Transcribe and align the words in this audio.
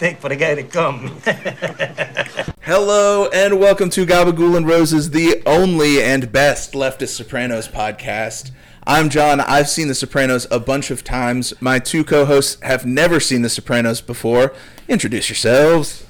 take 0.00 0.18
for 0.18 0.30
the 0.30 0.36
guy 0.36 0.54
to 0.54 0.62
come? 0.62 1.08
Hello 2.62 3.28
and 3.28 3.60
welcome 3.60 3.90
to 3.90 4.06
Gabagool 4.06 4.56
and 4.56 4.66
Roses, 4.66 5.10
the 5.10 5.42
only 5.44 6.02
and 6.02 6.32
best 6.32 6.72
leftist 6.72 7.16
Sopranos 7.16 7.68
podcast. 7.68 8.50
I'm 8.86 9.10
John. 9.10 9.40
I've 9.40 9.68
seen 9.68 9.88
The 9.88 9.94
Sopranos 9.94 10.46
a 10.50 10.58
bunch 10.58 10.90
of 10.90 11.04
times. 11.04 11.52
My 11.60 11.78
two 11.78 12.02
co-hosts 12.02 12.58
have 12.62 12.86
never 12.86 13.20
seen 13.20 13.42
The 13.42 13.50
Sopranos 13.50 14.00
before. 14.00 14.54
Introduce 14.88 15.28
yourselves. 15.28 16.06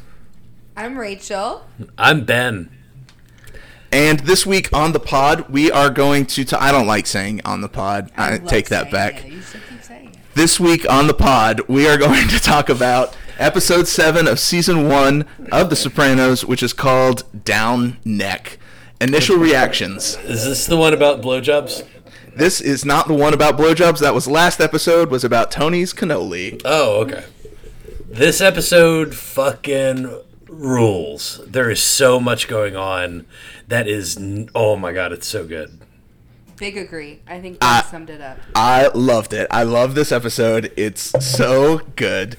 I'm 0.77 0.97
Rachel. 0.97 1.67
I'm 1.99 2.25
Ben. 2.25 2.71
And 3.91 4.21
this 4.21 4.47
week 4.47 4.73
on 4.73 4.93
the 4.93 5.01
pod, 5.01 5.49
we 5.51 5.69
are 5.69 5.91
going 5.91 6.27
to. 6.27 6.45
T- 6.45 6.55
I 6.55 6.71
don't 6.71 6.87
like 6.87 7.09
saying 7.09 7.41
on 7.45 7.61
the 7.61 7.69
pod. 7.69 8.13
I, 8.17 8.37
love 8.37 8.47
take 8.47 8.69
that 8.69 8.93
back. 8.93 9.25
it. 9.25 9.33
You 9.33 9.43
should 9.43 9.63
keep 9.69 9.83
saying 9.83 10.11
it. 10.11 10.19
This 10.35 10.61
week 10.61 10.89
on 10.89 11.09
the 11.09 11.15
pod, 11.15 11.63
we 11.67 11.89
are 11.89 11.99
going 11.99 12.29
to 12.29 12.39
talk 12.39 12.69
about 12.69 13.17
episode 13.41 13.89
7 13.89 14.29
of 14.29 14.39
season 14.39 14.87
1 14.87 15.25
of 15.51 15.71
The 15.71 15.77
Sopranos, 15.77 16.45
which 16.45 16.63
is 16.63 16.73
called 16.73 17.25
Down 17.45 17.97
Neck. 18.05 18.59
Initial 19.01 19.37
reactions. 19.39 20.17
Is 20.25 20.45
this 20.45 20.67
the 20.67 20.77
one 20.77 20.93
about 20.93 21.23
blowjobs? 21.23 21.87
This 22.37 22.61
is 22.61 22.85
not 22.85 23.09
the 23.09 23.15
one 23.15 23.33
about 23.35 23.57
blowjobs. 23.57 23.99
That 24.01 24.15
was 24.15 24.29
last 24.29 24.61
episode, 24.61 25.11
was 25.11 25.25
about 25.25 25.51
Tony's 25.51 25.95
cannoli. 25.95 26.61
Oh, 26.65 27.01
okay. 27.01 27.25
This 28.07 28.41
episode 28.41 29.15
fucking 29.15 30.21
rules. 30.49 31.41
There 31.47 31.71
is 31.71 31.83
so 31.83 32.21
much 32.21 32.47
going 32.47 32.77
on. 32.77 33.25
That 33.69 33.89
is, 33.89 34.19
oh 34.55 34.77
my 34.77 34.93
god, 34.93 35.13
it's 35.13 35.27
so 35.27 35.47
good. 35.47 35.81
Big 36.61 36.77
agree. 36.77 37.21
I 37.27 37.41
think 37.41 37.59
that 37.61 37.87
summed 37.91 38.11
it 38.11 38.21
up. 38.21 38.39
I 38.55 38.89
loved 38.89 39.33
it. 39.33 39.49
I 39.51 39.63
love 39.63 39.95
this 39.95 40.13
episode. 40.13 40.71
It's 40.77 41.01
so 41.25 41.79
good. 41.97 42.37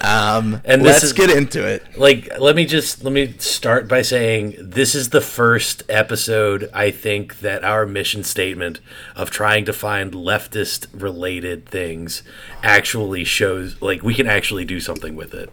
Um, 0.00 0.60
And 0.64 0.84
let's 0.84 1.02
is- 1.02 1.12
get 1.12 1.28
into 1.28 1.66
it. 1.66 1.84
Like, 1.98 2.38
let 2.38 2.54
me 2.54 2.66
just 2.66 3.02
let 3.02 3.12
me 3.12 3.34
start 3.38 3.88
by 3.88 4.02
saying 4.02 4.54
this 4.60 4.94
is 4.94 5.10
the 5.10 5.20
first 5.20 5.82
episode 5.88 6.70
I 6.72 6.92
think 6.92 7.40
that 7.40 7.64
our 7.64 7.84
mission 7.84 8.22
statement 8.22 8.78
of 9.16 9.30
trying 9.30 9.64
to 9.64 9.72
find 9.72 10.12
leftist 10.12 10.86
related 10.92 11.68
things 11.68 12.22
actually 12.62 13.24
shows 13.24 13.82
like 13.82 14.02
we 14.04 14.14
can 14.14 14.28
actually 14.28 14.64
do 14.64 14.78
something 14.78 15.16
with 15.16 15.34
it. 15.34 15.50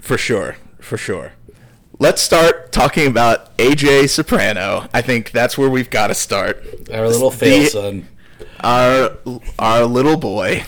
For 0.00 0.18
sure. 0.18 0.56
For 0.80 0.96
sure. 0.96 1.32
Let's 2.02 2.22
start 2.22 2.72
talking 2.72 3.06
about 3.06 3.54
AJ 3.58 4.08
Soprano. 4.08 4.88
I 4.94 5.02
think 5.02 5.32
that's 5.32 5.58
where 5.58 5.68
we've 5.68 5.90
got 5.90 6.06
to 6.06 6.14
start. 6.14 6.64
Our 6.90 7.06
little 7.06 7.30
fail 7.30 7.60
The- 7.64 7.66
son. 7.68 8.08
our 8.60 9.18
our 9.58 9.84
little 9.84 10.16
boy 10.16 10.64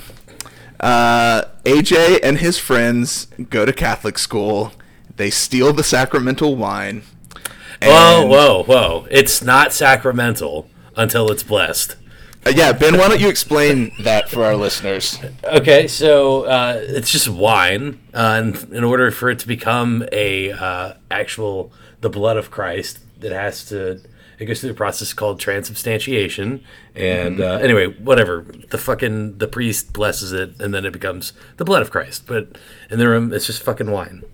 uh, 0.81 1.45
AJ 1.65 2.21
and 2.23 2.39
his 2.39 2.59
friends 2.59 3.29
go 3.49 3.65
to 3.65 3.73
Catholic 3.73 4.19
school. 4.19 4.73
They 5.17 5.31
steal 5.31 5.73
the 5.73 5.83
sacramental 5.85 6.55
wine. 6.57 7.03
Whoa, 7.83 8.27
whoa, 8.27 8.63
whoa! 8.65 9.07
It's 9.11 9.43
not 9.43 9.73
sacramental 9.73 10.69
until 10.97 11.31
it's 11.31 11.43
blessed. 11.43 11.97
Uh, 12.45 12.51
yeah, 12.51 12.73
Ben, 12.73 12.99
why 12.99 13.09
don't 13.09 13.21
you 13.21 13.29
explain 13.29 13.93
that 14.01 14.29
for 14.29 14.45
our 14.45 14.57
listeners? 14.57 15.19
Okay, 15.45 15.87
so 15.87 16.45
uh, 16.45 16.81
it's 16.81 17.11
just 17.11 17.29
wine, 17.29 18.01
uh, 18.13 18.41
and 18.43 18.73
in 18.73 18.83
order 18.83 19.11
for 19.13 19.31
it 19.31 19.39
to 19.41 19.47
become 19.47 20.05
a 20.11 20.51
uh, 20.51 20.95
actual 21.11 21.73
the 22.01 22.11
blood 22.11 22.37
of 22.37 22.51
Christ, 22.51 22.99
it 23.21 23.31
has 23.31 23.65
to 23.67 24.01
it 24.43 24.47
goes 24.47 24.61
through 24.61 24.71
the 24.71 24.77
process 24.77 25.13
called 25.13 25.39
transubstantiation. 25.39 26.65
And 26.97 27.41
uh, 27.41 27.59
anyway, 27.63 27.87
whatever 27.87 28.45
the 28.71 28.79
fucking 28.79 29.39
the 29.39 29.47
priest 29.47 29.93
blesses 29.93 30.33
it, 30.33 30.61
and 30.61 30.75
then 30.75 30.85
it 30.85 30.93
becomes 30.93 31.33
the 31.59 31.65
blood 31.65 31.83
of 31.83 31.93
Christ. 31.93 32.27
But 32.27 32.59
in 32.91 32.99
the 32.99 33.09
room, 33.09 33.33
it's 33.33 33.47
just 33.47 33.63
fucking 33.63 33.91
wine. 33.91 34.25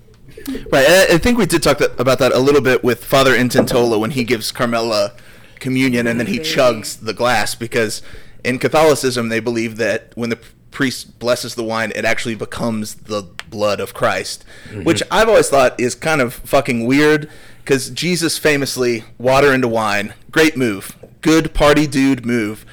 Right, 0.72 0.86
I, 0.88 1.06
I 1.14 1.18
think 1.18 1.36
we 1.36 1.44
did 1.44 1.62
talk 1.62 1.78
that, 1.78 1.98
about 2.00 2.20
that 2.20 2.32
a 2.32 2.38
little 2.38 2.62
bit 2.62 2.82
with 2.82 3.04
Father 3.04 3.36
Intintola 3.36 4.00
when 4.00 4.12
he 4.12 4.24
gives 4.24 4.50
Carmela 4.50 5.12
communion 5.58 6.06
and 6.06 6.18
then 6.18 6.26
he 6.26 6.38
chugs 6.38 6.98
the 7.04 7.12
glass 7.12 7.54
because 7.54 8.02
in 8.44 8.58
Catholicism 8.58 9.28
they 9.28 9.40
believe 9.40 9.76
that 9.76 10.12
when 10.14 10.30
the 10.30 10.38
priest 10.70 11.18
blesses 11.18 11.54
the 11.54 11.64
wine, 11.64 11.92
it 11.96 12.04
actually 12.04 12.34
becomes 12.34 12.94
the 12.94 13.22
blood 13.50 13.80
of 13.80 13.94
Christ, 13.94 14.44
which 14.84 15.02
I've 15.10 15.28
always 15.28 15.48
thought 15.48 15.78
is 15.80 15.94
kind 15.94 16.20
of 16.20 16.34
fucking 16.34 16.86
weird 16.86 17.28
because 17.64 17.90
Jesus 17.90 18.38
famously 18.38 19.04
water 19.18 19.52
into 19.52 19.68
wine, 19.68 20.14
great 20.30 20.56
move, 20.56 20.96
good 21.20 21.52
party 21.54 21.86
dude 21.86 22.24
move. 22.24 22.64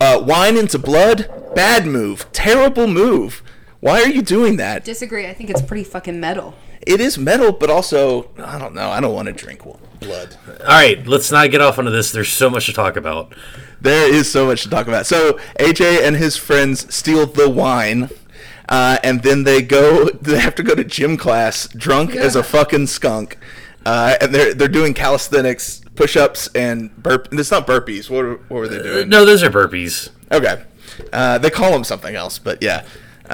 Uh, 0.00 0.22
wine 0.26 0.56
into 0.56 0.78
blood, 0.78 1.30
bad 1.54 1.86
move, 1.86 2.30
terrible 2.32 2.86
move. 2.86 3.42
Why 3.80 4.00
are 4.02 4.08
you 4.08 4.22
doing 4.22 4.56
that? 4.56 4.84
Disagree. 4.84 5.26
I 5.26 5.34
think 5.34 5.50
it's 5.50 5.62
pretty 5.62 5.84
fucking 5.84 6.18
metal. 6.18 6.54
It 6.86 7.00
is 7.00 7.18
metal, 7.18 7.52
but 7.52 7.70
also 7.70 8.30
I 8.38 8.58
don't 8.58 8.74
know. 8.74 8.90
I 8.90 9.00
don't 9.00 9.14
want 9.14 9.26
to 9.26 9.32
drink 9.32 9.62
blood. 10.00 10.36
All 10.60 10.66
right, 10.66 11.06
let's 11.06 11.30
not 11.30 11.50
get 11.50 11.60
off 11.60 11.78
onto 11.78 11.90
this. 11.90 12.12
There's 12.12 12.28
so 12.28 12.48
much 12.50 12.66
to 12.66 12.72
talk 12.72 12.96
about. 12.96 13.34
There 13.80 14.12
is 14.12 14.30
so 14.30 14.46
much 14.46 14.62
to 14.62 14.70
talk 14.70 14.86
about. 14.86 15.06
So 15.06 15.34
AJ 15.58 16.06
and 16.06 16.16
his 16.16 16.36
friends 16.36 16.92
steal 16.94 17.26
the 17.26 17.48
wine, 17.50 18.08
uh, 18.68 18.98
and 19.04 19.22
then 19.22 19.44
they 19.44 19.62
go. 19.62 20.08
They 20.22 20.38
have 20.38 20.54
to 20.56 20.62
go 20.62 20.74
to 20.74 20.84
gym 20.84 21.16
class 21.16 21.68
drunk 21.68 22.14
as 22.14 22.34
a 22.36 22.42
fucking 22.42 22.86
skunk, 22.86 23.36
uh, 23.84 24.16
and 24.20 24.34
they're 24.34 24.54
they're 24.54 24.68
doing 24.68 24.94
calisthenics, 24.94 25.82
push-ups, 25.96 26.48
and 26.54 26.94
burp. 27.02 27.28
And 27.30 27.38
it's 27.40 27.50
not 27.50 27.66
burpees. 27.66 28.08
What, 28.08 28.24
were- 28.24 28.36
what 28.48 28.58
were 28.58 28.68
they 28.68 28.82
doing? 28.82 29.08
No, 29.08 29.24
those 29.24 29.42
are 29.42 29.50
burpees. 29.50 30.10
Okay. 30.32 30.62
Uh, 31.12 31.38
they 31.38 31.50
call 31.50 31.72
them 31.72 31.84
something 31.84 32.14
else, 32.14 32.38
but 32.38 32.62
yeah. 32.62 32.84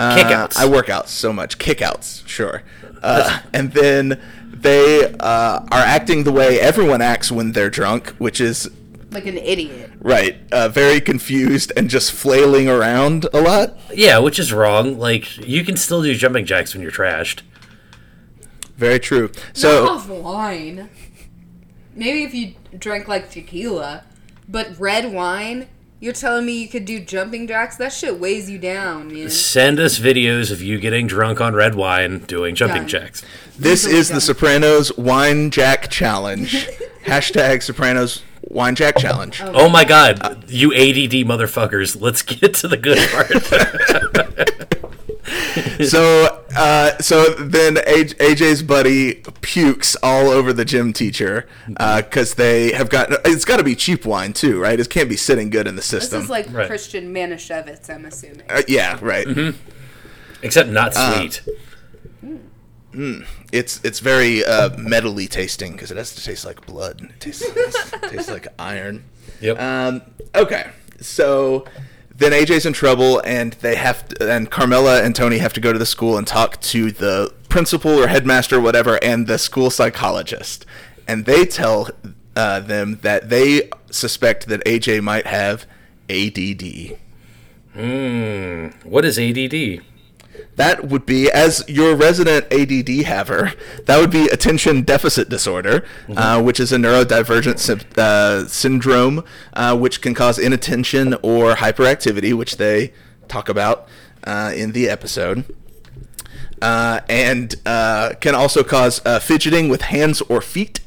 Uh, 0.01 0.17
Kickouts. 0.17 0.57
I 0.57 0.67
work 0.67 0.89
out 0.89 1.09
so 1.09 1.33
much. 1.33 1.59
Kickouts, 1.59 2.27
sure. 2.27 2.63
Uh, 3.03 3.39
and 3.55 3.73
then 3.73 4.21
they 4.47 5.07
uh, 5.21 5.61
are 5.61 5.67
acting 5.73 6.25
the 6.25 6.31
way 6.33 6.61
everyone 6.61 7.01
acts 7.01 7.33
when 7.33 7.53
they're 7.53 7.71
drunk, 7.71 8.11
which 8.19 8.43
is, 8.43 8.71
Like 9.11 9.25
an 9.25 9.39
idiot. 9.39 9.91
right, 10.01 10.37
uh, 10.53 10.69
very 10.69 11.01
confused 11.01 11.73
and 11.79 11.89
just 11.89 12.13
flailing 12.13 12.69
around 12.69 13.27
a 13.33 13.41
lot. 13.41 13.79
Yeah, 13.95 14.19
which 14.19 14.39
is 14.39 14.53
wrong. 14.53 14.99
Like 14.99 15.39
you 15.39 15.65
can 15.65 15.79
still 15.79 16.03
do 16.03 16.15
jumping 16.15 16.45
jacks 16.45 16.75
when 16.75 16.83
you're 16.83 16.93
trashed. 16.93 17.41
Very 18.77 18.99
true. 19.01 19.29
Not 19.35 19.57
So, 19.57 19.89
off 19.89 20.07
wine. 20.11 20.91
Maybe 21.95 22.25
if 22.25 22.35
you 22.35 22.53
drank 22.79 23.09
like 23.09 23.31
tequila, 23.31 24.05
but 24.47 24.79
red 24.79 25.11
wine. 25.11 25.69
You're 26.03 26.15
telling 26.15 26.47
me 26.47 26.55
you 26.55 26.67
could 26.67 26.87
do 26.87 26.99
jumping 26.99 27.47
jacks? 27.47 27.77
That 27.77 27.93
shit 27.93 28.19
weighs 28.19 28.49
you 28.49 28.59
down, 28.59 29.13
man. 29.13 29.29
Send 29.29 29.79
us 29.79 29.99
videos 29.99 30.51
of 30.51 30.63
you 30.63 30.79
getting 30.81 31.07
drunk 31.07 31.43
on 31.43 31.55
red 31.55 31.75
wine 31.75 32.21
doing 32.21 32.55
jumping 32.55 32.83
Done. 32.83 32.89
jacks. 32.89 33.23
this 33.59 33.85
is 33.85 34.09
the. 34.09 34.19
Sopranos 34.19 34.97
Wine 34.97 35.51
Jack 35.51 35.91
Challenge. 35.91 36.67
Hashtag 37.05 37.63
Sopranos 37.63 38.23
Wine 38.49 38.77
Jack 38.77 38.97
Challenge. 38.97 39.43
Oh, 39.43 39.53
oh 39.53 39.69
my 39.69 39.85
god, 39.85 40.49
you 40.49 40.73
ADD 40.73 41.27
motherfuckers. 41.29 42.01
Let's 42.01 42.23
get 42.23 42.55
to 42.55 42.69
the 42.69 42.79
good 42.79 42.97
part. 43.11 43.29
so 45.87 46.40
uh, 46.57 46.99
so 46.99 47.31
then 47.35 47.77
AJ, 47.77 48.15
AJ's 48.17 48.63
buddy 48.63 49.15
pukes 49.41 49.97
all 50.03 50.29
over 50.29 50.53
the 50.53 50.65
gym 50.65 50.93
teacher 50.93 51.47
because 51.69 52.35
they 52.35 52.73
have 52.73 52.89
got 52.91 53.09
it's 53.27 53.45
got 53.45 53.57
to 53.59 53.65
be 53.65 53.75
cheap 53.75 54.05
wine 54.05 54.33
too, 54.33 54.61
right? 54.61 54.79
It 54.79 54.91
can't 54.91 55.09
be 55.09 55.17
sitting 55.17 55.51
good 55.51 55.67
in 55.67 55.77
the 55.77 55.83
system. 55.83 55.99
This 55.99 56.03
system. 56.03 56.23
is 56.23 56.31
like 56.31 56.47
Right. 56.55 56.67
Christian 56.67 57.15
Manischewitz, 57.15 57.89
I'm 57.89 58.05
assuming. 58.05 58.43
Uh, 58.49 58.63
yeah, 58.69 58.99
right. 59.01 59.27
Except 60.43 60.69
not 60.71 60.95
sweet. 60.95 61.43
It's 63.53 63.81
it's 63.85 64.01
very 64.01 64.45
uh, 64.45 64.71
metally 64.71 65.29
tasting 65.29 65.73
because 65.73 65.91
it 65.91 65.97
has 65.97 66.15
to 66.17 66.25
taste 66.25 66.45
like 66.45 66.67
blood. 66.67 67.01
It 67.03 67.21
tastes, 67.21 67.43
it 67.43 68.03
tastes 68.11 68.31
like 68.31 68.49
iron. 68.59 69.05
yep. 69.41 69.61
Um, 69.61 70.03
okay, 70.35 70.71
so 71.01 71.65
then 72.21 72.33
AJ's 72.33 72.67
in 72.67 72.75
trouble, 72.75 73.23
and 73.25 73.55
they 73.55 73.77
have 73.77 74.07
to, 74.09 74.31
and 74.31 74.51
Carmela 74.51 75.03
and 75.03 75.17
Tony 75.17 75.39
have 75.39 75.55
to 75.55 75.61
go 75.61 75.73
to 75.73 75.79
the 75.79 75.87
school 75.87 76.19
and 76.19 76.27
talk 76.27 76.61
to 76.61 76.93
the 76.93 77.35
principal 77.49 77.99
or 77.99 78.09
headmaster, 78.09 78.57
or 78.57 78.61
whatever, 78.61 79.03
and 79.03 79.27
the 79.27 79.39
school 79.39 79.71
psychologist, 79.71 80.67
and 81.09 81.25
they 81.25 81.47
tell 81.47 81.89
uh, 82.37 82.61
them 82.61 82.99
that 83.01 83.31
they 83.31 83.71
suspect 83.91 84.49
that 84.49 84.63
AJ 84.67 85.03
might 85.03 85.27
have 85.27 85.67
ADD. 86.11 86.99
what 88.85 89.07
is 89.07 89.19
ADD? 89.19 89.83
That 90.57 90.89
would 90.89 91.07
be, 91.07 91.31
as 91.31 91.65
your 91.69 91.95
resident 91.97 92.53
ADD 92.53 92.89
haver, 93.07 93.53
that 93.87 93.99
would 93.99 94.11
be 94.11 94.27
attention 94.29 94.83
deficit 94.83 95.29
disorder, 95.29 95.85
uh, 96.15 96.43
which 96.43 96.61
is 96.61 96.73
a 96.73 96.77
neurodivergent 96.77 97.99
uh, 97.99 98.47
syndrome, 98.47 99.25
uh, 99.55 99.77
which 99.77 100.01
can 100.01 100.15
cause 100.15 100.39
inattention 100.39 101.15
or 101.23 101.55
hyperactivity, 101.55 102.35
which 102.35 102.57
they 102.57 102.93
talk 103.29 103.49
about 103.49 103.89
uh, 104.25 104.53
in 104.55 104.73
the 104.73 104.89
episode. 104.89 105.45
Uh, 106.61 107.01
and 107.09 107.55
uh, 107.65 108.13
can 108.21 108.35
also 108.35 108.63
cause 108.63 109.01
uh, 109.07 109.19
fidgeting 109.19 109.71
with 109.71 109.83
hands 109.83 110.21
or 110.23 110.43
feet. 110.43 110.81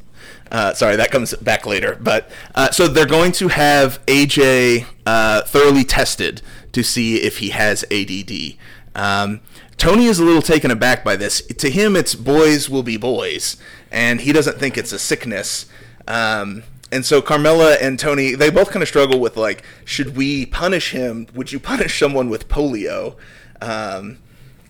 Uh, 0.52 0.72
sorry, 0.76 0.96
that 0.96 1.10
comes 1.10 1.34
back 1.38 1.66
later. 1.66 1.98
But 2.00 2.30
uh, 2.54 2.70
so 2.70 2.88
they're 2.88 3.08
going 3.08 3.32
to 3.34 3.48
have 3.48 4.06
AJ 4.06 4.86
uh, 5.08 5.42
thoroughly 5.44 5.84
tested 5.84 6.44
to 6.74 6.84
see 6.84 7.16
if 7.18 7.40
he 7.40 7.50
has 7.50 7.84
ADD. 7.92 8.56
Um, 8.96 9.42
Tony 9.78 10.06
is 10.06 10.20
a 10.20 10.24
little 10.24 10.42
taken 10.42 10.72
aback 10.72 11.04
by 11.04 11.16
this. 11.16 11.42
To 11.42 11.70
him, 11.70 11.96
it's 11.96 12.16
boys 12.16 12.70
will 12.70 12.84
be 12.84 12.98
boys, 12.98 13.58
and 13.92 14.22
he 14.22 14.32
doesn't 14.32 14.60
think 14.60 14.78
it's 14.78 14.92
a 14.92 15.00
sickness. 15.00 15.66
Um, 16.08 16.64
and 16.92 17.06
so 17.06 17.22
Carmela 17.22 17.74
and 17.82 17.98
Tony, 17.98 18.36
they 18.36 18.52
both 18.52 18.70
kind 18.70 18.84
of 18.84 18.88
struggle 18.88 19.20
with 19.20 19.36
like, 19.36 19.64
should 19.84 20.16
we 20.16 20.46
punish 20.46 20.92
him? 20.92 21.28
Would 21.34 21.52
you 21.52 21.60
punish 21.60 21.98
someone 22.00 22.30
with 22.30 22.48
polio 22.48 23.16
um, 23.62 24.20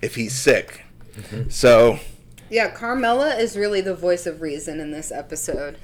if 0.02 0.16
he's 0.16 0.34
sick? 0.34 0.86
So 1.50 2.00
Yeah, 2.50 2.70
Carmela 2.70 3.36
is 3.36 3.58
really 3.58 3.82
the 3.82 3.96
voice 3.96 4.26
of 4.26 4.42
reason 4.42 4.80
in 4.80 4.92
this 4.92 5.12
episode. 5.12 5.78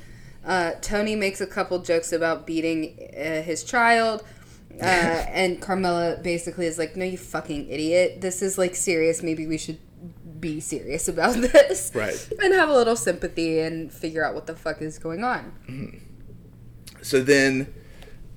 Uh, 0.46 0.72
Tony 0.82 1.16
makes 1.16 1.42
a 1.42 1.48
couple 1.48 1.80
jokes 1.80 2.14
about 2.14 2.48
beating 2.48 2.96
uh, 3.18 3.42
his 3.42 3.64
child. 3.64 4.24
Uh, 4.80 5.26
and 5.34 5.62
Carmela 5.62 6.18
basically 6.24 6.66
is 6.66 6.78
like, 6.78 6.96
"No, 6.96 7.04
you 7.04 7.18
fucking 7.18 7.68
idiot! 7.70 8.22
This 8.22 8.42
is 8.42 8.58
like 8.58 8.76
serious. 8.76 9.22
Maybe 9.22 9.46
we 9.46 9.58
should 9.58 9.78
be 10.40 10.62
serious 10.62 11.10
about 11.10 11.36
this, 11.42 11.92
Right. 11.94 12.30
And 12.42 12.54
have 12.54 12.70
a 12.70 12.74
little 12.74 12.96
sympathy 12.96 13.60
and 13.60 13.92
figure 13.92 14.24
out 14.24 14.36
what 14.36 14.48
the 14.48 14.56
fuck 14.56 14.82
is 14.82 14.98
going 14.98 15.24
on." 15.24 16.02
So 17.02 17.22
then 17.22 17.74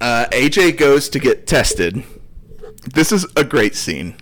uh, 0.00 0.26
AJ 0.30 0.78
goes 0.78 1.08
to 1.10 1.18
get 1.18 1.46
tested. 1.46 2.02
This 2.92 3.12
is 3.12 3.26
a 3.36 3.44
great 3.44 3.74
scene. 3.74 4.16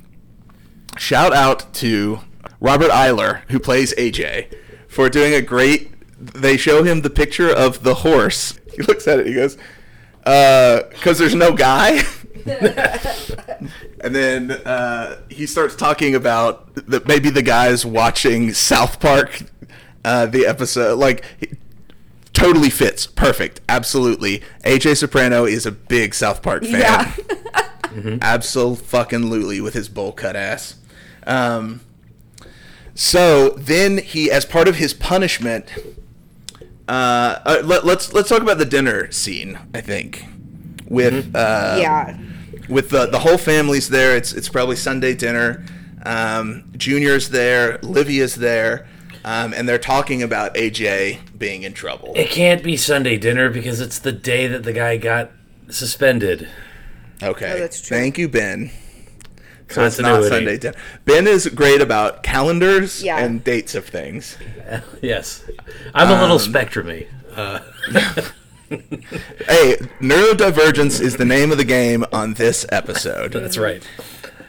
Shout 0.97 1.33
out 1.33 1.73
to 1.75 2.21
Robert 2.61 2.91
Iler, 2.91 3.43
who 3.49 3.59
plays 3.59 3.95
AJ, 3.95 4.55
for 4.89 5.09
doing 5.09 5.35
a 5.35 5.43
great. 5.43 5.93
They 6.19 6.57
show 6.57 6.83
him 6.83 7.01
the 7.01 7.11
picture 7.11 7.51
of 7.51 7.83
the 7.83 7.97
horse. 7.97 8.59
He 8.71 8.83
looks 8.83 9.09
at 9.09 9.19
it. 9.19 9.27
He 9.27 9.35
goes, 9.35 9.59
"Because 10.91 11.19
there's 11.19 11.35
no 11.35 11.53
guy." 11.53 12.03
and 14.01 14.15
then 14.15 14.51
uh, 14.51 15.21
he 15.29 15.47
starts 15.47 15.77
talking 15.77 16.15
about 16.15 16.75
that 16.89 17.07
maybe 17.07 17.31
the 17.31 17.43
guy's 17.43 17.85
watching 17.85 18.53
South 18.53 19.01
Park, 19.01 19.43
uh, 20.05 20.27
the 20.27 20.47
episode. 20.47 20.99
Like 20.99 21.25
totally 22.33 22.71
fits. 22.71 23.07
Perfect. 23.07 23.61
Absolutely. 23.69 24.43
AJ 24.65 24.99
Soprano 24.99 25.45
is 25.45 25.67
a 25.67 25.73
big 25.73 26.15
South 26.15 26.43
Park 26.43 26.65
fan. 26.65 26.81
Yeah. 26.81 28.19
Absolutely 28.23 29.61
with 29.61 29.75
his 29.75 29.89
bowl 29.89 30.13
cut 30.13 30.37
ass. 30.37 30.77
Um, 31.27 31.81
so 32.95 33.51
then 33.51 33.99
he, 33.99 34.31
as 34.31 34.45
part 34.45 34.69
of 34.69 34.77
his 34.77 34.95
punishment, 34.95 35.67
uh, 36.91 37.41
uh, 37.47 37.63
let, 37.65 37.87
let's 37.87 38.13
let's 38.13 38.29
talk 38.29 38.43
about 38.43 38.59
the 38.59 38.65
dinner 38.65 39.11
scene. 39.13 39.59
I 39.73 39.81
think 39.81 40.25
with 40.89 41.35
uh, 41.37 41.77
yeah. 41.79 42.19
with 42.69 42.91
the 42.91 43.07
the 43.07 43.21
whole 43.21 43.39
family's 43.39 43.89
there. 43.89 44.17
It's 44.17 44.33
it's 44.33 44.49
probably 44.49 44.75
Sunday 44.75 45.15
dinner. 45.15 45.65
Um, 46.05 46.65
Junior's 46.77 47.31
there. 47.31 47.79
Livia's 47.83 48.35
there. 48.35 48.89
Um, 49.25 49.53
and 49.53 49.69
they're 49.69 49.79
talking 49.79 50.23
about 50.23 50.55
AJ 50.55 51.39
being 51.39 51.63
in 51.63 51.75
trouble. 51.75 52.13
It 52.17 52.31
can't 52.31 52.65
be 52.65 52.77
Sunday 52.77 53.19
dinner 53.19 53.51
because 53.51 53.81
it's 53.81 53.99
the 53.99 54.13
day 54.13 54.47
that 54.47 54.65
the 54.65 54.73
guy 54.73 54.97
got 54.97 55.31
suspended. 55.69 56.49
Okay. 57.23 57.53
Oh, 57.53 57.59
that's 57.59 57.83
true. 57.83 57.97
Thank 57.97 58.19
you, 58.19 58.29
Ben. 58.29 58.71
So 59.71 59.85
it's 59.85 59.99
not 59.99 60.25
Sunday 60.25 60.59
dinner. 60.59 60.77
Ben 61.05 61.27
is 61.27 61.47
great 61.49 61.81
about 61.81 62.23
calendars 62.23 63.03
Yeah. 63.03 63.19
and 63.19 63.43
dates 63.45 63.75
of 63.75 63.87
things. 63.87 64.37
Yes, 65.03 65.45
I'm 65.95 66.09
a 66.09 66.21
little 66.21 66.39
Um, 66.39 66.53
spectrumy. 66.53 67.07
Uh, 67.35 67.61
Hey, 69.49 69.77
neurodivergence 70.01 71.01
is 71.01 71.17
the 71.17 71.25
name 71.25 71.51
of 71.51 71.59
the 71.59 71.65
game 71.65 72.05
on 72.13 72.35
this 72.35 72.65
episode. 72.71 73.33
that's 73.33 73.59
right. 73.59 73.83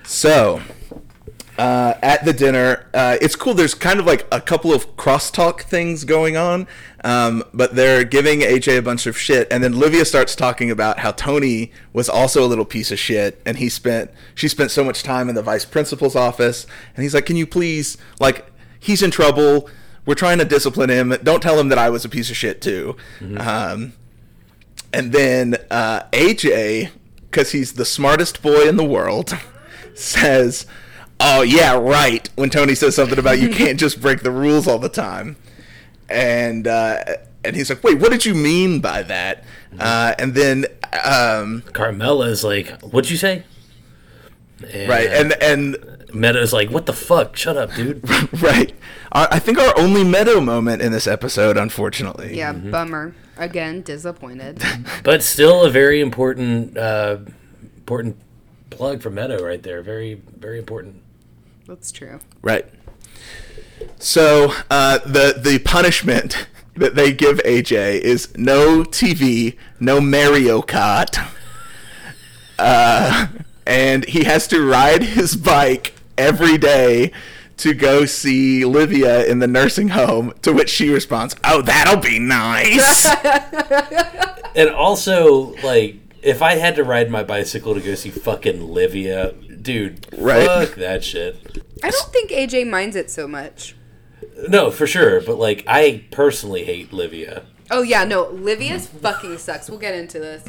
So, 0.03 0.61
uh, 1.57 1.95
at 2.03 2.23
the 2.25 2.31
dinner, 2.33 2.85
uh, 2.93 3.17
it's 3.19 3.35
cool. 3.35 3.55
There's 3.55 3.73
kind 3.73 3.99
of 3.99 4.05
like 4.05 4.27
a 4.31 4.39
couple 4.39 4.73
of 4.73 4.95
crosstalk 4.95 5.61
things 5.61 6.03
going 6.03 6.37
on, 6.37 6.67
um, 7.03 7.43
but 7.53 7.75
they're 7.75 8.03
giving 8.03 8.41
AJ 8.41 8.77
a 8.77 8.81
bunch 8.81 9.07
of 9.07 9.17
shit, 9.17 9.47
and 9.51 9.63
then 9.63 9.77
Livia 9.77 10.05
starts 10.05 10.35
talking 10.35 10.69
about 10.69 10.99
how 10.99 11.11
Tony 11.11 11.71
was 11.93 12.07
also 12.09 12.43
a 12.43 12.47
little 12.47 12.65
piece 12.65 12.91
of 12.91 12.99
shit, 12.99 13.41
and 13.45 13.57
he 13.57 13.69
spent 13.69 14.11
she 14.35 14.47
spent 14.47 14.71
so 14.71 14.83
much 14.83 15.01
time 15.03 15.27
in 15.29 15.35
the 15.35 15.41
vice 15.41 15.65
principal's 15.65 16.15
office, 16.15 16.65
and 16.95 17.03
he's 17.03 17.13
like, 17.13 17.25
"Can 17.25 17.35
you 17.35 17.47
please 17.47 17.97
like 18.19 18.45
he's 18.79 19.01
in 19.01 19.11
trouble." 19.11 19.69
We're 20.03 20.15
trying 20.15 20.39
to 20.39 20.45
discipline 20.45 20.89
him. 20.89 21.09
Don't 21.21 21.43
tell 21.43 21.59
him 21.59 21.69
that 21.69 21.77
I 21.77 21.91
was 21.91 22.03
a 22.03 22.09
piece 22.09 22.31
of 22.31 22.35
shit 22.35 22.59
too. 22.59 22.95
Um, 23.37 23.93
and 24.91 25.11
then 25.11 25.57
uh, 25.69 26.03
AJ, 26.11 26.89
because 27.29 27.51
he's 27.51 27.73
the 27.73 27.85
smartest 27.85 28.41
boy 28.41 28.67
in 28.67 28.77
the 28.77 28.83
world, 28.83 29.37
says, 29.93 30.65
"Oh 31.19 31.41
yeah, 31.43 31.77
right." 31.77 32.27
When 32.35 32.49
Tony 32.49 32.73
says 32.75 32.95
something 32.95 33.19
about 33.19 33.39
you 33.39 33.49
can't 33.53 33.79
just 33.79 34.01
break 34.01 34.21
the 34.21 34.31
rules 34.31 34.67
all 34.67 34.79
the 34.79 34.89
time, 34.89 35.35
and 36.11 36.67
uh, 36.67 37.03
and 37.43 37.55
he's 37.55 37.69
like, 37.69 37.83
"Wait, 37.83 37.99
what 37.99 38.11
did 38.11 38.25
you 38.25 38.33
mean 38.33 38.79
by 38.79 39.03
that?" 39.03 39.43
Uh, 39.79 40.13
and 40.19 40.35
then 40.35 40.65
um, 41.03 41.63
Carmela 41.73 42.27
is 42.27 42.43
like, 42.43 42.69
"What'd 42.81 43.09
you 43.09 43.17
say?" 43.17 43.43
And 44.71 44.89
right, 44.89 45.07
and 45.07 45.33
and 45.41 45.77
Meadows 46.13 46.53
like, 46.53 46.69
"What 46.69 46.85
the 46.85 46.93
fuck? 46.93 47.35
Shut 47.35 47.57
up, 47.57 47.73
dude." 47.73 48.07
right, 48.41 48.73
our, 49.11 49.27
I 49.31 49.39
think 49.39 49.57
our 49.57 49.77
only 49.79 50.03
Meadow 50.03 50.41
moment 50.41 50.81
in 50.81 50.91
this 50.91 51.07
episode, 51.07 51.57
unfortunately. 51.57 52.37
Yeah, 52.37 52.53
bummer. 52.53 53.15
Again, 53.37 53.81
disappointed. 53.81 54.61
but 55.03 55.23
still 55.23 55.63
a 55.63 55.69
very 55.69 55.99
important, 56.01 56.77
uh, 56.77 57.17
important 57.77 58.17
plug 58.69 59.01
for 59.01 59.09
Meadow 59.09 59.43
right 59.43 59.63
there. 59.63 59.81
Very, 59.81 60.15
very 60.37 60.59
important. 60.59 61.01
That's 61.65 61.91
true. 61.91 62.19
Right. 62.41 62.65
So 63.99 64.53
uh, 64.69 64.99
the 64.99 65.35
the 65.37 65.59
punishment 65.59 66.47
that 66.75 66.95
they 66.95 67.11
give 67.13 67.37
AJ 67.39 67.99
is 68.01 68.35
no 68.37 68.83
TV, 68.83 69.57
no 69.79 69.99
Mario 70.01 70.61
Kart, 70.61 71.17
uh, 72.57 73.27
and 73.65 74.05
he 74.05 74.23
has 74.23 74.47
to 74.47 74.61
ride 74.65 75.03
his 75.03 75.35
bike 75.35 75.93
every 76.17 76.57
day 76.57 77.11
to 77.57 77.73
go 77.73 78.05
see 78.05 78.65
Livia 78.65 79.25
in 79.25 79.39
the 79.39 79.47
nursing 79.47 79.89
home. 79.89 80.33
To 80.41 80.51
which 80.53 80.69
she 80.69 80.89
responds, 80.89 81.35
"Oh, 81.43 81.61
that'll 81.61 82.01
be 82.01 82.19
nice." 82.19 83.07
And 84.53 84.69
also, 84.69 85.55
like, 85.63 85.95
if 86.21 86.41
I 86.41 86.55
had 86.55 86.75
to 86.75 86.83
ride 86.83 87.09
my 87.09 87.23
bicycle 87.23 87.73
to 87.73 87.79
go 87.79 87.95
see 87.95 88.09
fucking 88.09 88.67
Livia, 88.73 89.31
dude, 89.31 90.05
Right. 90.17 90.45
fuck 90.45 90.75
that 90.75 91.05
shit. 91.05 91.37
I 91.83 91.89
don't 91.89 92.11
think 92.11 92.31
AJ 92.31 92.69
minds 92.69 92.95
it 92.95 93.09
so 93.09 93.27
much. 93.27 93.75
No, 94.47 94.71
for 94.71 94.87
sure. 94.87 95.21
But 95.21 95.37
like, 95.37 95.63
I 95.67 96.05
personally 96.11 96.63
hate 96.63 96.91
Livia. 96.93 97.43
Oh 97.73 97.83
yeah, 97.83 98.03
no, 98.03 98.27
Livia's 98.27 98.87
fucking 98.87 99.37
sucks. 99.37 99.69
We'll 99.69 99.79
get 99.79 99.95
into 99.95 100.19
this. 100.19 100.43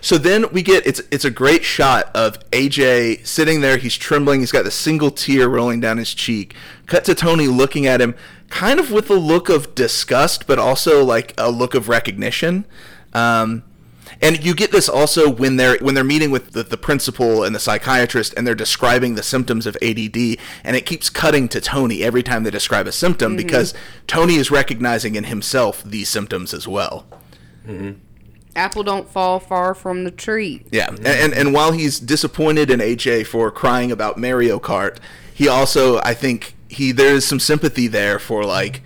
So 0.00 0.16
then 0.16 0.50
we 0.52 0.62
get 0.62 0.86
it's 0.86 1.02
it's 1.10 1.24
a 1.24 1.30
great 1.30 1.64
shot 1.64 2.14
of 2.14 2.38
AJ 2.50 3.26
sitting 3.26 3.60
there. 3.62 3.78
He's 3.78 3.96
trembling. 3.96 4.40
He's 4.40 4.52
got 4.52 4.62
the 4.64 4.70
single 4.70 5.10
tear 5.10 5.48
rolling 5.48 5.80
down 5.80 5.98
his 5.98 6.14
cheek. 6.14 6.54
Cut 6.86 7.04
to 7.06 7.16
Tony 7.16 7.48
looking 7.48 7.84
at 7.86 8.00
him, 8.00 8.14
kind 8.48 8.78
of 8.78 8.92
with 8.92 9.10
a 9.10 9.14
look 9.14 9.48
of 9.48 9.74
disgust, 9.74 10.46
but 10.46 10.60
also 10.60 11.04
like 11.04 11.34
a 11.36 11.50
look 11.50 11.74
of 11.74 11.88
recognition. 11.88 12.64
Um, 13.12 13.64
and 14.20 14.44
you 14.44 14.54
get 14.54 14.72
this 14.72 14.88
also 14.88 15.30
when 15.30 15.56
they're 15.56 15.78
when 15.78 15.94
they're 15.94 16.04
meeting 16.04 16.30
with 16.30 16.52
the, 16.52 16.62
the 16.62 16.76
principal 16.76 17.44
and 17.44 17.54
the 17.54 17.60
psychiatrist, 17.60 18.34
and 18.36 18.46
they're 18.46 18.54
describing 18.54 19.14
the 19.14 19.22
symptoms 19.22 19.66
of 19.66 19.76
ADD, 19.82 20.38
and 20.64 20.76
it 20.76 20.86
keeps 20.86 21.10
cutting 21.10 21.48
to 21.48 21.60
Tony 21.60 22.02
every 22.02 22.22
time 22.22 22.44
they 22.44 22.50
describe 22.50 22.86
a 22.86 22.92
symptom 22.92 23.32
mm-hmm. 23.32 23.46
because 23.46 23.74
Tony 24.06 24.36
is 24.36 24.50
recognizing 24.50 25.14
in 25.14 25.24
himself 25.24 25.82
these 25.82 26.08
symptoms 26.08 26.52
as 26.52 26.68
well. 26.68 27.06
Mm-hmm. 27.66 27.92
Apple 28.54 28.82
don't 28.82 29.08
fall 29.08 29.40
far 29.40 29.74
from 29.74 30.04
the 30.04 30.10
tree. 30.10 30.64
Yeah, 30.70 30.88
and, 30.88 31.06
and 31.06 31.32
and 31.32 31.54
while 31.54 31.72
he's 31.72 31.98
disappointed 31.98 32.70
in 32.70 32.80
AJ 32.80 33.26
for 33.26 33.50
crying 33.50 33.90
about 33.90 34.18
Mario 34.18 34.58
Kart, 34.58 34.98
he 35.32 35.48
also 35.48 35.98
I 36.00 36.14
think 36.14 36.54
he 36.68 36.92
there 36.92 37.14
is 37.14 37.26
some 37.26 37.40
sympathy 37.40 37.86
there 37.86 38.18
for 38.18 38.44
like 38.44 38.82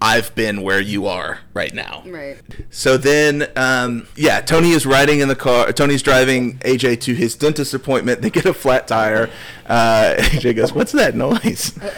I've 0.00 0.32
been 0.36 0.62
where 0.62 0.80
you 0.80 1.06
are 1.06 1.40
right 1.54 1.74
now. 1.74 2.04
Right. 2.06 2.38
So 2.70 2.96
then, 2.96 3.48
um, 3.56 4.06
yeah, 4.14 4.40
Tony 4.40 4.70
is 4.70 4.86
riding 4.86 5.18
in 5.20 5.26
the 5.28 5.34
car. 5.34 5.72
Tony's 5.72 6.02
driving 6.02 6.58
AJ 6.58 7.00
to 7.00 7.14
his 7.14 7.34
dentist 7.34 7.74
appointment. 7.74 8.22
They 8.22 8.30
get 8.30 8.44
a 8.46 8.54
flat 8.54 8.86
tire. 8.86 9.28
Uh, 9.66 10.14
AJ 10.18 10.54
goes, 10.56 10.72
"What's 10.72 10.92
that 10.92 11.14
noise?" 11.14 11.72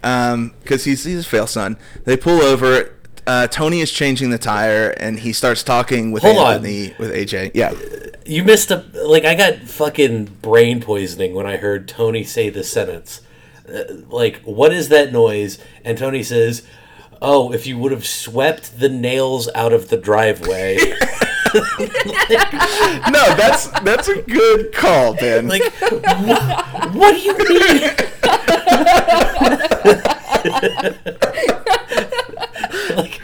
Because 0.00 0.84
he's 0.84 1.02
he's 1.04 1.26
a 1.26 1.28
fail 1.28 1.46
son. 1.46 1.76
They 2.04 2.16
pull 2.16 2.40
over. 2.40 2.94
Uh, 3.26 3.46
Tony 3.48 3.80
is 3.80 3.90
changing 3.90 4.30
the 4.30 4.38
tire, 4.38 4.90
and 4.90 5.18
he 5.18 5.32
starts 5.32 5.62
talking 5.62 6.12
with 6.12 6.22
Hold 6.22 6.38
on. 6.38 6.54
Anthony 6.54 6.94
with 6.98 7.10
AJ. 7.12 7.50
Yeah, 7.52 7.74
You 8.24 8.44
missed 8.44 8.70
a 8.70 8.84
like. 9.04 9.24
I 9.24 9.34
got 9.34 9.58
fucking 9.58 10.26
brain 10.40 10.80
poisoning 10.80 11.34
when 11.34 11.46
I 11.46 11.56
heard 11.56 11.88
Tony 11.88 12.22
say 12.24 12.48
the 12.48 12.62
sentence. 12.62 13.20
Uh, 13.68 13.82
like, 14.08 14.40
what 14.42 14.72
is 14.72 14.88
that 14.88 15.12
noise? 15.12 15.58
And 15.84 15.98
Tony 15.98 16.22
says, 16.22 16.62
"Oh, 17.20 17.52
if 17.52 17.66
you 17.66 17.78
would 17.78 17.92
have 17.92 18.06
swept 18.06 18.78
the 18.78 18.88
nails 18.88 19.48
out 19.54 19.72
of 19.72 19.88
the 19.88 19.96
driveway." 19.96 20.76
no, 21.54 21.60
that's 23.36 23.68
that's 23.80 24.08
a 24.08 24.22
good 24.22 24.72
call, 24.72 25.14
Ben. 25.14 25.48
Like, 25.48 25.62
what, 25.80 26.94
what 26.94 27.14
do 27.14 27.20
you 27.20 27.36
mean? 27.38 27.82
like, 32.96 33.20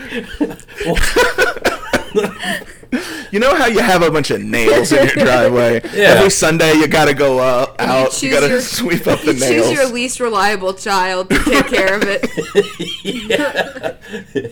you 3.34 3.40
know 3.40 3.52
how 3.56 3.66
you 3.66 3.80
have 3.80 4.02
a 4.02 4.10
bunch 4.12 4.30
of 4.30 4.40
nails 4.40 4.92
in 4.92 5.04
your 5.08 5.16
driveway? 5.26 5.80
Yeah. 5.92 6.14
Every 6.14 6.30
Sunday 6.30 6.74
you 6.74 6.86
gotta 6.86 7.14
go 7.14 7.40
uh, 7.40 7.74
out, 7.80 8.12
you, 8.22 8.28
choose 8.28 8.32
gotta 8.32 8.48
your- 8.48 8.60
sweep 8.60 9.06
up 9.08 9.20
the 9.22 9.34
You 9.34 9.40
nails. 9.40 9.66
choose 9.68 9.72
your 9.76 9.88
least 9.92 10.20
reliable 10.20 10.72
child 10.72 11.30
to 11.30 11.38
take 11.42 11.66
care 11.66 11.96
of 11.96 12.02
it. 12.06 12.24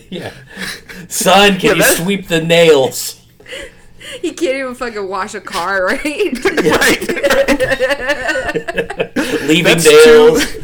yeah. 0.11 0.33
Son, 1.07 1.57
can 1.59 1.77
Yeah, 1.77 1.89
you 1.89 1.95
sweep 1.95 2.27
the 2.27 2.41
nails? 2.43 3.21
He 4.21 4.33
can't 4.33 4.55
even 4.57 4.75
fucking 4.75 5.07
wash 5.07 5.33
a 5.33 5.39
car, 5.39 5.85
right? 5.85 6.03
right. 6.45 7.07
Leaving 9.47 9.63
That's 9.63 9.85
nails. 9.85 10.45
too. 10.45 10.59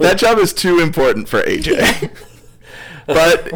that 0.00 0.16
job 0.18 0.36
is 0.38 0.52
too 0.52 0.80
important 0.80 1.30
for 1.30 1.42
AJ. 1.44 2.10
but 3.06 3.54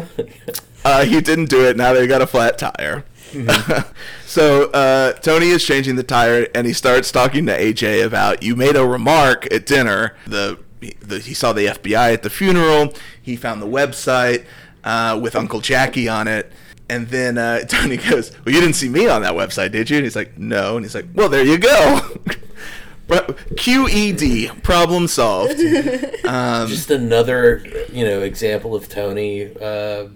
uh, 0.83 1.05
he 1.05 1.21
didn't 1.21 1.49
do 1.49 1.63
it. 1.67 1.77
Now 1.77 1.93
they 1.93 2.07
got 2.07 2.21
a 2.23 2.27
flat 2.27 2.57
tire. 2.57 3.05
so 4.25 4.69
uh, 4.71 5.13
Tony 5.13 5.49
is 5.49 5.63
changing 5.63 5.95
the 5.95 6.03
tire, 6.03 6.47
and 6.55 6.65
he 6.65 6.73
starts 6.73 7.11
talking 7.11 7.45
to 7.45 7.57
AJ 7.57 8.05
about 8.05 8.43
you 8.43 8.55
made 8.55 8.75
a 8.75 8.85
remark 8.85 9.51
at 9.53 9.65
dinner. 9.65 10.15
The, 10.25 10.59
the 11.01 11.19
he 11.19 11.33
saw 11.33 11.53
the 11.53 11.67
FBI 11.67 12.13
at 12.13 12.23
the 12.23 12.29
funeral. 12.29 12.93
He 13.21 13.35
found 13.35 13.61
the 13.61 13.67
website 13.67 14.45
uh, 14.83 15.19
with 15.21 15.35
Uncle 15.35 15.59
Jackie 15.59 16.07
on 16.09 16.27
it. 16.27 16.51
And 16.89 17.07
then 17.09 17.37
uh, 17.37 17.59
Tony 17.67 17.97
goes, 17.97 18.31
"Well, 18.45 18.53
you 18.53 18.61
didn't 18.61 18.75
see 18.75 18.89
me 18.89 19.07
on 19.07 19.21
that 19.21 19.33
website, 19.33 19.71
did 19.71 19.89
you?" 19.89 19.97
And 19.97 20.05
he's 20.05 20.15
like, 20.15 20.37
"No." 20.37 20.75
And 20.75 20.85
he's 20.85 20.95
like, 20.95 21.05
"Well, 21.13 21.29
there 21.29 21.43
you 21.45 21.57
go." 21.57 22.01
Pro- 23.07 23.25
QED, 23.55 24.61
problem 24.61 25.07
solved. 25.07 25.57
Just 25.57 26.91
another, 26.91 27.63
you 27.91 28.05
know, 28.05 28.21
example 28.21 28.75
of 28.75 28.87
Tony 28.87 29.51
uh, 29.57 30.09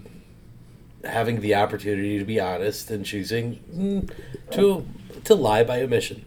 having 1.06 1.40
the 1.40 1.54
opportunity 1.54 2.18
to 2.18 2.24
be 2.24 2.40
honest 2.40 2.90
and 2.90 3.04
choosing 3.04 3.60
mm, 3.72 4.10
to 4.50 4.86
to 5.24 5.34
lie 5.34 5.64
by 5.64 5.82
omission. 5.82 6.24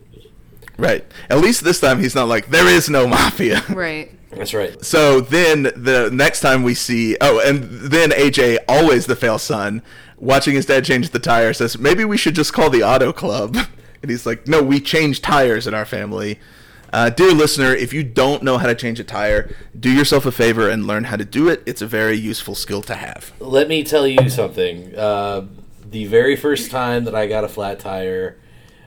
Right. 0.78 1.06
At 1.30 1.40
least 1.40 1.64
this 1.64 1.80
time 1.80 2.00
he's 2.00 2.16
not 2.16 2.28
like 2.28 2.48
there 2.48 2.68
is 2.68 2.90
no 2.90 3.08
mafia. 3.08 3.64
right. 3.70 4.12
That's 4.32 4.54
right. 4.54 4.84
So 4.84 5.22
then 5.22 5.64
the 5.64 6.10
next 6.12 6.42
time 6.42 6.64
we 6.64 6.74
see 6.74 7.18
oh 7.22 7.42
and 7.46 7.64
then 7.64 8.12
AJ 8.12 8.60
always 8.68 9.06
the 9.06 9.16
fail 9.16 9.40
son 9.40 9.82
watching 10.18 10.56
his 10.56 10.66
dad 10.66 10.84
change 10.84 11.10
the 11.10 11.20
tire 11.20 11.54
says 11.54 11.78
maybe 11.78 12.04
we 12.04 12.18
should 12.18 12.36
just 12.36 12.54
call 12.54 12.70
the 12.70 12.84
auto 12.84 13.14
club 13.14 13.56
and 14.02 14.12
he's 14.12 14.26
like 14.26 14.48
no 14.48 14.62
we 14.62 14.80
change 14.80 15.22
tires 15.22 15.68
in 15.68 15.74
our 15.74 15.86
family. 15.86 16.40
Uh, 16.94 17.10
dear 17.10 17.34
listener, 17.34 17.74
if 17.74 17.94
you 17.94 18.04
don't 18.04 18.44
know 18.44 18.58
how 18.58 18.68
to 18.68 18.76
change 18.76 19.00
a 19.00 19.04
tire, 19.04 19.54
do 19.78 19.92
yourself 19.92 20.26
a 20.26 20.32
favor 20.32 20.70
and 20.70 20.88
learn 20.88 21.06
how 21.06 21.16
to 21.16 21.26
do 21.26 21.50
it. 21.50 21.62
It's 21.66 21.82
a 21.82 21.88
very 21.88 22.16
useful 22.16 22.56
skill 22.56 22.82
to 22.84 22.96
have. 22.96 23.34
Let 23.40 23.68
me 23.68 23.84
tell 23.84 24.08
you 24.08 24.30
something. 24.30 24.96
Uh, 24.96 25.48
the 25.86 26.06
very 26.06 26.36
first 26.36 26.72
time 26.72 27.04
that 27.04 27.16
I 27.16 27.28
got 27.28 27.44
a 27.44 27.48
flat 27.50 27.80
tire, 27.80 28.38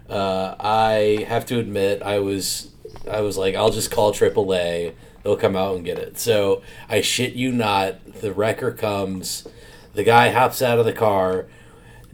uh, 0.09 0.54
I 0.59 1.25
have 1.28 1.47
to 1.47 1.59
admit 1.59 2.02
I 2.02 2.19
was 2.19 2.71
I 3.11 3.21
was 3.21 3.37
like, 3.37 3.54
I'll 3.54 3.71
just 3.71 3.90
call 3.90 4.12
AAA. 4.12 4.95
They'll 5.23 5.37
come 5.37 5.57
out 5.57 5.76
and 5.76 5.85
get 5.85 5.99
it. 5.99 6.19
So 6.19 6.62
I 6.88 7.00
shit 7.00 7.35
you 7.35 7.52
not. 7.52 8.14
The 8.21 8.33
wrecker 8.33 8.73
comes. 8.73 9.47
The 9.92 10.04
guy 10.04 10.30
hops 10.30 10.62
out 10.62 10.78
of 10.78 10.85
the 10.85 10.92
car. 10.92 11.47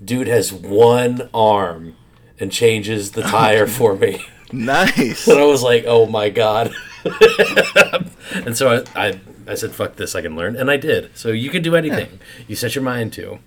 Dude 0.03 0.27
has 0.27 0.53
one 0.53 1.31
arm 1.33 1.97
and 2.39 2.53
changes 2.53 3.13
the 3.13 3.23
tire 3.23 3.67
for 3.67 3.95
me. 3.95 4.27
Nice. 4.57 5.29
And 5.29 5.39
I 5.39 5.45
was 5.45 5.63
like, 5.63 5.85
oh 5.87 6.07
my 6.07 6.31
god. 6.31 6.75
and 8.35 8.57
so 8.57 8.83
I, 8.95 9.07
I, 9.09 9.21
I 9.47 9.55
said, 9.55 9.73
fuck 9.73 9.97
this, 9.97 10.15
I 10.15 10.23
can 10.23 10.35
learn. 10.35 10.57
And 10.57 10.71
I 10.71 10.77
did. 10.77 11.17
So 11.17 11.29
you 11.31 11.51
can 11.51 11.63
do 11.63 11.77
anything 11.77 12.19
you 12.49 12.57
set 12.57 12.75
your 12.75 12.83
mind 12.85 13.13
to. 13.15 13.39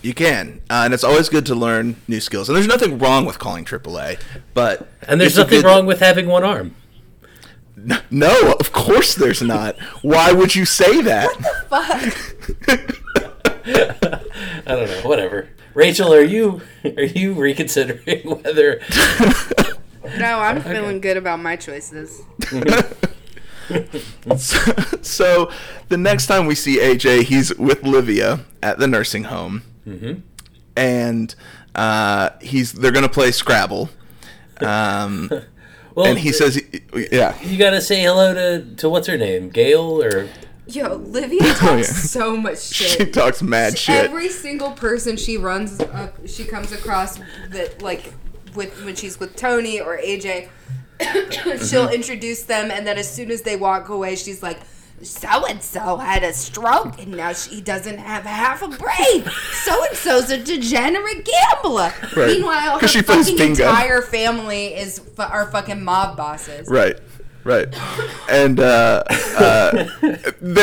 You 0.00 0.14
can, 0.14 0.62
uh, 0.68 0.82
and 0.84 0.94
it's 0.94 1.04
always 1.04 1.28
good 1.28 1.46
to 1.46 1.54
learn 1.54 1.96
new 2.08 2.20
skills. 2.20 2.48
And 2.48 2.56
there's 2.56 2.66
nothing 2.66 2.98
wrong 2.98 3.24
with 3.24 3.38
calling 3.38 3.64
AAA, 3.64 4.20
but 4.54 4.88
And 5.06 5.20
there's 5.20 5.36
nothing 5.36 5.60
good- 5.60 5.66
wrong 5.66 5.86
with 5.86 6.00
having 6.00 6.26
one 6.26 6.44
arm. 6.44 6.74
No, 8.10 8.52
of 8.60 8.70
course 8.72 9.14
there's 9.14 9.42
not. 9.42 9.76
Why 10.02 10.30
would 10.32 10.54
you 10.54 10.64
say 10.64 11.02
that? 11.02 11.30
Fuck. 11.68 12.68
I 13.66 14.74
don't 14.74 14.88
know. 14.88 15.00
Whatever. 15.08 15.48
Rachel, 15.74 16.12
are 16.12 16.22
you 16.22 16.60
are 16.84 17.02
you 17.04 17.32
reconsidering 17.34 18.28
whether 18.42 18.80
No, 20.18 20.38
I'm 20.40 20.60
feeling 20.62 21.00
good 21.00 21.16
about 21.16 21.40
my 21.40 21.56
choices. 21.56 22.22
so 25.02 25.50
the 25.88 25.96
next 25.96 26.26
time 26.26 26.46
we 26.46 26.54
see 26.54 26.78
AJ, 26.78 27.24
he's 27.24 27.54
with 27.56 27.82
Livia 27.82 28.40
at 28.62 28.78
the 28.78 28.86
nursing 28.86 29.24
home, 29.24 29.62
and 30.76 31.34
uh, 31.74 32.30
he's 32.40 32.72
they're 32.72 32.92
gonna 32.92 33.08
play 33.08 33.30
Scrabble. 33.32 33.90
Um, 34.60 35.30
well 35.94 36.06
and 36.06 36.18
he 36.18 36.32
says, 36.32 36.60
"Yeah, 37.12 37.40
you 37.42 37.58
gotta 37.58 37.80
say 37.80 38.02
hello 38.02 38.34
to, 38.34 38.74
to 38.76 38.88
what's 38.88 39.06
her 39.06 39.16
name? 39.18 39.48
Gail 39.50 40.02
or 40.02 40.28
Yo, 40.66 40.94
Livia 40.96 41.40
talks 41.54 41.62
Oh, 41.62 41.76
yeah. 41.76 41.82
so 41.82 42.36
much 42.36 42.60
shit. 42.62 42.90
she 42.90 43.06
talks 43.06 43.42
mad 43.42 43.76
shit." 43.78 44.04
Every 44.04 44.28
single 44.28 44.72
person 44.72 45.16
she 45.16 45.36
runs 45.36 45.80
up, 45.80 46.16
she 46.26 46.44
comes 46.44 46.72
across 46.72 47.18
that 47.50 47.82
like 47.82 48.12
with 48.54 48.84
when 48.84 48.94
she's 48.94 49.18
with 49.18 49.36
Tony 49.36 49.80
or 49.80 49.98
AJ, 49.98 50.48
she'll 51.68 51.88
introduce 51.88 52.42
them, 52.44 52.70
and 52.70 52.86
then 52.86 52.98
as 52.98 53.12
soon 53.12 53.30
as 53.30 53.42
they 53.42 53.56
walk 53.56 53.88
away, 53.88 54.16
she's 54.16 54.42
like. 54.42 54.58
So 55.02 55.44
and 55.46 55.60
so 55.60 55.96
had 55.96 56.22
a 56.22 56.32
stroke, 56.32 57.00
and 57.00 57.10
now 57.16 57.32
she 57.32 57.60
doesn't 57.60 57.98
have 57.98 58.22
half 58.22 58.62
a 58.62 58.68
brain. 58.68 59.24
So 59.64 59.84
and 59.84 59.96
so's 59.96 60.30
a 60.30 60.40
degenerate 60.40 61.28
gambler. 61.28 61.92
Right. 62.14 62.28
Meanwhile, 62.28 62.78
her 62.78 62.86
she 62.86 63.02
fucking 63.02 63.36
entire 63.36 64.00
family 64.00 64.66
is 64.76 65.00
fu- 65.00 65.22
are 65.22 65.50
fucking 65.50 65.82
mob 65.82 66.16
bosses. 66.16 66.68
Right, 66.68 66.96
right, 67.44 67.68
and 68.30 68.60
uh, 68.60 69.02
uh, 69.10 69.86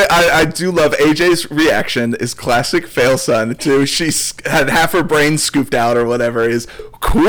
I, 0.09 0.29
I 0.33 0.45
do 0.45 0.71
love 0.71 0.93
AJ's 0.93 1.49
reaction 1.51 2.15
is 2.15 2.33
classic 2.33 2.87
fail 2.87 3.17
son 3.17 3.55
to 3.55 3.85
She's 3.85 4.33
had 4.45 4.69
half 4.69 4.93
her 4.93 5.03
brain 5.03 5.37
scooped 5.37 5.73
out 5.73 5.97
or 5.97 6.05
whatever. 6.05 6.47
Is 6.47 6.67
cool. 6.99 7.23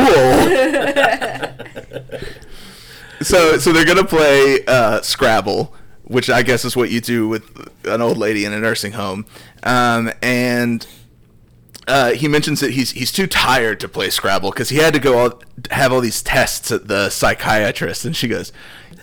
so 3.22 3.58
so 3.58 3.72
they're 3.72 3.84
gonna 3.84 4.04
play 4.04 4.64
uh, 4.66 5.00
Scrabble, 5.02 5.74
which 6.04 6.30
I 6.30 6.42
guess 6.42 6.64
is 6.64 6.76
what 6.76 6.90
you 6.90 7.00
do 7.00 7.28
with 7.28 7.68
an 7.84 8.00
old 8.00 8.18
lady 8.18 8.44
in 8.44 8.52
a 8.52 8.58
nursing 8.60 8.92
home, 8.92 9.26
um, 9.62 10.12
and. 10.22 10.86
Uh, 11.88 12.12
he 12.12 12.28
mentions 12.28 12.60
that 12.60 12.70
he's 12.72 12.92
he's 12.92 13.10
too 13.10 13.26
tired 13.26 13.80
to 13.80 13.88
play 13.88 14.10
Scrabble 14.10 14.50
because 14.52 14.68
he 14.68 14.76
had 14.76 14.94
to 14.94 15.00
go 15.00 15.18
all, 15.18 15.42
have 15.72 15.92
all 15.92 16.00
these 16.00 16.22
tests 16.22 16.70
at 16.70 16.86
the 16.86 17.10
psychiatrist, 17.10 18.04
and 18.04 18.14
she 18.14 18.28
goes, 18.28 18.52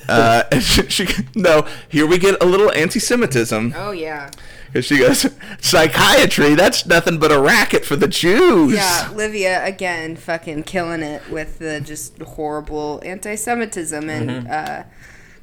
uh, 0.07 0.43
and 0.51 0.61
she, 0.63 0.87
she 0.89 1.07
no, 1.35 1.67
here 1.89 2.05
we 2.07 2.17
get 2.17 2.41
a 2.41 2.45
little 2.45 2.71
anti-Semitism 2.71 3.73
Oh 3.75 3.91
yeah. 3.91 4.29
because 4.67 4.85
she 4.85 4.99
goes, 4.99 5.25
psychiatry, 5.59 6.55
that's 6.55 6.85
nothing 6.85 7.17
but 7.19 7.31
a 7.31 7.39
racket 7.39 7.85
for 7.85 7.95
the 7.95 8.07
Jews. 8.07 8.73
Yeah, 8.73 9.11
Livia 9.13 9.65
again, 9.65 10.15
fucking 10.15 10.63
killing 10.63 11.01
it 11.01 11.29
with 11.29 11.59
the 11.59 11.81
just 11.81 12.19
horrible 12.21 13.01
anti-Semitism 13.03 14.09
and 14.09 14.47
uh, 14.47 14.83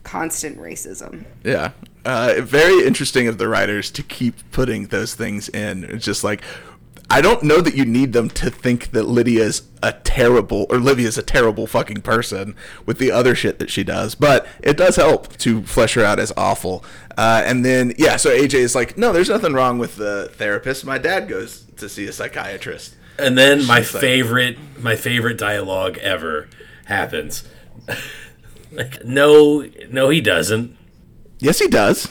constant 0.02 0.58
racism. 0.58 1.24
Yeah. 1.42 1.72
Uh, 2.04 2.34
very 2.40 2.86
interesting 2.86 3.28
of 3.28 3.38
the 3.38 3.48
writers 3.48 3.90
to 3.90 4.02
keep 4.02 4.34
putting 4.52 4.88
those 4.88 5.14
things 5.14 5.48
in. 5.48 5.84
It's 5.84 6.04
just 6.04 6.22
like, 6.22 6.42
I 7.14 7.20
don't 7.20 7.44
know 7.44 7.60
that 7.60 7.76
you 7.76 7.84
need 7.84 8.12
them 8.12 8.28
to 8.30 8.50
think 8.50 8.90
that 8.90 9.04
Lydia's 9.04 9.62
a 9.84 9.92
terrible, 9.92 10.66
or 10.68 10.78
Livia's 10.78 11.16
a 11.16 11.22
terrible 11.22 11.68
fucking 11.68 12.02
person 12.02 12.56
with 12.86 12.98
the 12.98 13.12
other 13.12 13.36
shit 13.36 13.60
that 13.60 13.70
she 13.70 13.84
does, 13.84 14.16
but 14.16 14.48
it 14.60 14.76
does 14.76 14.96
help 14.96 15.36
to 15.36 15.62
flesh 15.62 15.94
her 15.94 16.04
out 16.04 16.18
as 16.18 16.32
awful. 16.36 16.84
Uh, 17.16 17.40
and 17.46 17.64
then, 17.64 17.92
yeah, 17.98 18.16
so 18.16 18.36
AJ 18.36 18.54
is 18.54 18.74
like, 18.74 18.98
no, 18.98 19.12
there's 19.12 19.28
nothing 19.28 19.52
wrong 19.52 19.78
with 19.78 19.94
the 19.94 20.28
therapist. 20.32 20.84
My 20.84 20.98
dad 20.98 21.28
goes 21.28 21.62
to 21.76 21.88
see 21.88 22.04
a 22.08 22.12
psychiatrist. 22.12 22.96
And 23.16 23.38
then 23.38 23.64
my 23.64 23.76
like- 23.78 23.86
favorite, 23.86 24.58
my 24.80 24.96
favorite 24.96 25.38
dialogue 25.38 25.98
ever 25.98 26.48
happens. 26.86 27.44
like, 28.72 29.04
no, 29.04 29.70
no, 29.88 30.08
he 30.08 30.20
doesn't. 30.20 30.76
Yes, 31.38 31.60
he 31.60 31.68
does. 31.68 32.08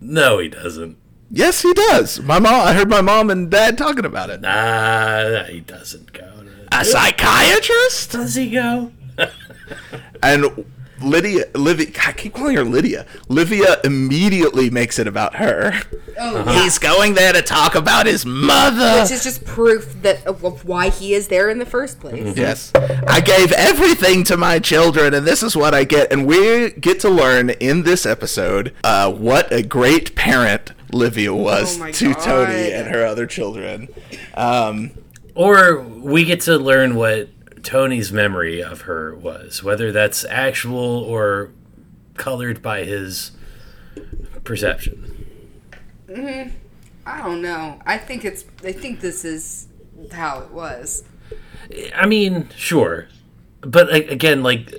No, 0.00 0.38
he 0.38 0.46
doesn't. 0.46 0.96
Yes, 1.30 1.62
he 1.62 1.72
does. 1.74 2.20
My 2.20 2.38
mom, 2.38 2.66
I 2.66 2.72
heard 2.72 2.88
my 2.88 3.00
mom 3.02 3.30
and 3.30 3.50
dad 3.50 3.76
talking 3.76 4.04
about 4.04 4.30
it. 4.30 4.40
Nah, 4.40 5.44
he 5.44 5.60
doesn't 5.60 6.12
go. 6.12 6.20
To 6.20 6.68
A 6.80 6.84
psychiatrist? 6.84 8.12
Does 8.12 8.34
he 8.34 8.50
go? 8.50 8.92
And 10.22 10.64
Lydia, 11.00 11.44
Livia, 11.54 11.88
I 12.06 12.12
keep 12.12 12.34
calling 12.34 12.56
her 12.56 12.64
Lydia. 12.64 13.06
Livia 13.28 13.76
immediately 13.84 14.68
makes 14.68 14.98
it 14.98 15.06
about 15.06 15.36
her. 15.36 15.72
Oh, 16.18 16.60
He's 16.62 16.78
going 16.78 17.14
there 17.14 17.32
to 17.32 17.42
talk 17.42 17.76
about 17.76 18.06
his 18.06 18.26
mother. 18.26 19.00
Which 19.02 19.12
is 19.12 19.22
just 19.22 19.44
proof 19.44 20.02
that 20.02 20.26
of 20.26 20.64
why 20.64 20.88
he 20.88 21.14
is 21.14 21.28
there 21.28 21.50
in 21.50 21.58
the 21.58 21.66
first 21.66 22.00
place. 22.00 22.36
Yes. 22.36 22.72
I 23.06 23.20
gave 23.20 23.52
everything 23.52 24.24
to 24.24 24.36
my 24.36 24.58
children, 24.58 25.14
and 25.14 25.24
this 25.24 25.42
is 25.44 25.56
what 25.56 25.74
I 25.74 25.84
get. 25.84 26.10
And 26.12 26.26
we 26.26 26.70
get 26.70 26.98
to 27.00 27.08
learn 27.08 27.50
in 27.50 27.84
this 27.84 28.04
episode 28.04 28.74
uh, 28.82 29.12
what 29.12 29.52
a 29.52 29.62
great 29.62 30.16
parent 30.16 30.72
Livia 30.92 31.34
was 31.34 31.80
Oh 31.80 31.90
to 31.92 32.14
God. 32.14 32.24
Tony 32.24 32.72
and 32.72 32.88
her 32.88 33.04
other 33.06 33.26
children. 33.26 33.88
Um, 34.34 34.92
Or 35.34 35.80
we 35.82 36.24
get 36.24 36.40
to 36.42 36.56
learn 36.58 36.94
what 36.96 37.28
Tony's 37.62 38.10
memory 38.12 38.62
of 38.62 38.82
her 38.82 39.14
was, 39.14 39.62
whether 39.62 39.92
that's 39.92 40.24
actual 40.24 40.78
or 41.04 41.50
colored 42.14 42.60
by 42.62 42.84
his 42.84 43.32
perception. 44.44 45.14
I 46.10 47.22
don't 47.22 47.42
know. 47.42 47.80
I 47.86 47.96
think 47.98 48.24
it's. 48.24 48.44
I 48.64 48.72
think 48.72 49.00
this 49.00 49.24
is 49.24 49.68
how 50.12 50.40
it 50.40 50.50
was. 50.50 51.04
I 51.94 52.06
mean, 52.06 52.48
sure, 52.56 53.08
but 53.60 53.88
a- 53.90 54.08
again, 54.08 54.42
like 54.42 54.74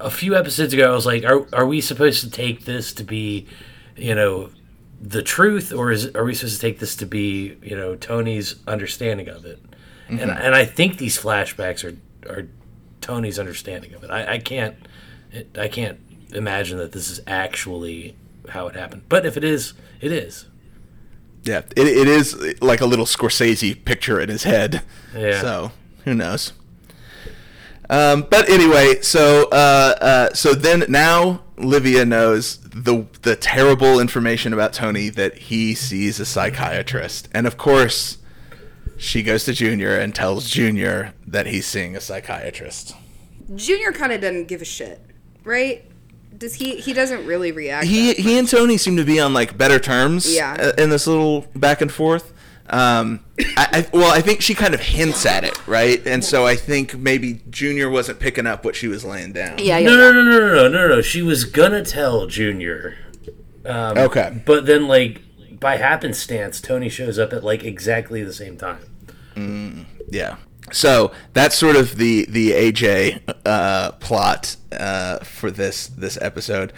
a 0.00 0.10
few 0.10 0.36
episodes 0.36 0.72
ago, 0.72 0.90
I 0.90 0.94
was 0.94 1.06
like, 1.06 1.24
"Are 1.24 1.46
are 1.54 1.66
we 1.66 1.80
supposed 1.80 2.22
to 2.22 2.30
take 2.30 2.64
this 2.64 2.92
to 2.94 3.04
be, 3.04 3.46
you 3.96 4.14
know, 4.14 4.50
the 5.00 5.22
truth, 5.22 5.72
or 5.72 5.90
is 5.92 6.14
are 6.14 6.24
we 6.24 6.34
supposed 6.34 6.56
to 6.56 6.60
take 6.60 6.78
this 6.78 6.96
to 6.96 7.06
be, 7.06 7.56
you 7.62 7.76
know, 7.76 7.94
Tony's 7.96 8.56
understanding 8.66 9.28
of 9.28 9.44
it?" 9.44 9.60
And 10.08 10.20
and 10.20 10.54
I 10.54 10.64
think 10.64 10.98
these 10.98 11.18
flashbacks 11.18 11.84
are 11.84 11.96
are 12.30 12.48
Tony's 13.00 13.38
understanding 13.38 13.94
of 13.94 14.04
it. 14.04 14.10
I, 14.10 14.34
I 14.34 14.38
can't 14.38 14.74
I 15.56 15.68
can't 15.68 15.98
imagine 16.32 16.78
that 16.78 16.92
this 16.92 17.10
is 17.10 17.20
actually 17.26 18.16
how 18.50 18.66
it 18.66 18.74
happened. 18.74 19.02
But 19.08 19.24
if 19.26 19.36
it 19.36 19.44
is, 19.44 19.74
it 20.00 20.12
is. 20.12 20.46
yeah, 21.44 21.62
it, 21.76 21.86
it 21.86 22.08
is 22.08 22.60
like 22.60 22.80
a 22.80 22.86
little 22.86 23.04
Scorsese 23.06 23.84
picture 23.84 24.20
in 24.20 24.28
his 24.28 24.42
head. 24.44 24.82
Yeah. 25.14 25.40
So 25.40 25.72
who 26.04 26.14
knows? 26.14 26.52
Um, 27.90 28.26
but 28.28 28.48
anyway, 28.50 29.00
so 29.00 29.48
uh, 29.50 29.94
uh, 30.00 30.34
so 30.34 30.54
then 30.54 30.84
now 30.88 31.42
Livia 31.56 32.04
knows 32.04 32.58
the 32.84 33.06
the 33.22 33.36
terrible 33.36 33.98
information 34.00 34.52
about 34.52 34.72
Tony 34.72 35.08
that 35.10 35.36
he 35.38 35.74
sees 35.74 36.20
a 36.20 36.24
psychiatrist, 36.26 37.28
and 37.32 37.46
of 37.46 37.56
course, 37.56 38.18
she 38.96 39.22
goes 39.22 39.44
to 39.44 39.52
Junior 39.52 39.96
and 39.96 40.14
tells 40.14 40.48
Junior 40.48 41.14
that 41.26 41.46
he's 41.46 41.66
seeing 41.66 41.96
a 41.96 42.00
psychiatrist. 42.00 42.94
Junior 43.54 43.92
kind 43.92 44.12
of 44.12 44.20
doesn't 44.20 44.46
give 44.48 44.62
a 44.62 44.64
shit, 44.66 45.00
right? 45.44 45.84
Does 46.36 46.54
he? 46.54 46.76
He 46.76 46.92
doesn't 46.92 47.26
really 47.26 47.50
react. 47.52 47.86
He 47.86 48.14
he 48.14 48.38
and 48.38 48.48
Tony 48.48 48.76
seem 48.76 48.96
to 48.96 49.04
be 49.04 49.18
on 49.18 49.32
like 49.34 49.56
better 49.58 49.78
terms. 49.78 50.32
Yeah. 50.34 50.56
uh, 50.58 50.82
In 50.82 50.90
this 50.90 51.06
little 51.06 51.46
back 51.56 51.80
and 51.80 51.90
forth. 51.90 52.32
Um, 52.70 53.20
I, 53.56 53.68
I 53.72 53.96
well, 53.96 54.12
I 54.12 54.20
think 54.20 54.42
she 54.42 54.54
kind 54.54 54.74
of 54.74 54.80
hints 54.80 55.24
at 55.24 55.44
it, 55.44 55.66
right? 55.66 56.04
And 56.06 56.24
so 56.24 56.46
I 56.46 56.54
think 56.56 56.96
maybe 56.96 57.40
Junior 57.50 57.88
wasn't 57.88 58.18
picking 58.20 58.46
up 58.46 58.64
what 58.64 58.76
she 58.76 58.88
was 58.88 59.04
laying 59.04 59.32
down. 59.32 59.58
Yeah, 59.58 59.78
yeah. 59.78 59.88
No, 59.88 59.96
no, 59.96 60.12
no, 60.12 60.22
no, 60.22 60.38
no, 60.38 60.54
no, 60.54 60.68
no, 60.68 60.88
no. 60.88 61.02
She 61.02 61.22
was 61.22 61.44
gonna 61.44 61.84
tell 61.84 62.26
Junior. 62.26 62.96
Um, 63.64 63.98
Okay. 63.98 64.42
But 64.46 64.66
then, 64.66 64.86
like, 64.88 65.22
by 65.60 65.76
happenstance, 65.76 66.60
Tony 66.60 66.88
shows 66.88 67.18
up 67.18 67.32
at 67.32 67.42
like 67.44 67.64
exactly 67.64 68.22
the 68.22 68.32
same 68.32 68.56
time. 68.56 68.80
Yeah. 70.10 70.36
So 70.72 71.12
that's 71.32 71.56
sort 71.56 71.76
of 71.76 71.96
the 71.96 72.26
the 72.28 72.50
AJ 72.52 73.20
uh, 73.46 73.92
plot 73.92 74.56
uh, 74.72 75.18
for 75.20 75.50
this 75.50 75.86
this 75.88 76.18
episode. 76.20 76.72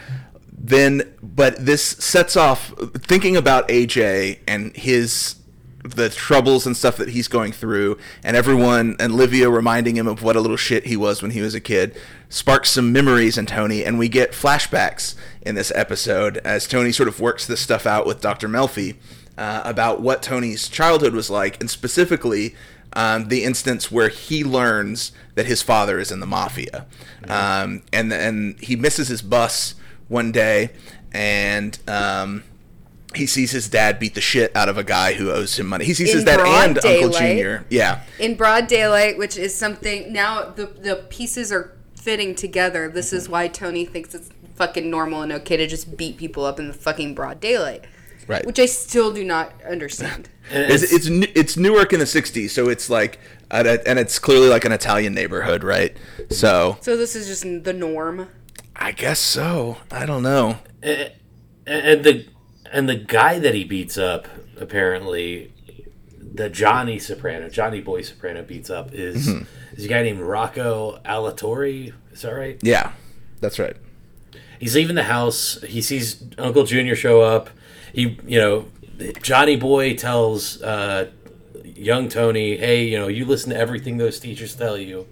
Then, 0.53 1.15
but 1.23 1.65
this 1.65 1.83
sets 1.83 2.37
off 2.37 2.73
thinking 2.95 3.37
about 3.37 3.67
AJ 3.69 4.41
and 4.47 4.77
his 4.77 5.37
the 5.83 6.11
troubles 6.11 6.67
and 6.67 6.77
stuff 6.77 6.97
that 6.97 7.11
he's 7.11 7.29
going 7.29 7.53
through, 7.53 7.99
and 8.23 8.37
everyone 8.37 8.97
and 8.99 9.15
Livia 9.15 9.49
reminding 9.49 9.97
him 9.97 10.07
of 10.07 10.23
what 10.23 10.37
a 10.37 10.41
little 10.41 10.57
shit 10.57 10.87
he 10.87 10.97
was 10.97 11.23
when 11.23 11.31
he 11.31 11.41
was 11.41 11.55
a 11.55 11.61
kid, 11.61 11.99
sparks 12.29 12.71
some 12.71 12.93
memories 12.93 13.39
in 13.39 13.47
Tony, 13.47 13.85
and 13.85 13.99
we 13.99 14.09
get 14.09 14.33
flashbacks 14.33 15.15
in 15.43 15.55
this 15.55 15.73
episode 15.75 16.39
as 16.39 16.67
Tony 16.67 16.93
sort 16.93 17.09
of 17.09 17.21
works 17.21 17.47
this 17.47 17.61
stuff 17.61 17.87
out 17.87 18.07
with 18.07 18.21
Dr. 18.21 18.49
Melfi 18.49 18.97
uh, 19.39 19.63
about 19.65 20.01
what 20.01 20.23
Tony's 20.23 20.69
childhood 20.69 21.15
was 21.15 21.31
like, 21.31 21.59
and 21.61 21.71
specifically 21.71 22.55
um, 22.93 23.29
the 23.29 23.45
instance 23.45 23.91
where 23.91 24.09
he 24.09 24.45
learns 24.45 25.13
that 25.35 25.47
his 25.47 25.63
father 25.63 25.99
is 25.99 26.13
in 26.13 26.21
the 26.21 26.27
mafia, 26.27 26.87
um, 27.29 27.83
and 27.93 28.13
and 28.13 28.61
he 28.61 28.77
misses 28.77 29.09
his 29.09 29.23
bus 29.23 29.75
one 30.09 30.33
day, 30.33 30.71
and 31.13 31.79
um, 31.89 32.43
he 33.15 33.27
sees 33.27 33.51
his 33.51 33.69
dad 33.69 33.99
beat 33.99 34.15
the 34.15 34.21
shit 34.21 34.55
out 34.55 34.69
of 34.69 34.79
a 34.79 34.85
guy 34.85 35.15
who 35.15 35.31
owes 35.31 35.59
him 35.59 35.67
money. 35.67 35.85
He 35.85 35.95
sees 35.95 36.11
In 36.11 36.17
his 36.17 36.25
dad 36.25 36.39
broad 36.39 36.69
and 36.69 36.79
Uncle. 36.85 37.11
Junior. 37.11 37.65
Yeah, 37.69 38.03
in 38.19 38.37
broad 38.37 38.67
daylight, 38.67 39.19
which 39.19 39.37
is 39.37 39.55
something 39.55 40.13
now 40.13 40.45
the 40.51 40.67
the 40.67 41.05
pieces 41.09 41.51
are 41.53 41.77
fitting 41.95 42.35
together. 42.35 42.89
This 42.89 43.13
is 43.13 43.29
why 43.29 43.49
Tony 43.49 43.85
thinks 43.85 44.15
it's 44.15 44.31
fucking 44.55 44.91
normal 44.91 45.23
and 45.23 45.33
okay 45.33 45.57
to 45.57 45.67
just 45.67 45.97
beat 45.97 46.17
people 46.19 46.45
up 46.45 46.59
in 46.59 46.69
the 46.69 46.75
fucking 46.75 47.15
broad 47.15 47.41
daylight. 47.41 47.85
right. 48.27 48.45
Which 48.47 48.59
I 48.59 48.67
still 48.67 49.13
do 49.13 49.25
not 49.25 49.53
understand. 49.69 50.29
And 50.51 50.71
it's 50.73 50.83
it's, 50.93 51.07
it's 51.35 51.57
Newark 51.57 51.93
in 51.93 51.99
the 51.99 52.05
'60s, 52.07 52.51
so 52.51 52.69
it's 52.69 52.89
like, 52.91 53.19
at 53.51 53.67
a, 53.67 53.87
and 53.89 53.99
it's 53.99 54.19
clearly 54.19 54.49
like 54.49 54.65
an 54.65 54.73
Italian 54.73 55.15
neighborhood, 55.15 55.65
right? 55.65 55.97
So 56.31 56.79
So 56.81 56.97
this 56.97 57.17
is 57.17 57.27
just 57.27 57.43
the 57.65 57.73
norm. 57.73 58.29
I 58.77 58.93
guess 58.93 59.19
so. 59.19 59.79
I 59.91 60.07
don't 60.07 60.23
know. 60.23 60.59
and, 60.83 61.13
and 61.67 62.05
the 62.05 62.27
and 62.73 62.89
the 62.89 62.97
guy 62.97 63.39
that 63.39 63.55
he 63.55 63.65
beats 63.65 63.99
up 63.99 64.29
apparently 64.59 65.53
the 66.33 66.49
Johnny 66.49 66.99
Soprano, 66.99 67.49
Johnny 67.49 67.81
Boy 67.81 68.03
Soprano 68.03 68.43
beats 68.43 68.71
up 68.71 68.93
is 68.93 69.29
is 69.73 69.85
a 69.85 69.89
guy 69.89 70.03
named 70.03 70.21
Rocco 70.21 71.01
Alatri. 71.05 71.93
Is 72.13 72.23
that 72.23 72.33
right? 72.33 72.59
Yeah, 72.63 72.93
that's 73.41 73.59
right. 73.59 73.77
He's 74.59 74.75
leaving 74.75 74.97
the 74.97 75.05
house. 75.05 75.61
He 75.63 75.81
sees 75.81 76.23
Uncle 76.39 76.65
Junior 76.65 76.95
show 76.95 77.23
up. 77.23 77.51
He, 77.93 78.19
you 78.27 78.39
know, 78.39 78.67
Johnny 79.23 79.57
Boy 79.57 79.97
tells 79.97 80.63
uh, 80.63 81.11
young 81.65 82.09
Tony, 82.09 82.57
"Hey, 82.57 82.85
you 82.85 82.99
know, 82.99 83.09
you 83.09 83.25
listen 83.25 83.51
to 83.51 83.57
everything 83.57 83.97
those 83.97 84.21
teachers 84.21 84.55
tell 84.55 84.79
you," 84.79 85.07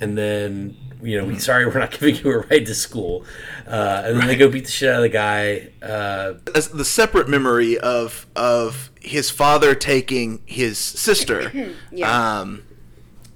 and 0.00 0.16
then. 0.16 0.76
You 1.02 1.18
know, 1.18 1.24
we 1.26 1.38
sorry 1.38 1.66
we're 1.66 1.78
not 1.78 1.90
giving 1.98 2.16
you 2.16 2.30
a 2.32 2.38
ride 2.38 2.66
to 2.66 2.74
school, 2.74 3.24
uh, 3.66 4.02
and 4.06 4.18
then 4.20 4.26
they 4.26 4.36
go 4.36 4.48
beat 4.48 4.64
the 4.64 4.70
shit 4.70 4.88
out 4.88 4.96
of 4.96 5.02
the 5.02 5.08
guy. 5.08 5.68
Uh, 5.82 6.34
As 6.54 6.68
the 6.68 6.84
separate 6.84 7.28
memory 7.28 7.78
of 7.78 8.26
of 8.34 8.90
his 9.00 9.30
father 9.30 9.74
taking 9.74 10.40
his 10.46 10.78
sister 10.78 11.52
Yeah. 11.92 12.40
um, 12.40 12.62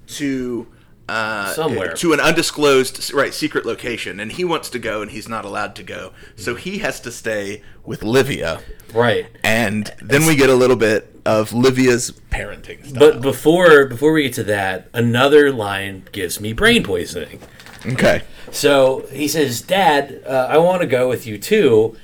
to 0.07 0.67
uh, 1.09 1.53
Somewhere. 1.53 1.93
to 1.93 2.13
an 2.13 2.19
undisclosed 2.19 3.13
right 3.13 3.33
secret 3.33 3.65
location, 3.65 4.19
and 4.19 4.31
he 4.31 4.43
wants 4.43 4.69
to 4.69 4.79
go, 4.79 5.01
and 5.01 5.11
he's 5.11 5.27
not 5.27 5.43
allowed 5.45 5.75
to 5.75 5.83
go, 5.83 6.13
so 6.35 6.55
he 6.55 6.77
has 6.79 6.99
to 7.01 7.11
stay 7.11 7.61
with 7.85 8.03
Livia, 8.03 8.61
right, 8.93 9.27
and 9.43 9.91
then 10.01 10.25
we 10.25 10.35
get 10.35 10.49
a 10.49 10.55
little 10.55 10.75
bit 10.77 11.07
of 11.25 11.51
Livia's 11.53 12.11
parenting. 12.29 12.85
Style. 12.85 12.99
But 12.99 13.21
before 13.21 13.85
before 13.87 14.13
we 14.13 14.23
get 14.23 14.33
to 14.33 14.43
that, 14.45 14.87
another 14.93 15.51
line 15.51 16.03
gives 16.11 16.39
me 16.39 16.53
brain 16.53 16.83
poisoning. 16.83 17.39
okay, 17.85 18.21
So 18.51 19.05
he 19.11 19.27
says, 19.27 19.61
"Dad, 19.61 20.21
uh, 20.25 20.47
I 20.49 20.57
want 20.59 20.81
to 20.81 20.87
go 20.87 21.09
with 21.09 21.25
you 21.27 21.37
too," 21.37 21.97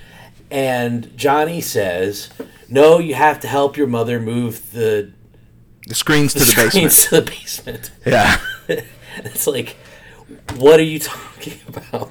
and 0.51 1.15
Johnny 1.17 1.61
says, 1.61 2.29
"No, 2.69 2.99
you 2.99 3.13
have 3.15 3.39
to 3.41 3.47
help 3.47 3.77
your 3.77 3.87
mother 3.87 4.19
move 4.19 4.71
the, 4.73 5.11
the 5.87 5.95
screens 5.95 6.33
to 6.33 6.39
the 6.39 6.45
basement. 6.55 6.91
screens 6.91 7.03
to 7.05 7.09
the 7.11 7.21
basement." 7.21 7.91
Yeah. 8.05 8.39
it's 9.17 9.47
like, 9.47 9.75
what 10.57 10.79
are 10.79 10.83
you 10.83 10.99
talking 10.99 11.59
about? 11.67 12.09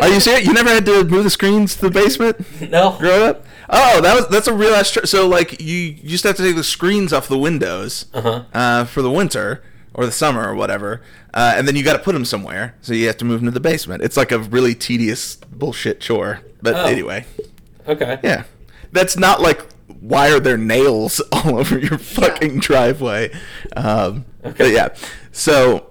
Are 0.00 0.08
you 0.08 0.20
serious? 0.20 0.46
You 0.46 0.52
never 0.52 0.70
had 0.70 0.86
to 0.86 1.04
move 1.04 1.24
the 1.24 1.30
screens 1.30 1.74
to 1.76 1.82
the 1.82 1.90
basement 1.90 2.36
No, 2.70 2.96
growing 2.98 3.22
up? 3.28 3.46
Oh, 3.68 4.00
that 4.00 4.14
was 4.14 4.28
that's 4.28 4.46
a 4.46 4.54
real 4.54 4.74
ass. 4.74 4.90
Tr- 4.90 5.06
so 5.06 5.26
like 5.28 5.60
you, 5.60 5.76
you 5.76 6.08
just 6.08 6.24
have 6.24 6.36
to 6.36 6.42
take 6.42 6.56
the 6.56 6.64
screens 6.64 7.12
off 7.12 7.28
the 7.28 7.38
windows 7.38 8.06
Uh-huh. 8.14 8.44
uh, 8.52 8.84
for 8.84 9.02
the 9.02 9.10
winter 9.10 9.62
or 9.94 10.04
the 10.06 10.12
summer 10.12 10.46
or 10.48 10.54
whatever, 10.54 11.00
uh, 11.34 11.54
and 11.56 11.68
then 11.68 11.76
you 11.76 11.82
got 11.84 11.92
to 11.92 11.98
put 12.02 12.12
them 12.14 12.24
somewhere. 12.24 12.74
So 12.82 12.92
you 12.94 13.06
have 13.06 13.16
to 13.18 13.24
move 13.24 13.40
them 13.40 13.46
to 13.46 13.52
the 13.52 13.60
basement. 13.60 14.02
It's 14.02 14.16
like 14.16 14.32
a 14.32 14.38
really 14.40 14.74
tedious 14.74 15.36
bullshit 15.36 16.00
chore. 16.00 16.40
But 16.62 16.74
Oh. 16.74 16.84
anyway, 16.86 17.26
okay, 17.86 18.18
yeah, 18.24 18.44
that's 18.92 19.16
not 19.16 19.40
like 19.40 19.62
why 20.06 20.30
are 20.30 20.40
there 20.40 20.58
nails 20.58 21.20
all 21.32 21.58
over 21.58 21.78
your 21.78 21.98
fucking 21.98 22.60
driveway? 22.60 23.30
Um, 23.76 24.26
Okay. 24.44 24.54
But 24.58 24.70
yeah, 24.72 24.88
so 25.32 25.86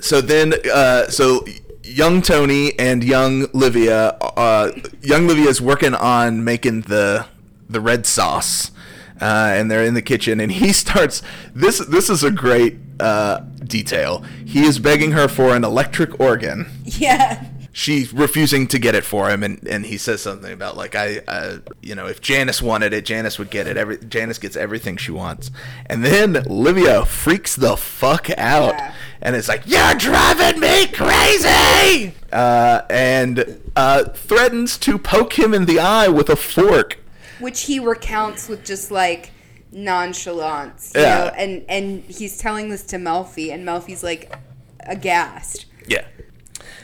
so 0.00 0.20
then 0.20 0.52
uh, 0.74 1.06
so 1.08 1.44
young 1.84 2.22
Tony 2.22 2.76
and 2.76 3.04
young 3.04 3.46
Livia, 3.52 4.08
uh, 4.20 4.72
young 5.00 5.28
Livia 5.28 5.48
is 5.48 5.60
working 5.60 5.94
on 5.94 6.42
making 6.42 6.82
the 6.82 7.26
the 7.70 7.80
red 7.80 8.04
sauce. 8.04 8.72
Uh, 9.20 9.52
and 9.54 9.70
they're 9.70 9.84
in 9.84 9.94
the 9.94 10.02
kitchen, 10.02 10.40
and 10.40 10.50
he 10.50 10.72
starts. 10.84 11.22
This 11.54 11.78
this 11.78 12.10
is 12.10 12.24
a 12.24 12.32
great 12.32 12.78
uh, 12.98 13.38
detail. 13.64 14.24
He 14.44 14.64
is 14.64 14.80
begging 14.80 15.12
her 15.12 15.28
for 15.28 15.54
an 15.54 15.62
electric 15.62 16.18
organ, 16.18 16.66
Yeah. 16.84 17.46
She's 17.72 18.12
refusing 18.12 18.66
to 18.68 18.78
get 18.78 18.94
it 18.94 19.02
for 19.04 19.30
him, 19.30 19.42
and, 19.42 19.66
and 19.66 19.86
he 19.86 19.96
says 19.96 20.20
something 20.22 20.52
about 20.52 20.76
like 20.76 20.94
I, 20.94 21.18
uh, 21.26 21.58
you 21.80 21.94
know, 21.94 22.06
if 22.06 22.20
Janice 22.20 22.60
wanted 22.62 22.92
it, 22.92 23.04
Janice 23.04 23.38
would 23.38 23.50
get 23.50 23.66
it. 23.66 23.76
Every 23.76 23.98
Janice 23.98 24.38
gets 24.38 24.56
everything 24.56 24.96
she 24.96 25.10
wants, 25.12 25.50
and 25.86 26.04
then 26.04 26.42
Livia 26.46 27.04
freaks 27.04 27.56
the 27.56 27.76
fuck 27.76 28.28
out, 28.38 28.74
Yeah. 28.74 28.94
and 29.22 29.34
it's 29.36 29.48
like 29.48 29.62
you're 29.66 29.94
driving 29.94 30.60
me 30.60 30.86
crazy, 30.88 32.14
uh, 32.32 32.82
and 32.90 33.60
uh, 33.74 34.04
threatens 34.10 34.76
to 34.78 34.98
poke 34.98 35.38
him 35.38 35.54
in 35.54 35.64
the 35.64 35.78
eye 35.80 36.08
with 36.08 36.28
a 36.28 36.36
fork. 36.36 36.98
which 37.40 37.62
he 37.62 37.80
recounts 37.80 38.48
with 38.48 38.64
just 38.64 38.90
like 38.90 39.30
nonchalance, 39.72 40.92
you 40.94 41.00
Yeah. 41.00 41.18
know, 41.18 41.26
and 41.36 41.64
and 41.68 42.04
he's 42.04 42.36
telling 42.38 42.68
this 42.68 42.82
to 42.84 42.96
Melfi, 42.96 43.52
and 43.52 43.66
Melfi's 43.66 44.02
like 44.02 44.32
aghast. 44.80 45.66
Yeah. 45.86 46.04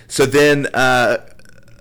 So 0.09 0.27
then, 0.27 0.67
uh, 0.75 1.19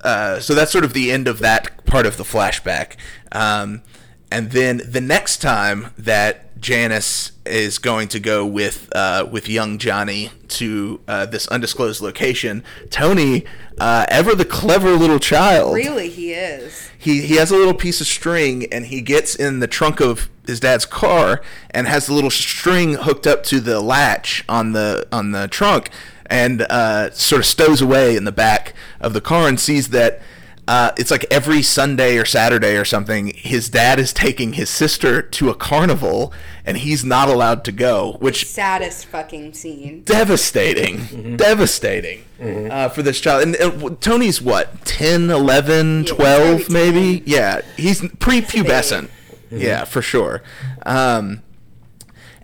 uh, 0.04 0.40
so 0.40 0.54
that's 0.54 0.72
sort 0.72 0.84
of 0.84 0.94
the 0.94 1.12
end 1.12 1.28
of 1.28 1.40
that 1.40 1.86
part 1.86 2.06
of 2.06 2.18
the 2.18 2.24
flashback. 2.24 2.96
Um, 3.32 3.82
and 4.30 4.52
then 4.52 4.82
the 4.86 5.02
next 5.02 5.38
time 5.42 5.88
that 5.98 6.60
Janice 6.60 7.32
is 7.46 7.80
going 7.80 8.10
to 8.10 8.20
go 8.20 8.46
with 8.46 8.90
uh, 8.94 9.28
with 9.32 9.48
young 9.48 9.78
Johnny 9.78 10.32
to 10.50 11.00
uh, 11.08 11.26
this 11.26 11.48
undisclosed 11.48 12.02
location, 12.02 12.64
Tony, 12.90 13.46
uh, 13.80 14.06
ever 14.10 14.36
the 14.36 14.44
clever 14.44 14.92
little 14.94 15.20
child, 15.20 15.76
Really, 15.76 16.10
he 16.10 16.34
is. 16.34 16.90
he 16.98 17.22
he 17.22 17.36
has 17.36 17.52
a 17.52 17.56
little 17.56 17.74
piece 17.76 18.02
of 18.02 18.08
string 18.08 18.66
and 18.72 18.88
he 18.88 19.02
gets 19.02 19.36
in 19.36 19.60
the 19.60 19.68
trunk 19.68 20.02
of 20.02 20.30
his 20.46 20.60
dad's 20.60 20.86
car 20.86 21.42
and 21.72 21.88
has 21.88 22.08
the 22.08 22.14
little 22.14 22.32
string 22.32 22.96
hooked 22.96 23.28
up 23.28 23.44
to 23.44 23.60
the 23.60 23.80
latch 23.80 24.44
on 24.50 24.72
the 24.74 25.08
on 25.12 25.32
the 25.32 25.48
trunk 25.48 25.90
and 26.30 26.62
uh, 26.64 27.12
sort 27.12 27.40
of 27.40 27.46
stows 27.46 27.82
away 27.82 28.16
in 28.16 28.24
the 28.26 28.32
back 28.32 28.74
of 29.02 29.14
the 29.14 29.22
car 29.22 29.48
and 29.48 29.60
sees 29.60 29.90
that 29.90 30.22
uh, 30.68 30.92
it's 30.98 31.10
like 31.10 31.26
every 31.32 31.62
Sunday 31.62 32.18
or 32.18 32.26
Saturday 32.26 32.76
or 32.76 32.84
something. 32.84 33.28
His 33.28 33.70
dad 33.70 34.00
is 34.00 34.12
taking 34.12 34.54
his 34.54 34.70
sister 34.70 35.22
to 35.22 35.50
a 35.50 35.56
carnival, 35.56 36.34
and 36.66 36.76
he's 36.80 37.06
not 37.06 37.30
allowed 37.30 37.64
to 37.64 37.72
go, 37.72 38.18
which 38.20 38.46
Saddest 38.46 39.06
fucking 39.06 39.54
scene. 39.54 40.04
devastating 40.04 41.38
devastating 41.38 42.24
Uh, 42.40 42.90
for 42.90 43.02
this 43.02 43.20
child 43.20 43.42
and, 43.44 43.56
and 43.56 44.00
tony's 44.02 44.40
what 44.42 44.86
10 44.86 45.30
11 45.32 46.04
Yeah, 46.04 46.14
12 46.14 46.70
maybe 46.70 47.20
10. 47.22 47.24
yeah 47.26 47.62
he's 47.78 48.02
prepubescent 48.02 49.10
yeah 49.52 49.86
for 49.86 50.02
sure 50.04 50.44
um, 50.86 51.42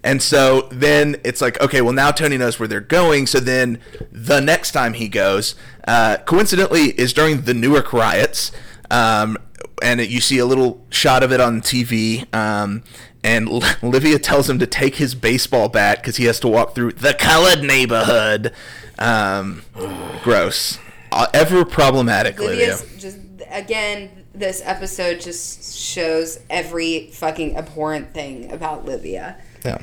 and 0.03 0.21
so 0.21 0.67
then 0.71 1.15
it's 1.23 1.41
like 1.41 1.59
okay 1.61 1.81
well 1.81 1.93
now 1.93 2.11
tony 2.11 2.37
knows 2.37 2.59
where 2.59 2.67
they're 2.67 2.81
going 2.81 3.25
so 3.25 3.39
then 3.39 3.79
the 4.11 4.39
next 4.39 4.71
time 4.71 4.93
he 4.93 5.07
goes 5.07 5.55
uh, 5.87 6.17
coincidentally 6.25 6.89
is 6.99 7.13
during 7.13 7.41
the 7.41 7.53
newark 7.53 7.93
riots 7.93 8.51
um, 8.91 9.37
and 9.81 10.01
it, 10.01 10.09
you 10.09 10.21
see 10.21 10.37
a 10.37 10.45
little 10.45 10.85
shot 10.89 11.23
of 11.23 11.31
it 11.31 11.39
on 11.39 11.61
tv 11.61 12.33
um, 12.33 12.83
and 13.23 13.47
Olivia 13.83 14.19
tells 14.19 14.49
him 14.49 14.59
to 14.59 14.67
take 14.67 14.95
his 14.95 15.15
baseball 15.15 15.69
bat 15.69 15.99
because 16.01 16.17
he 16.17 16.25
has 16.25 16.39
to 16.41 16.47
walk 16.47 16.75
through 16.75 16.93
the 16.93 17.13
colored 17.13 17.63
neighborhood. 17.63 18.53
Um, 18.99 19.63
gross. 20.23 20.77
Uh, 21.11 21.27
ever 21.33 21.63
problematic, 21.63 22.39
Olivia. 22.39 22.75
Livia's 22.75 23.01
just 23.01 23.17
again. 23.49 24.19
This 24.35 24.63
episode 24.65 25.21
just 25.21 25.77
shows 25.77 26.39
every 26.49 27.11
fucking 27.11 27.55
abhorrent 27.55 28.15
thing 28.15 28.51
about 28.51 28.83
Livia. 28.83 29.37
Yeah. 29.65 29.78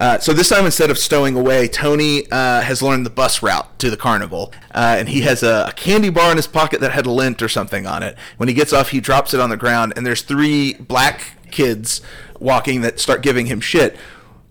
Uh, 0.00 0.18
so 0.18 0.32
this 0.32 0.48
time, 0.48 0.64
instead 0.66 0.90
of 0.90 0.98
stowing 0.98 1.36
away, 1.36 1.68
Tony 1.68 2.28
uh, 2.30 2.60
has 2.62 2.82
learned 2.82 3.06
the 3.06 3.10
bus 3.10 3.42
route 3.42 3.78
to 3.78 3.88
the 3.90 3.96
carnival, 3.96 4.52
uh, 4.74 4.96
and 4.98 5.08
he 5.08 5.20
has 5.20 5.42
a, 5.44 5.66
a 5.68 5.72
candy 5.72 6.10
bar 6.10 6.30
in 6.32 6.36
his 6.36 6.48
pocket 6.48 6.80
that 6.80 6.90
had 6.92 7.06
lint 7.06 7.40
or 7.40 7.48
something 7.48 7.86
on 7.86 8.02
it. 8.02 8.16
When 8.36 8.48
he 8.48 8.54
gets 8.54 8.72
off, 8.72 8.88
he 8.90 9.00
drops 9.00 9.32
it 9.32 9.38
on 9.40 9.50
the 9.50 9.56
ground, 9.56 9.92
and 9.96 10.04
there's 10.04 10.22
three 10.22 10.74
black 10.74 11.36
kids 11.52 12.00
walking 12.40 12.80
that 12.80 12.98
start 12.98 13.22
giving 13.22 13.46
him 13.46 13.60
shit 13.60 13.96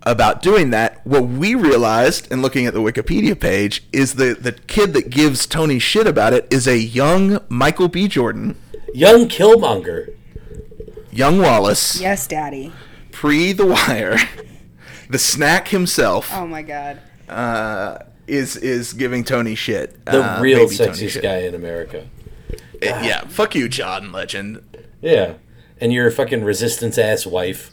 about 0.04 0.42
doing 0.42 0.70
that. 0.70 1.06
What 1.06 1.26
we 1.28 1.54
realized 1.54 2.32
in 2.32 2.42
looking 2.42 2.66
at 2.66 2.74
the 2.74 2.80
Wikipedia 2.80 3.38
page 3.40 3.84
is 3.92 4.16
the 4.16 4.34
the 4.34 4.54
kid 4.54 4.94
that 4.94 5.10
gives 5.10 5.46
Tony 5.46 5.78
shit 5.80 6.08
about 6.08 6.32
it 6.34 6.48
is 6.50 6.68
a 6.68 6.78
young 6.78 7.40
Michael 7.50 7.88
B. 7.90 8.08
Jordan, 8.08 8.56
Young 8.94 9.28
Killmonger. 9.28 10.14
young 11.12 11.40
Wallace, 11.40 12.00
Yes, 12.00 12.26
Daddy. 12.26 12.72
pre 13.12 13.52
The 13.52 13.66
Wire, 13.68 14.18
the 15.12 15.20
snack 15.20 15.68
himself. 15.70 16.30
Oh 16.34 16.48
my 16.48 16.62
god. 16.62 17.00
uh, 17.30 18.00
is 18.28 18.56
is 18.56 18.94
giving 18.94 19.24
Tony 19.24 19.56
shit. 19.56 20.06
The 20.06 20.24
uh, 20.38 20.42
real 20.42 20.66
baby 20.66 20.78
Tony 20.78 20.92
sexiest 20.92 21.10
shit. 21.12 21.24
guy 21.24 21.38
in 21.40 21.54
America. 21.56 22.08
Uh, 22.54 22.58
yeah, 22.82 23.22
fuck 23.28 23.54
you, 23.56 23.68
John 23.70 24.12
Legend. 24.12 24.64
Yeah. 25.02 25.34
And 25.80 25.92
your 25.92 26.10
fucking 26.12 26.44
resistance 26.44 26.98
ass 26.98 27.26
wife. 27.26 27.72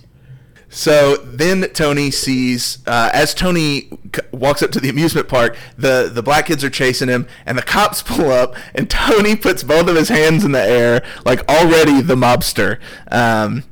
So 0.70 1.16
then 1.16 1.62
Tony 1.72 2.11
sees 2.11 2.79
uh, 2.87 3.11
as 3.14 3.33
Tony 3.35 3.88
c- 4.14 4.20
walks 4.33 4.62
up 4.62 4.70
to 4.72 4.81
the 4.81 4.90
amusement 4.90 5.27
park, 5.29 5.57
the 5.79 6.11
the 6.12 6.22
black 6.22 6.46
kids 6.46 6.62
are 6.62 6.68
chasing 6.70 7.09
him, 7.09 7.27
and 7.46 7.57
the 7.57 7.62
cops 7.62 8.03
pull 8.07 8.31
up, 8.31 8.55
and 8.74 8.90
Tony 8.90 9.35
puts 9.37 9.62
both 9.62 9.88
of 9.88 9.96
his 9.96 10.09
hands 10.11 10.44
in 10.44 10.53
the 10.53 10.62
air, 10.62 11.03
like 11.24 11.48
already 11.48 12.03
the 12.03 12.16
mobster. 12.16 12.79
Um, 13.11 13.64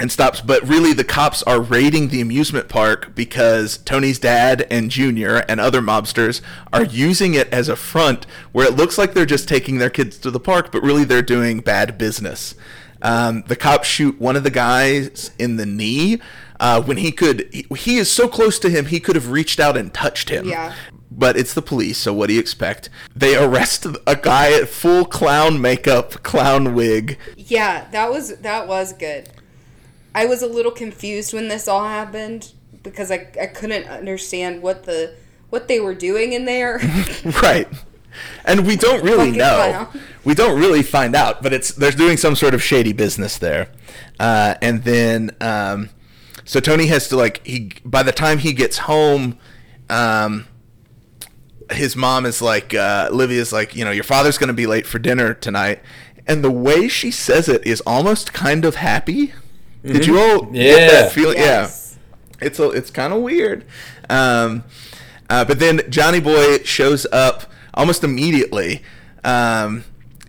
and 0.00 0.10
stops, 0.10 0.40
but 0.40 0.66
really 0.66 0.94
the 0.94 1.04
cops 1.04 1.42
are 1.42 1.60
raiding 1.60 2.08
the 2.08 2.22
amusement 2.22 2.68
park 2.68 3.14
because 3.14 3.76
Tony's 3.78 4.18
dad 4.18 4.66
and 4.70 4.90
Junior 4.90 5.44
and 5.48 5.60
other 5.60 5.82
mobsters 5.82 6.40
are 6.72 6.84
using 6.84 7.34
it 7.34 7.52
as 7.52 7.68
a 7.68 7.76
front 7.76 8.24
where 8.52 8.66
it 8.66 8.74
looks 8.74 8.96
like 8.96 9.12
they're 9.12 9.26
just 9.26 9.48
taking 9.48 9.78
their 9.78 9.90
kids 9.90 10.16
to 10.18 10.30
the 10.30 10.40
park, 10.40 10.72
but 10.72 10.82
really 10.82 11.04
they're 11.04 11.20
doing 11.20 11.60
bad 11.60 11.98
business. 11.98 12.54
Um, 13.02 13.44
the 13.46 13.56
cops 13.56 13.88
shoot 13.88 14.18
one 14.18 14.36
of 14.36 14.42
the 14.42 14.50
guys 14.50 15.30
in 15.38 15.56
the 15.56 15.66
knee 15.66 16.20
uh, 16.58 16.82
when 16.82 16.96
he 16.96 17.12
could. 17.12 17.48
He, 17.52 17.66
he 17.76 17.96
is 17.96 18.10
so 18.10 18.26
close 18.26 18.58
to 18.60 18.70
him, 18.70 18.86
he 18.86 19.00
could 19.00 19.16
have 19.16 19.30
reached 19.30 19.60
out 19.60 19.76
and 19.76 19.92
touched 19.92 20.30
him. 20.30 20.48
Yeah. 20.48 20.74
But 21.10 21.36
it's 21.36 21.52
the 21.52 21.62
police, 21.62 21.98
so 21.98 22.14
what 22.14 22.28
do 22.28 22.34
you 22.34 22.40
expect? 22.40 22.88
They 23.14 23.36
arrest 23.36 23.84
a 24.06 24.16
guy 24.16 24.52
at 24.52 24.68
full 24.68 25.04
clown 25.04 25.60
makeup, 25.60 26.22
clown 26.22 26.74
wig. 26.74 27.18
Yeah, 27.36 27.88
that 27.90 28.10
was 28.10 28.38
that 28.38 28.68
was 28.68 28.92
good. 28.92 29.28
I 30.14 30.26
was 30.26 30.42
a 30.42 30.46
little 30.46 30.72
confused 30.72 31.32
when 31.32 31.48
this 31.48 31.68
all 31.68 31.84
happened 31.84 32.52
because 32.82 33.10
I, 33.10 33.28
I 33.40 33.46
couldn't 33.46 33.86
understand 33.88 34.62
what 34.62 34.84
the 34.84 35.14
what 35.50 35.68
they 35.68 35.80
were 35.80 35.94
doing 35.94 36.32
in 36.32 36.44
there. 36.44 36.80
right. 37.42 37.68
And 38.44 38.66
we 38.66 38.76
don't 38.76 39.04
really 39.04 39.30
know. 39.30 39.88
we 40.24 40.34
don't 40.34 40.58
really 40.58 40.82
find 40.82 41.14
out 41.14 41.42
but 41.42 41.52
it's 41.52 41.72
they're 41.72 41.90
doing 41.92 42.16
some 42.16 42.34
sort 42.34 42.54
of 42.54 42.62
shady 42.62 42.92
business 42.92 43.38
there. 43.38 43.68
Uh, 44.18 44.54
and 44.60 44.84
then 44.84 45.30
um, 45.40 45.90
so 46.44 46.60
tony 46.60 46.86
has 46.86 47.08
to 47.08 47.16
like 47.16 47.44
he 47.46 47.72
by 47.84 48.02
the 48.02 48.12
time 48.12 48.38
he 48.38 48.52
gets 48.52 48.78
home 48.78 49.38
um, 49.88 50.46
his 51.70 51.94
mom 51.96 52.26
is 52.26 52.42
like 52.42 52.74
uh, 52.74 53.08
livia's 53.12 53.52
like 53.52 53.76
you 53.76 53.84
know 53.84 53.90
your 53.90 54.04
father's 54.04 54.38
going 54.38 54.48
to 54.48 54.54
be 54.54 54.66
late 54.66 54.86
for 54.86 54.98
dinner 54.98 55.34
tonight. 55.34 55.80
And 56.26 56.44
the 56.44 56.50
way 56.50 56.86
she 56.86 57.10
says 57.10 57.48
it 57.48 57.66
is 57.66 57.80
almost 57.80 58.32
kind 58.32 58.64
of 58.64 58.76
happy 58.76 59.32
did 59.84 60.06
you 60.06 60.18
all 60.18 60.42
get 60.42 60.54
Yeah. 60.80 60.90
that 60.90 61.12
feeling 61.12 61.36
Yes. 61.38 61.96
yeah 62.40 62.46
it's 62.46 62.58
a, 62.58 62.70
it's 62.70 62.90
kind 62.90 63.12
of 63.12 63.20
weird. 63.20 63.66
Um, 64.08 64.64
uh, 65.28 65.44
but 65.44 65.58
then 65.58 65.82
Johnny 65.90 66.20
Boy 66.20 66.58
shows 66.64 67.06
up 67.12 67.44
almost 67.74 68.02
immediately. 68.02 68.82
Um, 69.24 69.84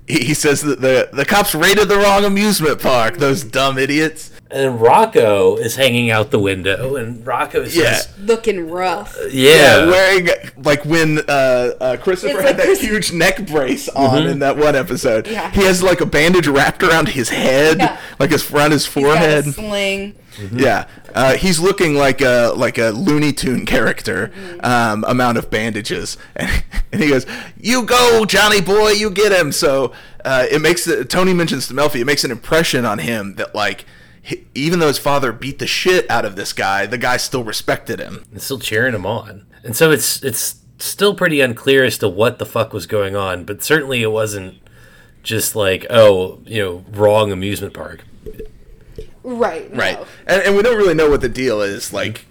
he, 0.08 0.26
he 0.26 0.34
says 0.34 0.62
that 0.62 0.82
the 0.82 1.10
the 1.14 1.24
cops 1.24 1.56
raided 1.56 1.88
the 1.88 1.96
wrong 1.98 2.26
amusement 2.26 2.82
park. 2.82 3.18
Those 3.18 3.44
dumb 3.46 3.78
idiots. 3.78 4.30
And 4.54 4.82
Rocco 4.82 5.56
is 5.56 5.76
hanging 5.76 6.10
out 6.12 6.32
the 6.32 6.40
window, 6.40 6.96
and 6.98 7.26
Rocco 7.26 7.64
says, 7.66 7.76
Yeah. 7.76 8.02
Looking 8.26 8.70
rough. 8.70 9.18
Yeah. 9.32 9.86
wearing 9.88 10.28
like 10.58 10.84
when 10.86 11.20
uh, 11.20 11.72
uh, 11.80 11.98
Christopher 11.98 12.34
It's 12.34 12.42
had 12.42 12.46
like 12.48 12.58
that 12.58 12.66
Chris- 12.66 12.82
huge 12.82 13.14
neck 13.14 13.48
brace 13.48 13.88
on 13.90 14.28
in 14.28 14.40
that 14.40 14.58
one 14.58 14.76
episode. 14.76 15.28
Yeah. 15.28 15.50
He 15.52 15.64
has 15.64 15.82
like 15.82 16.02
a 16.02 16.06
bandage 16.06 16.48
wrapped 16.48 16.84
around 16.84 17.10
his 17.10 17.30
head, 17.30 17.78
Yeah. 17.80 17.98
like 18.20 18.32
his 18.32 18.44
front 18.44 18.74
his 18.74 18.86
Got 18.88 18.98
a 18.98 19.02
forehead. 19.04 19.46
sling. 19.54 20.16
Yeah, 20.54 20.88
uh, 21.14 21.36
he's 21.36 21.60
looking 21.60 21.94
like 21.96 22.22
a 22.22 22.54
like 22.56 22.78
a 22.78 22.92
Looney 22.92 23.34
Tune 23.34 23.66
character. 23.66 24.32
Um, 24.62 25.04
amount 25.06 25.38
of 25.38 25.52
bandages, 25.52 26.18
and, 26.38 26.50
he 26.94 27.10
goes, 27.10 27.26
"You 27.60 27.84
go, 27.86 28.26
Johnny 28.26 28.62
boy, 28.62 28.92
you 28.92 29.10
get 29.12 29.34
him." 29.34 29.52
So 29.52 29.92
uh, 30.24 30.46
it 30.50 30.62
makes 30.62 30.86
the, 30.86 31.04
Tony 31.04 31.34
mentions 31.34 31.68
to 31.68 31.74
Melfi. 31.74 32.00
It 32.00 32.06
makes 32.06 32.24
an 32.24 32.32
impression 32.32 32.86
on 32.86 33.00
him 33.00 33.36
that 33.36 33.54
like, 33.54 33.82
he, 33.82 33.86
even 34.54 34.80
though 34.80 34.88
his 34.88 35.00
father 35.00 35.32
beat 35.32 35.60
the 35.60 35.68
shit 35.68 36.10
out 36.10 36.26
of 36.26 36.36
this 36.36 36.54
guy, 36.54 36.86
the 36.86 36.98
guy 36.98 37.18
still 37.18 37.44
respected 37.44 38.00
him. 38.00 38.26
and 38.32 38.42
still 38.42 38.60
cheering 38.60 38.94
him 38.94 39.06
on. 39.06 39.46
And 39.64 39.76
so 39.76 39.92
it's 39.92 40.24
it's 40.24 40.62
still 40.80 41.16
pretty 41.16 41.42
unclear 41.42 41.84
as 41.84 41.98
to 42.00 42.10
what 42.10 42.40
the 42.40 42.46
fuck 42.46 42.74
was 42.74 42.86
going 42.88 43.16
on, 43.16 43.46
but 43.46 43.64
certainly 43.64 44.02
it 44.02 44.12
wasn't 44.12 44.58
just 45.24 45.56
like, 45.56 45.86
oh, 45.90 46.40
you 46.46 46.62
know, 46.62 46.86
wrong 46.92 47.32
amusement 47.32 47.74
park. 47.74 48.04
Right. 49.24 49.72
no. 49.72 49.78
Right, 49.80 50.00
and, 50.26 50.42
and 50.42 50.56
we 50.56 50.64
don't 50.64 50.78
really 50.78 50.96
know 50.96 51.10
what 51.10 51.22
the 51.22 51.30
deal 51.30 51.62
is. 51.62 51.94
Like, 51.94 52.26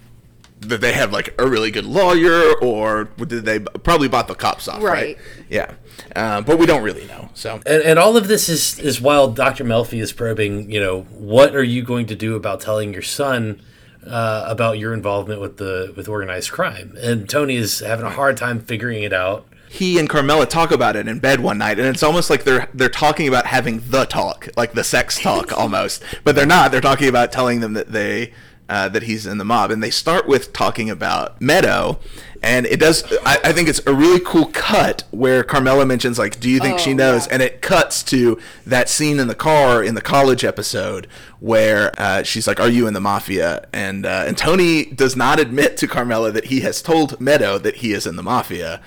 that 0.61 0.79
they 0.81 0.93
have 0.93 1.11
like 1.11 1.33
a 1.39 1.47
really 1.47 1.71
good 1.71 1.85
lawyer, 1.85 2.53
or 2.61 3.05
did 3.05 3.45
they 3.45 3.59
probably 3.59 4.07
bought 4.07 4.27
the 4.27 4.35
cops 4.35 4.67
off? 4.67 4.81
Right. 4.81 4.91
Right. 5.01 5.17
Yeah. 5.49 5.73
Um, 6.15 6.43
but 6.43 6.57
we 6.59 6.65
don't 6.65 6.83
really 6.83 7.05
know. 7.07 7.29
So 7.33 7.61
And, 7.65 7.83
and 7.83 7.99
all 7.99 8.15
of 8.17 8.27
this 8.27 8.47
is 8.49 8.79
is 8.79 9.01
while 9.01 9.29
Dr. 9.29 9.63
Melfi 9.63 10.01
is 10.01 10.13
probing, 10.13 10.71
you 10.71 10.79
know, 10.79 11.01
what 11.11 11.55
are 11.55 11.63
you 11.63 11.83
going 11.83 12.05
to 12.07 12.15
do 12.15 12.35
about 12.35 12.61
telling 12.61 12.93
your 12.93 13.01
son 13.01 13.61
uh, 14.05 14.45
about 14.47 14.79
your 14.79 14.93
involvement 14.93 15.41
with 15.41 15.57
the 15.57 15.93
with 15.95 16.07
organized 16.07 16.51
crime? 16.51 16.95
And 16.99 17.29
Tony 17.29 17.55
is 17.55 17.79
having 17.79 18.05
a 18.05 18.09
hard 18.11 18.37
time 18.37 18.59
figuring 18.59 19.03
it 19.03 19.13
out. 19.13 19.45
he 19.69 19.97
and 19.99 20.09
Carmela 20.09 20.45
talk 20.45 20.71
about 20.71 20.95
it 20.95 21.07
in 21.07 21.19
bed 21.19 21.39
one 21.39 21.57
night, 21.57 21.79
and 21.79 21.87
it's 21.87 22.03
almost 22.03 22.29
like 22.29 22.43
they're 22.43 22.67
they're 22.73 22.89
talking 22.89 23.27
about 23.27 23.45
having 23.47 23.81
the 23.89 24.05
talk, 24.05 24.47
like 24.57 24.73
the 24.73 24.83
sex 24.83 25.19
talk, 25.19 25.51
almost. 25.57 26.03
But 26.23 26.35
they're 26.35 26.45
not. 26.45 26.71
They're 26.71 26.81
talking 26.81 27.07
about 27.09 27.31
telling 27.31 27.61
them 27.61 27.73
that 27.73 27.91
they 27.91 28.33
uh, 28.71 28.87
that 28.89 29.03
he's 29.03 29.25
in 29.27 29.37
the 29.37 29.45
mob, 29.45 29.69
and 29.69 29.83
they 29.83 29.91
start 29.91 30.25
with 30.27 30.53
talking 30.53 30.89
about 30.89 31.39
Meadow, 31.41 31.99
and 32.41 32.65
it 32.65 32.79
does. 32.79 33.03
I, 33.25 33.37
I 33.43 33.51
think 33.53 33.67
it's 33.69 33.81
a 33.85 33.93
really 33.93 34.21
cool 34.25 34.45
cut 34.53 35.03
where 35.11 35.43
Carmela 35.43 35.85
mentions 35.85 36.17
like, 36.17 36.39
"Do 36.39 36.49
you 36.49 36.59
think 36.59 36.79
she 36.79 36.91
Oh, 36.91 36.95
knows?" 36.95 37.27
yeah. 37.27 37.33
And 37.33 37.41
it 37.43 37.61
cuts 37.61 38.01
to 38.03 38.39
that 38.65 38.87
scene 38.89 39.19
in 39.19 39.27
the 39.27 39.35
car 39.35 39.83
in 39.83 39.93
the 39.95 40.01
college 40.01 40.43
episode 40.45 41.05
where 41.41 41.91
uh, 41.99 42.23
she's 42.23 42.47
like, 42.47 42.59
"Are 42.61 42.69
you 42.69 42.87
in 42.87 42.93
the 42.93 43.01
mafia?" 43.01 43.67
And 43.73 44.05
uh, 44.05 44.23
and 44.25 44.37
Tony 44.37 44.85
does 44.85 45.15
not 45.17 45.39
admit 45.39 45.75
to 45.77 45.87
Carmela 45.87 46.31
that 46.31 46.45
he 46.45 46.61
has 46.61 46.81
told 46.81 47.19
Meadow 47.19 47.57
that 47.59 47.75
he 47.77 47.91
is 47.93 48.07
in 48.07 48.15
the 48.15 48.23
mafia. 48.23 48.79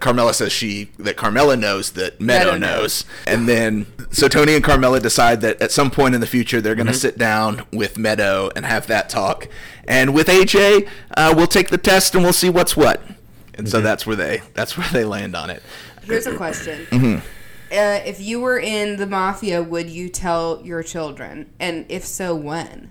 Carmela 0.00 0.34
says 0.34 0.52
she 0.52 0.90
that 0.98 1.16
Carmela 1.16 1.56
knows 1.56 1.92
that 1.92 2.20
Meadow, 2.20 2.52
Meadow 2.52 2.58
knows. 2.58 3.04
knows. 3.04 3.04
and 3.26 3.48
then 3.48 3.86
so 4.10 4.28
Tony 4.28 4.54
and 4.54 4.64
Carmela 4.64 4.98
decide 4.98 5.40
that 5.42 5.60
at 5.62 5.70
some 5.70 5.90
point 5.90 6.14
in 6.14 6.20
the 6.20 6.26
future 6.26 6.60
they're 6.60 6.74
going 6.74 6.86
to 6.86 6.94
sit 6.94 7.18
down 7.18 7.64
with 7.72 7.98
Meadow 7.98 8.50
and 8.56 8.66
have 8.66 8.86
that 8.88 9.08
talk, 9.08 9.48
and 9.86 10.14
with 10.14 10.28
AJ 10.28 10.88
uh, 11.16 11.34
we'll 11.36 11.46
take 11.46 11.68
the 11.68 11.78
test 11.78 12.14
and 12.14 12.24
we'll 12.24 12.32
see 12.32 12.50
what's 12.50 12.76
what. 12.76 13.00
And 13.54 13.68
so 13.68 13.80
that's 13.80 14.06
where 14.06 14.16
they 14.16 14.42
that's 14.54 14.76
where 14.76 14.88
they 14.88 15.04
land 15.04 15.36
on 15.36 15.50
it. 15.50 15.62
Here's 16.02 16.26
a 16.26 16.36
question. 16.36 16.86
Mm-hmm. 16.86 17.26
Uh, 17.72 18.00
if 18.04 18.20
you 18.20 18.40
were 18.40 18.58
in 18.58 18.96
the 18.96 19.06
mafia, 19.06 19.62
would 19.62 19.88
you 19.88 20.08
tell 20.08 20.60
your 20.64 20.82
children? 20.82 21.52
And 21.60 21.86
if 21.88 22.04
so, 22.04 22.34
when? 22.34 22.90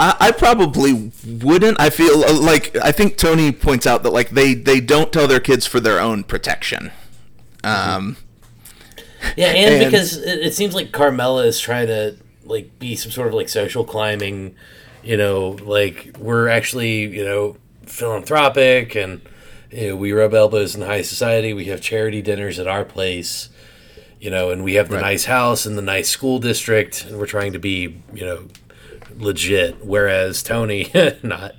I, 0.00 0.16
I 0.18 0.30
probably 0.32 1.12
wouldn't. 1.26 1.78
I 1.78 1.90
feel 1.90 2.24
uh, 2.24 2.32
like 2.40 2.74
I 2.76 2.90
think 2.90 3.16
Tony 3.18 3.52
points 3.52 3.86
out 3.86 4.02
that 4.02 4.10
like 4.10 4.30
they 4.30 4.54
they 4.54 4.80
don't 4.80 5.12
tell 5.12 5.26
their 5.28 5.40
kids 5.40 5.66
for 5.66 5.78
their 5.78 6.00
own 6.00 6.24
protection. 6.24 6.90
Um, 7.62 8.16
Yeah, 9.36 9.48
and, 9.48 9.74
And- 9.82 9.84
because 9.84 10.16
it, 10.16 10.38
it 10.40 10.54
seems 10.54 10.74
like 10.74 10.92
Carmela 10.92 11.44
is 11.44 11.60
trying 11.60 11.88
to 11.88 12.16
like 12.44 12.78
be 12.78 12.96
some 12.96 13.12
sort 13.12 13.28
of 13.28 13.34
like 13.34 13.48
social 13.50 13.84
climbing, 13.84 14.54
you 15.04 15.16
know, 15.18 15.50
like 15.62 16.16
we're 16.18 16.48
actually 16.48 17.00
you 17.14 17.24
know 17.24 17.56
philanthropic 17.86 18.94
and 18.96 19.20
you 19.70 19.88
know, 19.90 19.96
we 19.96 20.12
rub 20.12 20.32
elbows 20.34 20.74
in 20.74 20.82
high 20.82 21.02
society. 21.02 21.52
We 21.52 21.66
have 21.66 21.80
charity 21.80 22.22
dinners 22.22 22.58
at 22.58 22.66
our 22.66 22.84
place, 22.84 23.50
you 24.18 24.30
know, 24.30 24.50
and 24.50 24.64
we 24.64 24.74
have 24.74 24.88
the 24.88 24.96
Right. 24.96 25.02
nice 25.12 25.26
house 25.26 25.64
and 25.66 25.76
the 25.78 25.82
nice 25.82 26.08
school 26.08 26.38
district, 26.40 27.04
and 27.04 27.18
we're 27.18 27.26
trying 27.26 27.52
to 27.52 27.58
be 27.60 28.02
you 28.14 28.24
know 28.24 28.48
legit. 29.20 29.84
Whereas 29.84 30.42
Tony, 30.42 30.90
not. 31.22 31.54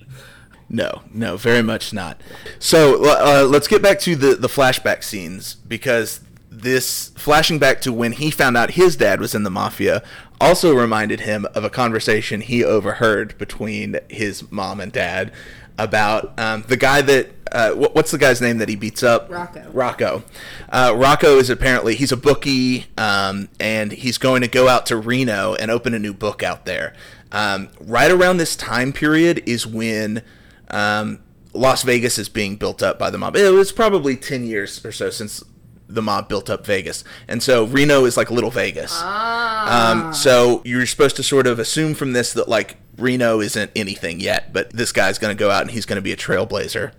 No, 0.69 1.01
no, 1.13 1.35
very 1.35 1.61
much 1.61 1.91
not. 1.91 2.21
So 2.59 3.03
uh, 3.03 3.45
let's 3.45 3.67
get 3.67 3.81
back 3.81 3.99
to 4.01 4.15
the 4.15 4.35
the 4.35 4.47
flashback 4.47 5.03
scenes 5.03 5.55
because 5.55 6.21
this 6.49 7.09
flashing 7.09 7.59
back 7.59 7.81
to 7.81 7.91
when 7.91 8.13
he 8.13 8.31
found 8.31 8.55
out 8.55 8.71
his 8.71 8.95
dad 8.95 9.19
was 9.19 9.35
in 9.35 9.43
the 9.43 9.49
mafia 9.49 10.03
also 10.39 10.73
reminded 10.73 11.21
him 11.21 11.45
of 11.53 11.63
a 11.63 11.69
conversation 11.69 12.41
he 12.41 12.63
overheard 12.63 13.37
between 13.37 13.99
his 14.09 14.49
mom 14.51 14.79
and 14.79 14.91
dad 14.91 15.31
about 15.77 16.37
um, 16.39 16.63
the 16.67 16.77
guy 16.77 17.01
that 17.01 17.29
uh, 17.51 17.71
what, 17.71 17.93
what's 17.95 18.11
the 18.11 18.17
guy's 18.17 18.41
name 18.41 18.59
that 18.59 18.69
he 18.69 18.75
beats 18.75 19.03
up? 19.03 19.29
Rocco. 19.29 19.69
Rocco. 19.71 20.23
Uh, 20.69 20.93
Rocco 20.95 21.37
is 21.37 21.49
apparently 21.49 21.95
he's 21.95 22.11
a 22.11 22.17
bookie, 22.17 22.85
um, 22.97 23.49
and 23.59 23.91
he's 23.91 24.17
going 24.17 24.41
to 24.41 24.47
go 24.47 24.69
out 24.69 24.85
to 24.85 24.95
Reno 24.95 25.55
and 25.55 25.69
open 25.69 25.93
a 25.93 25.99
new 25.99 26.13
book 26.13 26.43
out 26.43 26.65
there. 26.65 26.93
Um, 27.31 27.69
right 27.79 28.11
around 28.11 28.37
this 28.37 28.55
time 28.55 28.91
period 28.93 29.41
is 29.45 29.65
when 29.65 30.21
um, 30.69 31.19
Las 31.53 31.83
Vegas 31.83 32.17
is 32.17 32.29
being 32.29 32.55
built 32.55 32.83
up 32.83 32.99
by 32.99 33.09
the 33.09 33.17
mob. 33.17 33.35
It 33.35 33.51
was 33.51 33.71
probably 33.71 34.15
ten 34.15 34.45
years 34.45 34.83
or 34.85 34.91
so 34.91 35.09
since 35.09 35.43
the 35.87 36.01
mob 36.01 36.29
built 36.29 36.49
up 36.49 36.65
Vegas, 36.65 37.03
and 37.27 37.43
so 37.43 37.65
Reno 37.65 38.05
is 38.05 38.15
like 38.15 38.31
little 38.31 38.51
Vegas. 38.51 39.01
Um, 39.01 40.13
so 40.13 40.61
you're 40.63 40.85
supposed 40.85 41.15
to 41.17 41.23
sort 41.23 41.47
of 41.47 41.59
assume 41.59 41.93
from 41.95 42.13
this 42.13 42.33
that 42.33 42.47
like 42.47 42.77
Reno 42.97 43.41
isn't 43.41 43.71
anything 43.75 44.19
yet, 44.19 44.53
but 44.53 44.71
this 44.71 44.91
guy's 44.91 45.17
going 45.17 45.35
to 45.35 45.39
go 45.39 45.49
out 45.51 45.61
and 45.63 45.71
he's 45.71 45.85
going 45.85 45.97
to 45.97 46.01
be 46.01 46.11
a 46.13 46.17
trailblazer. 46.17 46.93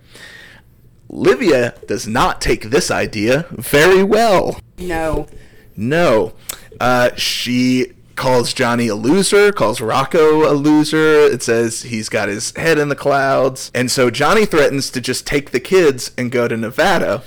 Livia 1.09 1.75
does 1.87 2.07
not 2.07 2.41
take 2.41 2.65
this 2.65 2.89
idea 2.89 3.45
very 3.51 4.03
well. 4.03 4.59
No. 4.77 5.27
No. 5.75 6.33
Uh, 6.79 7.11
she 7.15 7.93
calls 8.15 8.53
Johnny 8.53 8.87
a 8.87 8.95
loser, 8.95 9.51
calls 9.51 9.81
Rocco 9.81 10.49
a 10.49 10.53
loser. 10.53 11.21
It 11.23 11.41
says 11.43 11.83
he's 11.83 12.09
got 12.09 12.29
his 12.29 12.55
head 12.55 12.77
in 12.77 12.89
the 12.89 12.95
clouds. 12.95 13.71
And 13.73 13.89
so 13.91 14.09
Johnny 14.09 14.45
threatens 14.45 14.89
to 14.91 15.01
just 15.01 15.25
take 15.25 15.51
the 15.51 15.59
kids 15.59 16.11
and 16.17 16.31
go 16.31 16.47
to 16.47 16.55
Nevada, 16.57 17.23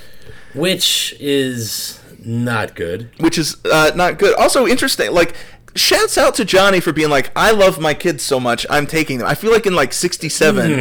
which 0.53 1.15
is 1.19 2.01
not 2.23 2.75
good. 2.75 3.09
which 3.19 3.37
is 3.37 3.57
uh, 3.65 3.91
not 3.95 4.17
good. 4.19 4.35
Also 4.35 4.65
interesting, 4.67 5.11
like, 5.13 5.35
shouts 5.75 6.17
out 6.17 6.33
to 6.35 6.43
Johnny 6.45 6.79
for 6.79 6.91
being 6.91 7.09
like, 7.09 7.31
I 7.35 7.51
love 7.51 7.79
my 7.79 7.93
kids 7.93 8.23
so 8.23 8.39
much, 8.39 8.65
I'm 8.69 8.87
taking 8.87 9.19
them. 9.19 9.27
I 9.27 9.35
feel 9.35 9.51
like 9.51 9.65
in 9.65 9.75
like 9.75 9.93
67, 9.93 10.71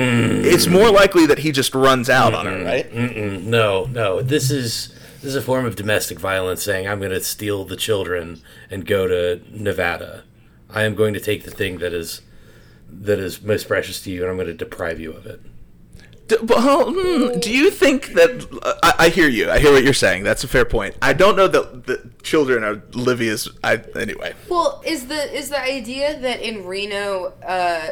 it's 0.45 0.67
more 0.67 0.91
likely 0.91 1.27
that 1.27 1.39
he 1.41 1.53
just 1.53 1.75
runs 1.75 2.09
out 2.09 2.33
on 2.35 2.47
her, 2.47 2.65
right? 2.65 2.93
No, 2.95 3.85
no. 3.87 4.23
This 4.23 4.51
is 4.51 4.95
this 5.23 5.25
is 5.25 5.37
a 5.37 5.43
form 5.43 5.65
of 5.65 5.77
domestic 5.77 6.19
violence 6.19 6.63
saying 6.63 6.87
I'm 6.87 6.99
going 6.99 7.11
to 7.11 7.23
steal 7.23 7.65
the 7.65 7.77
children 7.77 8.43
and 8.71 8.87
go 8.87 9.07
to 9.07 9.43
Nevada. 9.51 10.25
I 10.71 10.83
am 10.83 10.95
going 10.95 11.15
to 11.15 11.21
take 11.21 11.45
the 11.45 11.51
thing 11.51 11.79
that 11.79 11.93
is 11.93 12.23
that 12.89 13.19
is 13.19 13.43
most 13.43 13.67
precious 13.67 14.01
to 14.03 14.11
you 14.11 14.23
and 14.23 14.31
I'm 14.31 14.37
going 14.37 14.47
to 14.47 14.55
deprive 14.55 15.01
you 15.01 15.13
of 15.13 15.27
it. 15.27 15.41
D- 16.29 16.37
but, 16.43 16.59
well, 16.59 16.93
hmm, 16.93 17.39
do 17.39 17.53
you 17.53 17.71
think 17.71 18.09
that 18.15 18.47
uh, 18.63 18.75
I, 18.83 19.07
I 19.07 19.09
hear 19.09 19.29
you? 19.29 19.51
I 19.51 19.59
hear 19.59 19.73
what 19.73 19.85
you're 19.85 19.95
saying. 19.95 20.25
That's 20.25 20.45
a 20.45 20.49
fair 20.49 20.65
point. 20.65 20.97
I 21.01 21.13
don't 21.13 21.37
know 21.37 21.47
that 21.47 21.87
the 21.87 22.11
children 22.23 22.65
are 22.65 22.83
Livia's. 22.93 23.49
I 23.63 23.83
anyway. 23.95 24.35
Well, 24.49 24.83
is 24.85 25.07
the 25.07 25.33
is 25.37 25.51
the 25.51 25.61
idea 25.61 26.19
that 26.19 26.41
in 26.41 26.65
Reno, 26.65 27.33
uh, 27.47 27.91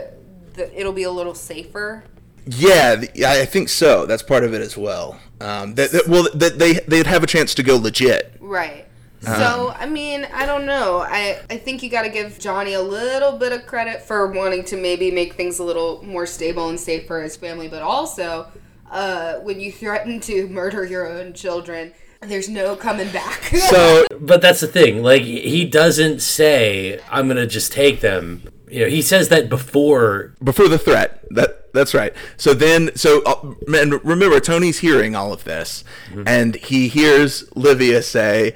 the, 0.55 0.79
it'll 0.79 0.93
be 0.93 1.05
a 1.05 1.13
little 1.13 1.35
safer? 1.35 2.05
Yeah, 2.47 2.97
the, 2.97 3.25
I 3.25 3.43
I 3.43 3.45
think 3.47 3.69
so. 3.69 4.07
That's 4.07 4.23
part 4.23 4.45
of 4.45 4.53
it 4.55 4.61
as 4.61 4.77
well. 4.77 5.19
Um, 5.41 5.75
that, 5.75 5.91
that- 5.93 6.09
well, 6.09 6.29
that 6.35 6.59
they 6.59 6.75
they'd 6.87 7.07
have 7.07 7.23
a 7.23 7.27
chance 7.27 7.55
to 7.55 7.63
go 7.63 7.77
legit. 7.77 8.37
Right. 8.41 8.87
Um, 9.27 9.35
So, 9.37 9.75
I 9.79 9.87
mean, 9.87 10.27
I 10.35 10.45
don't 10.45 10.67
know. 10.67 10.99
I, 11.01 11.41
I 11.49 11.57
think 11.57 11.83
you 11.83 11.89
got 11.89 12.03
to 12.03 12.11
give 12.11 12.39
Johnny 12.39 12.75
a 12.75 12.83
little 12.83 13.33
bit 13.39 13.53
of 13.53 13.65
credit 13.65 14.03
for 14.03 14.31
wanting 14.31 14.65
to 14.65 14.77
maybe 14.77 15.11
make 15.11 15.33
things 15.35 15.59
a 15.59 15.65
little 15.65 16.03
more 16.05 16.27
stable 16.27 16.69
and 16.69 16.79
safe 16.79 17.07
for 17.07 17.23
his 17.23 17.35
family, 17.35 17.67
but 17.69 17.81
also 17.81 18.49
uh, 18.91 19.37
when 19.37 19.61
you 19.61 19.73
threaten 19.73 20.21
to 20.21 20.47
murder 20.61 20.85
your 20.85 21.07
own 21.11 21.33
children, 21.33 21.93
there's 22.27 22.49
no 22.49 22.77
coming 22.77 23.11
back. 23.11 23.53
So 23.65 24.07
But 24.21 24.43
that's 24.43 24.61
the 24.61 24.67
thing. 24.67 25.03
Like 25.03 25.23
he 25.23 25.65
doesn't 25.65 26.21
say 26.21 27.01
I'm 27.11 27.27
going 27.27 27.37
to 27.37 27.47
just 27.47 27.73
take 27.73 28.01
them. 28.01 28.43
You 28.69 28.81
know, 28.81 28.89
he 28.89 29.03
says 29.03 29.29
that 29.29 29.49
before 29.49 30.35
before 30.43 30.69
the 30.69 30.79
threat, 30.79 31.25
that 31.31 31.73
that's 31.73 31.95
right. 31.95 32.13
So 32.37 32.55
then, 32.55 32.95
so 32.97 33.23
uh, 33.25 33.55
and 33.77 34.05
remember, 34.05 34.41
Tony's 34.41 34.81
hearing 34.81 35.15
all 35.15 35.33
of 35.33 35.45
this, 35.45 35.85
and 36.27 36.57
he 36.57 36.89
hears 36.89 37.45
Livia 37.57 38.03
say. 38.03 38.55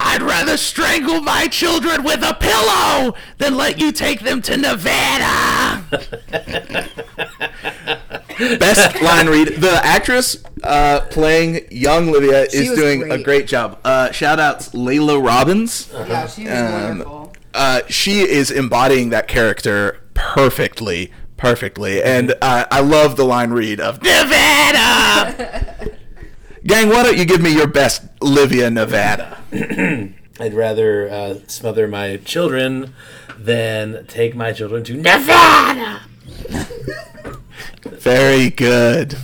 I'd 0.00 0.22
rather 0.22 0.56
strangle 0.56 1.20
my 1.20 1.46
children 1.46 2.02
with 2.02 2.22
a 2.22 2.34
pillow 2.34 3.14
than 3.38 3.56
let 3.56 3.78
you 3.78 3.92
take 3.92 4.20
them 4.20 4.42
to 4.42 4.56
Nevada. 4.56 5.84
Best 8.38 9.00
line 9.02 9.28
read. 9.28 9.48
The 9.60 9.80
actress 9.84 10.42
uh, 10.62 11.00
playing 11.10 11.66
young 11.70 12.10
Livia 12.12 12.50
She 12.50 12.58
is 12.58 12.70
was 12.70 12.78
doing 12.78 13.02
a 13.04 13.06
great. 13.08 13.24
great 13.24 13.46
job. 13.46 13.78
Uh, 13.84 14.10
shout 14.12 14.38
outs 14.40 14.74
Laila 14.74 15.18
Robins. 15.20 15.88
yeah, 15.92 16.26
she 16.26 16.44
was 16.44 16.52
Um, 16.52 16.72
wonderful. 16.72 17.32
Uh, 17.54 17.80
she 17.88 18.20
is 18.20 18.50
embodying 18.50 19.10
that 19.10 19.28
character 19.28 20.00
perfectly, 20.14 21.12
perfectly, 21.36 22.02
and 22.02 22.34
uh, 22.42 22.64
I 22.70 22.80
love 22.80 23.16
the 23.16 23.24
line 23.24 23.50
read 23.50 23.78
of 23.80 24.02
Nevada. 24.02 25.90
Gang, 26.66 26.88
why 26.88 27.02
don't 27.04 27.16
you 27.18 27.24
give 27.24 27.40
me 27.42 27.52
your 27.54 27.66
best 27.68 28.02
Livia 28.20 28.70
Nevada? 28.70 29.38
I'd 30.40 30.54
rather 30.54 31.08
uh, 31.08 31.34
smother 31.46 31.86
my 31.86 32.16
children 32.24 32.94
than 33.38 34.04
take 34.06 34.34
my 34.34 34.52
children 34.52 34.82
to 34.84 34.94
Nevada. 34.94 36.00
Very 37.84 38.50
good, 38.50 39.16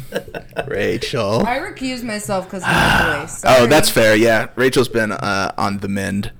Rachel. 0.66 1.46
I 1.46 1.58
recuse 1.58 2.02
myself 2.02 2.46
because 2.46 2.62
of 2.62 2.68
my 2.68 3.20
voice. 3.20 3.42
Oh, 3.46 3.66
that's 3.66 3.88
fair. 3.90 4.16
Yeah, 4.16 4.48
Rachel's 4.56 4.88
been 4.88 5.12
uh, 5.12 5.52
on 5.56 5.78
the 5.78 5.88
mend. 5.88 6.32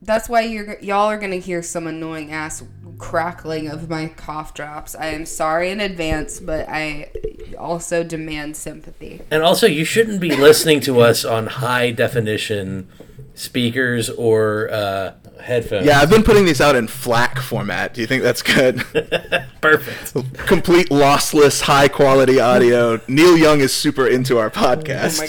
That's 0.00 0.28
why 0.28 0.42
you're 0.42 0.78
y'all 0.80 1.08
are 1.08 1.18
gonna 1.18 1.36
hear 1.36 1.62
some 1.62 1.86
annoying 1.86 2.32
ass 2.32 2.62
crackling 2.98 3.68
of 3.68 3.90
my 3.90 4.08
cough 4.08 4.54
drops. 4.54 4.94
I 4.94 5.06
am 5.06 5.26
sorry 5.26 5.70
in 5.70 5.80
advance, 5.80 6.40
but 6.40 6.68
I 6.68 7.10
also 7.58 8.04
demand 8.04 8.56
sympathy. 8.56 9.20
And 9.30 9.42
also, 9.42 9.66
you 9.66 9.84
shouldn't 9.84 10.20
be 10.20 10.34
listening 10.36 10.80
to 10.82 11.00
us 11.00 11.24
on 11.24 11.46
high 11.48 11.90
definition 11.90 12.88
speakers 13.34 14.08
or 14.10 14.70
uh, 14.70 15.14
headphones. 15.42 15.86
Yeah, 15.86 16.00
I've 16.00 16.10
been 16.10 16.22
putting 16.22 16.44
these 16.44 16.60
out 16.60 16.74
in 16.76 16.86
FLAC 16.86 17.38
format. 17.38 17.94
Do 17.94 18.00
you 18.00 18.06
think 18.06 18.22
that's 18.22 18.42
good? 18.42 18.78
perfect. 19.60 20.14
Complete 20.46 20.88
lossless, 20.88 21.62
high 21.62 21.88
quality 21.88 22.40
audio. 22.40 23.00
Neil 23.08 23.36
Young 23.36 23.60
is 23.60 23.72
super 23.72 24.06
into 24.06 24.38
our 24.38 24.50
podcast. 24.50 25.18
Oh 25.18 25.22
my 25.22 25.28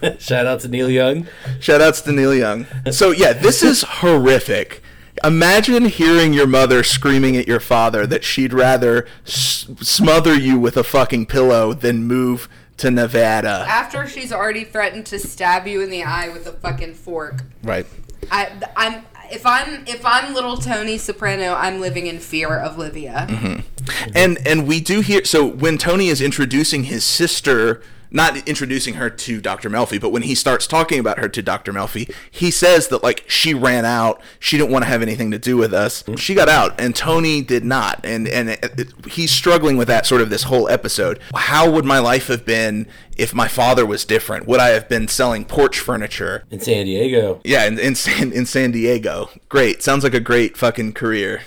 god. 0.00 0.20
Shout 0.20 0.46
out 0.46 0.60
to 0.60 0.68
Neil 0.68 0.90
Young. 0.90 1.26
Shoutouts 1.58 2.04
to 2.04 2.12
Neil 2.12 2.34
Young. 2.34 2.66
So 2.90 3.10
yeah, 3.10 3.32
this 3.32 3.62
is 3.62 3.82
horrific. 3.82 4.82
Imagine 5.24 5.84
hearing 5.84 6.32
your 6.32 6.46
mother 6.46 6.82
screaming 6.82 7.36
at 7.36 7.46
your 7.46 7.60
father 7.60 8.06
that 8.06 8.24
she'd 8.24 8.52
rather 8.52 9.06
s- 9.24 9.68
smother 9.80 10.34
you 10.34 10.58
with 10.58 10.76
a 10.76 10.82
fucking 10.82 11.26
pillow 11.26 11.72
than 11.72 12.04
move 12.04 12.48
to 12.78 12.90
Nevada. 12.90 13.64
After 13.68 14.08
she's 14.08 14.32
already 14.32 14.64
threatened 14.64 15.06
to 15.06 15.18
stab 15.18 15.66
you 15.68 15.80
in 15.80 15.90
the 15.90 16.02
eye 16.02 16.28
with 16.30 16.46
a 16.48 16.52
fucking 16.52 16.94
fork. 16.94 17.44
Right. 17.62 17.86
I, 18.30 18.50
I'm 18.76 19.04
if 19.32 19.46
I'm 19.46 19.84
if 19.86 20.04
I'm 20.04 20.34
little 20.34 20.56
Tony 20.56 20.98
Soprano, 20.98 21.54
I'm 21.54 21.80
living 21.80 22.06
in 22.06 22.18
fear 22.18 22.58
of 22.58 22.78
Livia. 22.78 23.26
Mm-hmm. 23.28 24.10
And 24.14 24.38
and 24.46 24.66
we 24.66 24.80
do 24.80 25.00
hear 25.00 25.24
so 25.24 25.46
when 25.46 25.78
Tony 25.78 26.08
is 26.08 26.20
introducing 26.20 26.84
his 26.84 27.04
sister, 27.04 27.82
not 28.12 28.46
introducing 28.48 28.94
her 28.94 29.08
to 29.10 29.40
Dr. 29.40 29.70
Melfi, 29.70 30.00
but 30.00 30.10
when 30.10 30.22
he 30.22 30.34
starts 30.34 30.66
talking 30.66 30.98
about 31.00 31.18
her 31.18 31.28
to 31.28 31.42
Dr. 31.42 31.72
Melfi, 31.72 32.12
he 32.30 32.50
says 32.50 32.88
that 32.88 33.02
like 33.02 33.24
she 33.28 33.54
ran 33.54 33.84
out, 33.84 34.20
she 34.38 34.58
didn't 34.58 34.70
want 34.70 34.84
to 34.84 34.88
have 34.88 35.02
anything 35.02 35.30
to 35.30 35.38
do 35.38 35.56
with 35.56 35.72
us. 35.72 36.04
She 36.16 36.34
got 36.34 36.48
out 36.48 36.80
and 36.80 36.94
Tony 36.94 37.40
did 37.42 37.64
not. 37.64 38.00
And 38.04 38.28
and 38.28 38.50
it, 38.50 38.64
it- 38.78 39.06
he's 39.12 39.30
struggling 39.30 39.76
with 39.76 39.88
that 39.88 40.04
sort 40.06 40.20
of 40.20 40.30
this 40.30 40.44
whole 40.44 40.68
episode. 40.68 41.18
How 41.34 41.70
would 41.70 41.84
my 41.84 41.98
life 41.98 42.26
have 42.28 42.44
been 42.44 42.86
if 43.16 43.34
my 43.34 43.48
father 43.48 43.84
was 43.86 44.04
different? 44.04 44.46
Would 44.46 44.60
I 44.60 44.68
have 44.68 44.88
been 44.88 45.08
selling 45.08 45.44
porch 45.44 45.78
furniture? 45.78 46.44
In 46.50 46.60
San 46.60 46.86
Diego. 46.86 47.40
Yeah, 47.44 47.64
in 47.66 47.78
in 47.78 47.94
San, 47.94 48.32
in 48.32 48.44
San 48.46 48.70
Diego. 48.72 49.30
Great. 49.48 49.82
Sounds 49.82 50.04
like 50.04 50.14
a 50.14 50.20
great 50.20 50.56
fucking 50.56 50.92
career. 50.92 51.42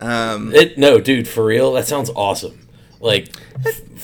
Um 0.00 0.54
It, 0.54 0.78
no, 0.78 1.00
dude, 1.00 1.28
for 1.28 1.44
real, 1.44 1.72
that 1.74 1.86
sounds 1.86 2.10
awesome. 2.16 2.66
Like, 3.00 3.28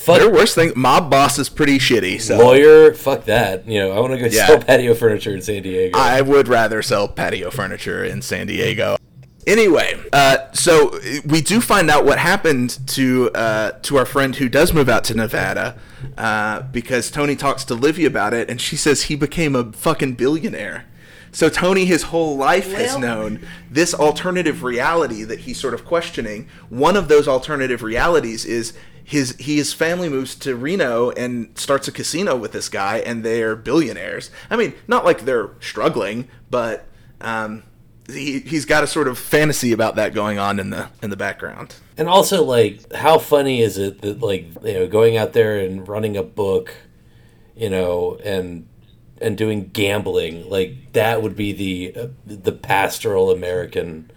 fuck 0.05 0.19
Their 0.19 0.31
worst 0.31 0.55
thing, 0.55 0.73
mob 0.77 1.11
boss 1.11 1.39
is 1.39 1.49
pretty 1.49 1.79
shitty. 1.79 2.21
So 2.21 2.39
lawyer, 2.39 2.93
fuck 2.95 3.25
that. 3.27 3.67
You 3.67 3.81
know, 3.81 3.93
I 3.93 4.01
want 4.01 4.13
to 4.13 4.19
go 4.19 4.27
Yeah. 4.27 4.47
sell 4.47 4.59
patio 4.59 4.95
furniture 4.95 5.35
in 5.35 5.43
San 5.43 5.63
Diego. 5.63 5.99
I 5.99 6.21
would 6.21 6.49
rather 6.49 6.83
sell 6.83 7.09
patio 7.09 7.51
furniture 7.51 8.05
in 8.05 8.23
San 8.23 8.47
Diego. 8.47 8.97
Anyway, 9.45 9.99
uh, 10.13 10.39
so 10.53 10.97
we 11.27 11.41
do 11.41 11.61
find 11.61 11.91
out 11.91 12.05
what 12.05 12.17
happened 12.19 12.79
to 12.87 13.29
uh, 13.35 13.73
to 13.83 13.97
our 13.97 14.07
friend 14.07 14.37
who 14.37 14.49
does 14.49 14.73
move 14.73 14.89
out 14.89 15.03
to 15.05 15.15
Nevada, 15.15 15.77
uh, 16.17 16.63
because 16.63 17.11
Tony 17.11 17.35
talks 17.35 17.65
to 17.65 17.75
Livy 17.75 18.05
about 18.05 18.35
it, 18.35 18.49
and 18.49 18.61
she 18.61 18.77
says 18.77 19.05
he 19.05 19.17
became 19.17 19.57
a 19.57 19.73
fucking 19.73 20.13
billionaire. 20.13 20.85
So 21.33 21.49
Tony, 21.49 21.87
his 21.87 22.05
whole 22.05 22.37
life 22.37 22.73
has 22.75 22.97
known 22.97 23.41
this 23.71 23.95
alternative 23.95 24.63
reality 24.63 25.25
that 25.25 25.41
he's 25.41 25.59
sort 25.59 25.75
of 25.75 25.85
questioning. 25.85 26.47
One 26.69 26.95
of 26.95 27.09
those 27.09 27.27
alternative 27.27 27.83
realities 27.83 28.45
is 28.45 28.75
his 29.13 29.37
his 29.39 29.75
family 29.75 30.09
moves 30.09 30.35
to 30.37 30.57
Reno 30.57 31.11
and 31.11 31.51
starts 31.59 31.87
a 31.87 31.93
casino 31.93 32.35
with 32.35 32.53
this 32.53 32.71
guy, 32.71 32.97
and 33.01 33.23
they're 33.23 33.55
billionaires. 33.55 34.31
I 34.49 34.57
mean, 34.57 34.73
not 34.89 35.05
like 35.05 35.27
they're 35.27 35.51
struggling, 35.61 36.29
but 36.51 36.87
um, 37.21 37.63
he 38.09 38.41
he's 38.41 38.65
got 38.65 38.83
a 38.83 38.87
sort 38.87 39.09
of 39.09 39.19
fantasy 39.19 39.71
about 39.71 39.97
that 39.97 40.15
going 40.15 40.39
on 40.39 40.59
in 40.59 40.71
the 40.71 40.89
in 41.03 41.11
the 41.11 41.17
background. 41.17 41.75
And 41.99 42.09
also, 42.09 42.43
like, 42.43 42.91
how 42.95 43.19
funny 43.19 43.61
is 43.61 43.77
it 43.77 44.01
that, 44.01 44.21
like, 44.23 44.47
you 44.65 44.73
know, 44.73 44.87
going 44.87 45.19
out 45.19 45.35
there 45.35 45.59
and 45.59 45.87
running 45.87 46.17
a 46.17 46.23
book, 46.23 46.75
you 47.55 47.69
know, 47.69 48.19
and 48.25 48.67
and 49.21 49.37
doing 49.37 49.69
gambling, 49.75 50.49
like 50.49 50.95
that 50.95 51.23
would 51.23 51.37
be 51.37 51.53
the 51.53 52.01
uh, 52.01 52.07
the 52.27 52.53
pastoral 52.53 53.31
American 53.31 54.11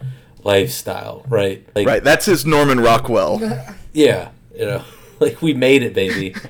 lifestyle, 0.46 1.26
right? 1.28 1.68
Like, 1.76 1.86
Right, 1.86 2.04
that's 2.04 2.28
his 2.28 2.46
Norman 2.46 2.80
Rockwell. 2.80 3.42
Yeah, 3.98 4.32
you 4.56 4.66
know, 4.66 4.84
like 5.20 5.42
we 5.42 5.54
made 5.54 5.84
it, 5.84 5.94
baby. 5.94 6.36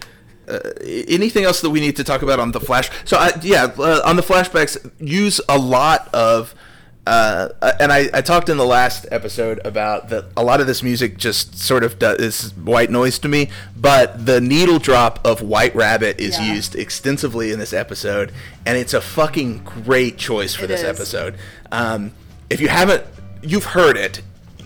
anything 1.07 1.43
else 1.43 1.61
that 1.61 1.71
we 1.71 1.79
need 1.79 1.95
to 1.95 2.03
talk 2.03 2.21
about 2.21 2.39
on 2.39 2.51
the 2.51 2.59
flash 2.59 2.89
so 3.03 3.17
I, 3.17 3.31
yeah 3.41 3.63
uh, 3.79 4.01
on 4.05 4.15
the 4.15 4.21
flashbacks 4.21 4.77
use 4.99 5.41
a 5.49 5.57
lot 5.57 6.07
of 6.13 6.53
uh, 7.07 7.49
and 7.79 7.91
I, 7.91 8.09
I 8.13 8.21
talked 8.21 8.49
in 8.49 8.57
the 8.57 8.65
last 8.65 9.07
episode 9.11 9.59
about 9.65 10.09
that 10.09 10.25
a 10.37 10.43
lot 10.43 10.61
of 10.61 10.67
this 10.67 10.81
music 10.83 11.17
just 11.17 11.57
sort 11.57 11.83
of 11.83 11.97
does, 11.97 12.19
is 12.19 12.51
white 12.57 12.91
noise 12.91 13.17
to 13.19 13.27
me 13.27 13.49
but 13.75 14.25
the 14.27 14.39
needle 14.39 14.77
drop 14.77 15.19
of 15.25 15.41
white 15.41 15.75
rabbit 15.75 16.19
is 16.19 16.37
Yeah. 16.37 16.53
used 16.53 16.75
extensively 16.75 17.51
in 17.51 17.57
this 17.57 17.73
episode 17.73 18.31
and 18.67 18.77
it's 18.77 18.93
a 18.93 19.01
fucking 19.01 19.63
great 19.63 20.17
choice 20.19 20.53
for 20.53 20.65
It 20.65 20.67
this 20.67 20.81
is. 20.81 20.85
episode 20.87 21.37
um, 21.71 22.11
if 22.51 22.61
you 22.61 22.67
haven't 22.67 23.03
you've 23.41 23.65
heard 23.65 23.97
it 23.97 24.21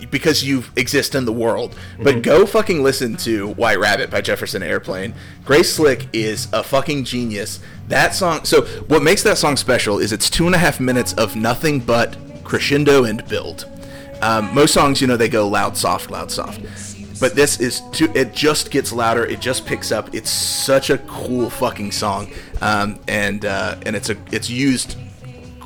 because 0.05 0.43
you 0.43 0.63
exist 0.75 1.15
in 1.15 1.25
the 1.25 1.33
world. 1.33 1.75
But 2.01 2.21
go 2.21 2.45
fucking 2.45 2.83
listen 2.83 3.17
to 3.17 3.49
White 3.53 3.79
Rabbit 3.79 4.09
by 4.09 4.21
Jefferson 4.21 4.63
Airplane. 4.63 5.13
Grace 5.45 5.73
Slick 5.73 6.07
is 6.13 6.47
a 6.53 6.63
fucking 6.63 7.05
genius. 7.05 7.59
That 7.87 8.13
song. 8.13 8.45
So 8.45 8.65
what 8.87 9.03
makes 9.03 9.23
that 9.23 9.37
song 9.37 9.57
special 9.57 9.99
is 9.99 10.11
it's 10.11 10.29
two 10.29 10.45
and 10.45 10.55
a 10.55 10.59
half 10.59 10.79
minutes 10.79 11.13
of 11.13 11.35
nothing 11.35 11.79
but 11.79 12.17
crescendo 12.43 13.03
and 13.03 13.27
build. 13.27 13.65
Um, 14.21 14.53
most 14.53 14.73
songs, 14.73 14.99
you 15.01 15.07
know, 15.07 15.17
they 15.17 15.29
go 15.29 15.47
loud, 15.47 15.77
soft, 15.77 16.11
loud, 16.11 16.31
soft. 16.31 16.61
But 17.19 17.35
this 17.35 17.59
is 17.59 17.81
too. 17.91 18.11
It 18.15 18.33
just 18.33 18.71
gets 18.71 18.93
louder. 18.93 19.25
It 19.25 19.41
just 19.41 19.65
picks 19.65 19.91
up. 19.91 20.13
It's 20.15 20.29
such 20.29 20.89
a 20.89 20.97
cool 20.99 21.49
fucking 21.49 21.91
song, 21.91 22.31
um, 22.61 22.97
and 23.09 23.43
uh, 23.43 23.75
and 23.85 23.95
it's 23.95 24.09
a 24.09 24.15
it's 24.31 24.49
used 24.49 24.95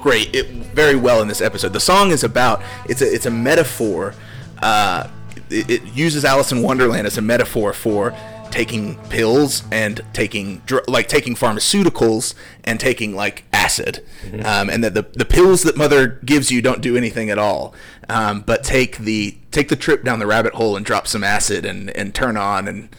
great, 0.04 0.36
it, 0.36 0.48
very 0.48 0.96
well 0.98 1.22
in 1.22 1.30
this 1.30 1.40
episode. 1.42 1.72
The 1.72 1.80
song 1.80 2.12
is 2.12 2.24
about 2.24 2.62
it's 2.90 3.02
a 3.02 3.12
it's 3.12 3.26
a 3.26 3.32
metaphor. 3.32 4.14
Uh, 4.62 5.10
it, 5.50 5.70
it 5.70 5.84
uses 5.96 6.26
Alice 6.26 6.52
in 6.52 6.62
Wonderland 6.62 7.08
as 7.08 7.18
a 7.18 7.22
metaphor 7.22 7.72
for 7.74 8.14
taking 8.52 8.98
pills 9.10 9.64
and 9.72 10.02
taking 10.14 10.60
dr- 10.68 10.88
like 10.88 11.08
taking 11.08 11.36
pharmaceuticals 11.36 12.36
and 12.66 12.80
taking 12.80 13.16
like 13.16 13.46
acid, 13.54 14.04
um, 14.44 14.70
and 14.70 14.84
that 14.84 14.94
the 14.94 15.04
the 15.14 15.26
pills 15.26 15.64
that 15.64 15.78
mother 15.78 16.20
gives 16.26 16.52
you 16.52 16.62
don't 16.62 16.82
do 16.82 16.98
anything 16.98 17.30
at 17.30 17.40
all. 17.40 17.74
Um, 18.10 18.42
but 18.42 18.64
take 18.66 18.98
the 18.98 19.38
take 19.52 19.70
the 19.70 19.78
trip 19.78 20.04
down 20.04 20.20
the 20.20 20.28
rabbit 20.28 20.54
hole 20.56 20.76
and 20.76 20.86
drop 20.86 21.08
some 21.08 21.24
acid 21.24 21.66
and 21.66 21.90
and 21.92 22.14
turn 22.14 22.36
on 22.36 22.68
and 22.68 22.90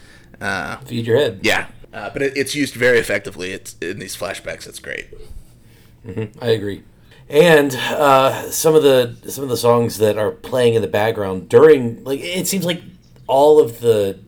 uh, 0.40 0.76
Feed 0.78 1.06
your 1.06 1.18
head. 1.18 1.40
yeah. 1.42 1.66
Uh, 1.92 2.10
but 2.10 2.22
it, 2.22 2.36
it's 2.36 2.56
used 2.56 2.74
very 2.74 2.98
effectively. 2.98 3.52
It's 3.52 3.76
in 3.80 4.00
these 4.00 4.16
flashbacks. 4.16 4.66
It's 4.66 4.80
great. 4.80 5.06
I 6.42 6.48
agree. 6.48 6.82
And 7.28 7.74
uh, 7.74 8.50
some 8.50 8.74
of 8.74 8.82
the 8.82 9.16
some 9.30 9.44
of 9.44 9.50
the 9.50 9.56
songs 9.56 9.98
that 9.98 10.18
are 10.18 10.30
playing 10.30 10.74
in 10.74 10.82
the 10.82 10.88
background 10.88 11.48
during 11.48 12.04
like 12.04 12.20
it 12.20 12.46
seems 12.46 12.64
like 12.64 12.82
all 13.26 13.60
of 13.60 13.80
the 13.80 14.18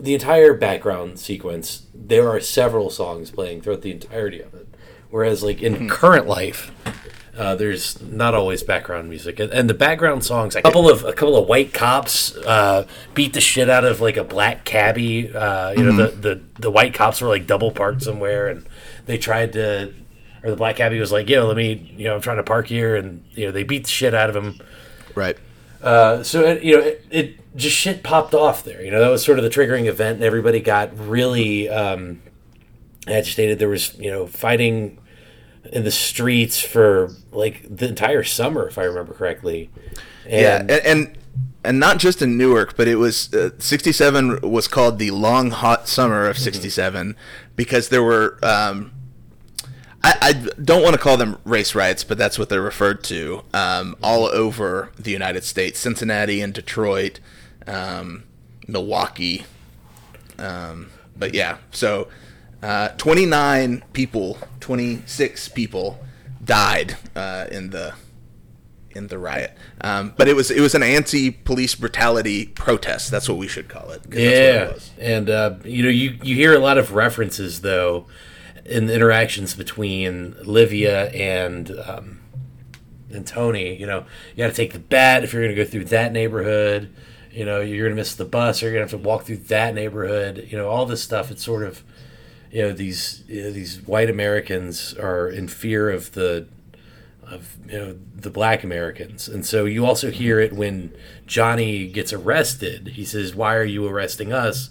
the 0.00 0.14
entire 0.14 0.54
background 0.54 1.18
sequence 1.18 1.86
there 1.94 2.28
are 2.28 2.40
several 2.40 2.90
songs 2.90 3.30
playing 3.30 3.60
throughout 3.60 3.82
the 3.82 3.90
entirety 3.90 4.40
of 4.40 4.54
it. 4.54 4.66
Whereas 5.10 5.42
like 5.42 5.62
in 5.62 5.88
current 5.90 6.26
life, 6.26 6.72
uh, 7.36 7.54
there's 7.54 8.00
not 8.02 8.34
always 8.34 8.62
background 8.62 9.08
music, 9.08 9.38
and, 9.40 9.52
and 9.52 9.68
the 9.68 9.74
background 9.74 10.24
songs. 10.24 10.56
A 10.56 10.62
couple 10.62 10.90
of 10.90 11.04
a 11.04 11.12
couple 11.12 11.36
of 11.36 11.48
white 11.48 11.72
cops 11.72 12.36
uh, 12.36 12.86
beat 13.14 13.32
the 13.32 13.40
shit 13.40 13.70
out 13.70 13.84
of 13.84 14.00
like 14.00 14.16
a 14.16 14.24
black 14.24 14.64
cabbie. 14.64 15.34
Uh, 15.34 15.72
you 15.72 15.84
know, 15.84 15.92
the, 15.92 16.16
the 16.16 16.40
the 16.60 16.70
white 16.70 16.94
cops 16.94 17.20
were 17.20 17.28
like 17.28 17.46
double 17.46 17.70
parked 17.70 18.02
somewhere, 18.02 18.48
and 18.48 18.66
they 19.06 19.18
tried 19.18 19.52
to, 19.54 19.92
or 20.42 20.50
the 20.50 20.56
black 20.56 20.76
cabbie 20.76 20.98
was 20.98 21.12
like, 21.12 21.28
"Yo, 21.28 21.46
let 21.46 21.56
me, 21.56 21.94
you 21.96 22.04
know, 22.04 22.14
I'm 22.14 22.20
trying 22.20 22.38
to 22.38 22.42
park 22.42 22.66
here," 22.66 22.96
and 22.96 23.24
you 23.32 23.46
know, 23.46 23.52
they 23.52 23.62
beat 23.62 23.84
the 23.84 23.90
shit 23.90 24.14
out 24.14 24.28
of 24.28 24.36
him. 24.36 24.60
Right. 25.14 25.36
Uh, 25.82 26.22
so 26.22 26.42
it, 26.42 26.62
you 26.62 26.76
know, 26.76 26.82
it, 26.82 27.04
it 27.10 27.56
just 27.56 27.76
shit 27.76 28.02
popped 28.02 28.34
off 28.34 28.64
there. 28.64 28.82
You 28.82 28.90
know, 28.90 29.00
that 29.00 29.08
was 29.08 29.24
sort 29.24 29.38
of 29.38 29.44
the 29.44 29.50
triggering 29.50 29.86
event, 29.86 30.16
and 30.16 30.24
everybody 30.24 30.60
got 30.60 30.96
really 30.98 31.68
um, 31.68 32.22
agitated. 33.06 33.58
There 33.58 33.68
was 33.68 33.96
you 33.98 34.10
know 34.10 34.26
fighting 34.26 34.98
in 35.72 35.84
the 35.84 35.90
streets 35.90 36.60
for 36.60 37.10
like 37.30 37.64
the 37.68 37.88
entire 37.88 38.24
summer, 38.24 38.66
if 38.68 38.78
I 38.78 38.84
remember 38.84 39.14
correctly. 39.14 39.70
yeah, 40.26 40.60
And, 40.60 40.70
and, 40.70 40.86
and 40.86 41.18
and 41.64 41.78
not 41.78 41.98
just 41.98 42.22
in 42.22 42.36
Newark, 42.36 42.76
but 42.76 42.88
it 42.88 42.96
was 42.96 43.32
uh, 43.34 43.50
'67 43.58 44.40
was 44.42 44.68
called 44.68 44.98
the 44.98 45.10
long 45.10 45.50
hot 45.50 45.88
summer 45.88 46.26
of 46.26 46.38
'67 46.38 47.16
because 47.56 47.88
there 47.88 48.02
were. 48.02 48.38
Um, 48.42 48.92
I, 50.04 50.16
I 50.20 50.32
don't 50.60 50.82
want 50.82 50.94
to 50.94 51.00
call 51.00 51.16
them 51.16 51.38
race 51.44 51.74
riots, 51.74 52.02
but 52.04 52.18
that's 52.18 52.38
what 52.38 52.48
they're 52.48 52.60
referred 52.62 53.04
to 53.04 53.42
um, 53.54 53.96
all 54.02 54.24
over 54.26 54.90
the 54.98 55.10
United 55.12 55.44
States: 55.44 55.78
Cincinnati 55.78 56.40
and 56.40 56.52
Detroit, 56.52 57.20
um, 57.66 58.24
Milwaukee. 58.66 59.44
Um, 60.38 60.90
but 61.16 61.34
yeah, 61.34 61.58
so 61.70 62.08
uh, 62.62 62.88
29 62.90 63.84
people, 63.92 64.38
26 64.60 65.48
people 65.50 66.00
died 66.44 66.96
uh, 67.14 67.46
in 67.50 67.70
the 67.70 67.94
in 68.94 69.06
the 69.06 69.18
riot. 69.18 69.56
Um, 69.80 70.14
but 70.16 70.26
it 70.28 70.34
was 70.34 70.50
it 70.50 70.60
was 70.60 70.74
an 70.74 70.82
anti-police 70.82 71.76
brutality 71.76 72.46
protest. 72.46 73.10
That's 73.10 73.28
what 73.28 73.38
we 73.38 73.46
should 73.48 73.68
call 73.68 73.90
it. 73.90 74.02
'cause 74.02 74.10
that's 74.10 74.16
what 74.16 74.24
it 74.24 74.54
Yeah, 74.54 74.72
was. 74.72 74.90
and 74.98 75.30
uh, 75.30 75.54
you 75.64 75.82
know, 75.84 75.88
you 75.88 76.18
you 76.22 76.34
hear 76.34 76.54
a 76.54 76.58
lot 76.58 76.76
of 76.76 76.92
references 76.92 77.60
though 77.60 78.06
in 78.64 78.86
the 78.86 78.94
interactions 78.94 79.54
between 79.54 80.36
Livia 80.42 81.10
and 81.10 81.70
um, 81.86 82.20
and 83.10 83.26
Tony. 83.26 83.76
You 83.76 83.86
know, 83.86 84.04
you 84.34 84.44
got 84.44 84.48
to 84.48 84.56
take 84.56 84.72
the 84.72 84.78
bat 84.78 85.24
if 85.24 85.32
you're 85.32 85.42
going 85.42 85.54
to 85.54 85.64
go 85.64 85.68
through 85.68 85.86
that 85.86 86.12
neighborhood. 86.12 86.94
You 87.30 87.44
know, 87.44 87.60
you're 87.60 87.86
going 87.86 87.96
to 87.96 88.00
miss 88.00 88.14
the 88.14 88.24
bus, 88.24 88.62
or 88.62 88.66
you're 88.66 88.74
going 88.74 88.86
to 88.86 88.92
have 88.92 89.02
to 89.02 89.08
walk 89.08 89.24
through 89.24 89.38
that 89.38 89.74
neighborhood. 89.74 90.48
You 90.50 90.58
know, 90.58 90.68
all 90.68 90.86
this 90.86 91.02
stuff. 91.02 91.30
It's 91.30 91.44
sort 91.44 91.62
of, 91.62 91.82
you 92.50 92.62
know, 92.62 92.72
these 92.72 93.24
you 93.26 93.44
know, 93.44 93.50
these 93.50 93.80
white 93.82 94.10
Americans 94.10 94.94
are 94.94 95.28
in 95.28 95.48
fear 95.48 95.90
of 95.90 96.12
the 96.12 96.46
of 97.22 97.56
you 97.66 97.78
know 97.78 97.98
the 98.14 98.30
black 98.30 98.62
Americans, 98.62 99.28
and 99.28 99.46
so 99.46 99.64
you 99.64 99.86
also 99.86 100.10
hear 100.10 100.38
it 100.38 100.52
when 100.52 100.94
Johnny 101.26 101.86
gets 101.86 102.12
arrested. 102.12 102.88
He 102.88 103.04
says, 103.04 103.34
"Why 103.34 103.56
are 103.56 103.64
you 103.64 103.86
arresting 103.86 104.32
us? 104.32 104.68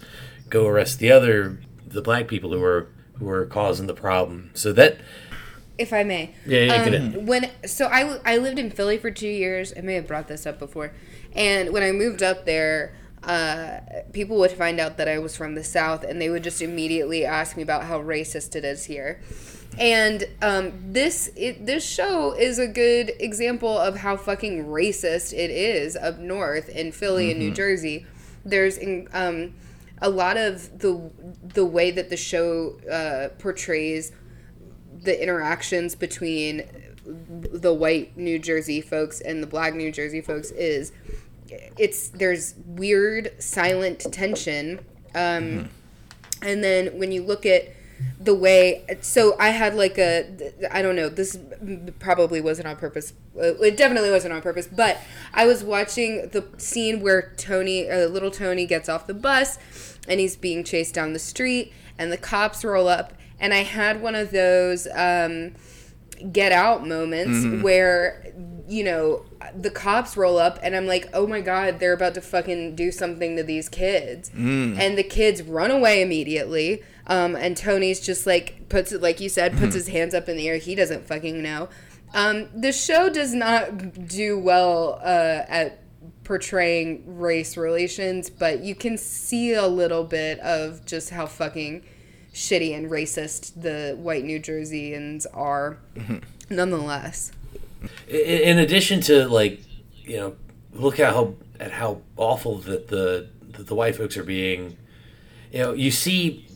Go 0.50 0.68
arrest 0.68 1.00
the 1.00 1.12
other 1.12 1.60
the 1.88 2.02
black 2.02 2.28
people 2.28 2.54
who 2.54 2.64
are 2.64 2.88
who 3.22 3.30
are 3.30 3.46
causing 3.46 3.88
the 3.88 3.94
problem." 3.94 4.50
So 4.54 4.74
that 4.74 4.98
if 5.78 5.94
I 5.94 6.04
may. 6.04 6.36
Yeah, 6.46 6.84
um, 6.84 7.26
When 7.26 7.50
so 7.66 7.86
I 7.86 8.20
I 8.26 8.38
lived 8.38 8.60
in 8.60 8.70
Philly 8.70 8.98
for 8.98 9.10
two 9.10 9.30
years. 9.30 9.74
I 9.78 9.82
may 9.82 9.94
have 9.96 10.08
brought 10.08 10.28
this 10.28 10.46
up 10.46 10.60
before, 10.60 10.92
and 11.34 11.72
when 11.72 11.84
I 11.84 11.94
moved 11.94 12.22
up 12.22 12.46
there, 12.46 12.94
uh, 13.24 13.80
people 14.12 14.38
would 14.38 14.52
find 14.52 14.80
out 14.80 14.98
that 14.98 15.08
I 15.08 15.20
was 15.20 15.36
from 15.36 15.56
the 15.56 15.64
South, 15.64 16.04
and 16.04 16.22
they 16.22 16.30
would 16.30 16.44
just 16.44 16.62
immediately 16.62 17.24
ask 17.24 17.56
me 17.56 17.64
about 17.64 17.84
how 17.86 18.02
racist 18.02 18.56
it 18.56 18.66
is 18.66 18.86
here. 18.86 19.22
And 19.80 20.28
um, 20.42 20.74
this 20.92 21.32
it, 21.36 21.66
this 21.66 21.88
show 21.88 22.34
is 22.34 22.60
a 22.60 22.68
good 22.68 23.14
example 23.20 23.78
of 23.78 23.98
how 23.98 24.18
fucking 24.18 24.66
racist 24.66 25.34
it 25.34 25.50
is 25.50 25.96
up 25.96 26.20
north 26.20 26.68
in 26.70 26.92
Philly 26.92 27.32
and 27.32 27.40
New 27.40 27.52
Jersey. 27.52 28.06
There's 28.44 28.78
in, 28.78 29.08
um, 29.14 29.54
a 30.02 30.10
lot 30.10 30.38
of 30.38 30.80
the 30.80 31.12
the 31.44 31.66
way 31.66 31.92
that 31.92 32.10
the 32.10 32.18
show 32.18 32.80
uh, 32.90 33.30
portrays 33.40 34.12
the 35.04 35.22
interactions 35.22 35.96
between 35.96 36.64
the 37.06 37.74
white 37.74 38.16
New 38.18 38.40
Jersey 38.40 38.82
folks 38.82 39.22
and 39.22 39.42
the 39.42 39.48
black 39.48 39.74
New 39.74 39.92
Jersey 39.92 40.22
folks 40.22 40.52
is 40.52 40.92
it's 41.78 42.10
there's 42.10 42.56
weird 42.66 43.32
silent 43.42 44.00
tension 44.14 44.80
um 45.16 45.70
and 46.42 46.64
then 46.64 46.88
when 46.98 47.12
you 47.12 47.24
look 47.24 47.46
at 47.46 47.74
the 48.20 48.36
way 48.36 48.84
so 49.02 49.36
i 49.40 49.50
had 49.50 49.74
like 49.76 49.98
a 49.98 50.26
i 50.72 50.82
don't 50.82 50.96
know 50.96 51.10
this 51.10 51.38
probably 52.00 52.40
wasn't 52.42 52.68
on 52.68 52.76
purpose 52.76 53.14
Uh, 53.36 53.56
it 53.62 53.76
definitely 53.78 54.12
wasn't 54.12 54.32
on 54.34 54.42
purpose 54.42 54.68
but 54.68 54.98
i 55.34 55.46
was 55.46 55.64
watching 55.64 56.30
the 56.30 56.46
scene 56.58 57.02
where 57.02 57.34
tony 57.38 57.90
uh, 57.90 58.06
little 58.08 58.32
tony 58.32 58.66
gets 58.66 58.88
off 58.90 59.08
the 59.08 59.14
bus 59.14 59.58
and 60.08 60.20
he's 60.20 60.36
being 60.36 60.64
chased 60.64 60.94
down 60.94 61.14
the 61.14 61.20
street 61.20 61.74
and 61.98 62.12
the 62.12 62.18
cops 62.18 62.64
roll 62.64 62.88
up 62.88 63.14
and 63.40 63.54
i 63.54 63.64
had 63.64 64.02
one 64.02 64.14
of 64.16 64.32
those 64.32 64.88
um 64.96 65.54
get 66.32 66.52
out 66.52 66.88
moments 66.88 67.64
where 67.64 68.24
you 68.68 68.84
know 68.84 69.26
the 69.56 69.72
cops 69.72 70.16
roll 70.16 70.38
up 70.38 70.60
and 70.62 70.76
i'm 70.76 70.86
like 70.86 71.10
oh 71.14 71.26
my 71.26 71.42
god 71.42 71.80
they're 71.80 71.94
about 71.94 72.14
to 72.14 72.22
fucking 72.22 72.76
do 72.76 72.92
something 72.92 73.36
to 73.36 73.42
these 73.44 73.68
kids. 73.68 74.30
And 74.80 74.98
the 74.98 75.04
kids 75.04 75.42
run 75.42 75.72
away 75.72 76.02
immediately 76.04 76.84
um, 77.12 77.36
and 77.36 77.58
tony's 77.58 78.00
just 78.00 78.26
like 78.26 78.70
puts 78.70 78.94
it 78.94 79.02
like 79.02 79.20
you 79.20 79.28
said 79.28 79.58
puts 79.58 79.74
his 79.76 79.90
hands 79.90 80.14
up 80.14 80.30
in 80.30 80.38
the 80.38 80.48
air. 80.48 80.58
He 80.58 80.76
doesn't 80.76 81.06
fucking 81.06 81.42
know. 81.44 81.68
Um, 82.14 82.48
the 82.56 82.72
show 82.72 83.10
does 83.10 83.34
not 83.34 84.08
do 84.08 84.40
well 84.40 85.00
uh, 85.04 85.44
at 85.48 85.80
portraying 86.24 87.04
race 87.20 87.58
relations 87.58 88.30
but 88.30 88.64
you 88.64 88.76
can 88.76 88.98
see 88.98 89.54
a 89.54 89.68
little 89.68 90.06
bit 90.06 90.40
of 90.40 90.86
just 90.86 91.10
how 91.10 91.26
fucking 91.26 91.84
shitty 92.34 92.76
and 92.76 92.90
racist 92.90 93.62
the 93.62 93.96
white 93.98 94.24
New 94.24 94.40
Jerseyans 94.40 95.26
are, 95.34 95.80
nonetheless. 96.50 97.32
in 98.08 98.16
in 98.18 98.58
addition 98.60 99.02
to 99.02 99.28
like 99.28 99.62
you 100.04 100.18
know 100.18 100.36
look 100.74 100.98
at 101.00 101.14
how 101.14 101.36
at 101.60 101.72
how 101.72 102.02
awful 102.16 102.60
that 102.60 102.88
the 102.88 103.28
that 103.58 103.68
the 103.68 103.76
white 103.76 103.96
folks 103.96 104.16
are 104.16 104.24
being 104.24 104.78
you 105.52 105.60
know 105.60 105.74
you 105.74 105.92
see 105.92 106.48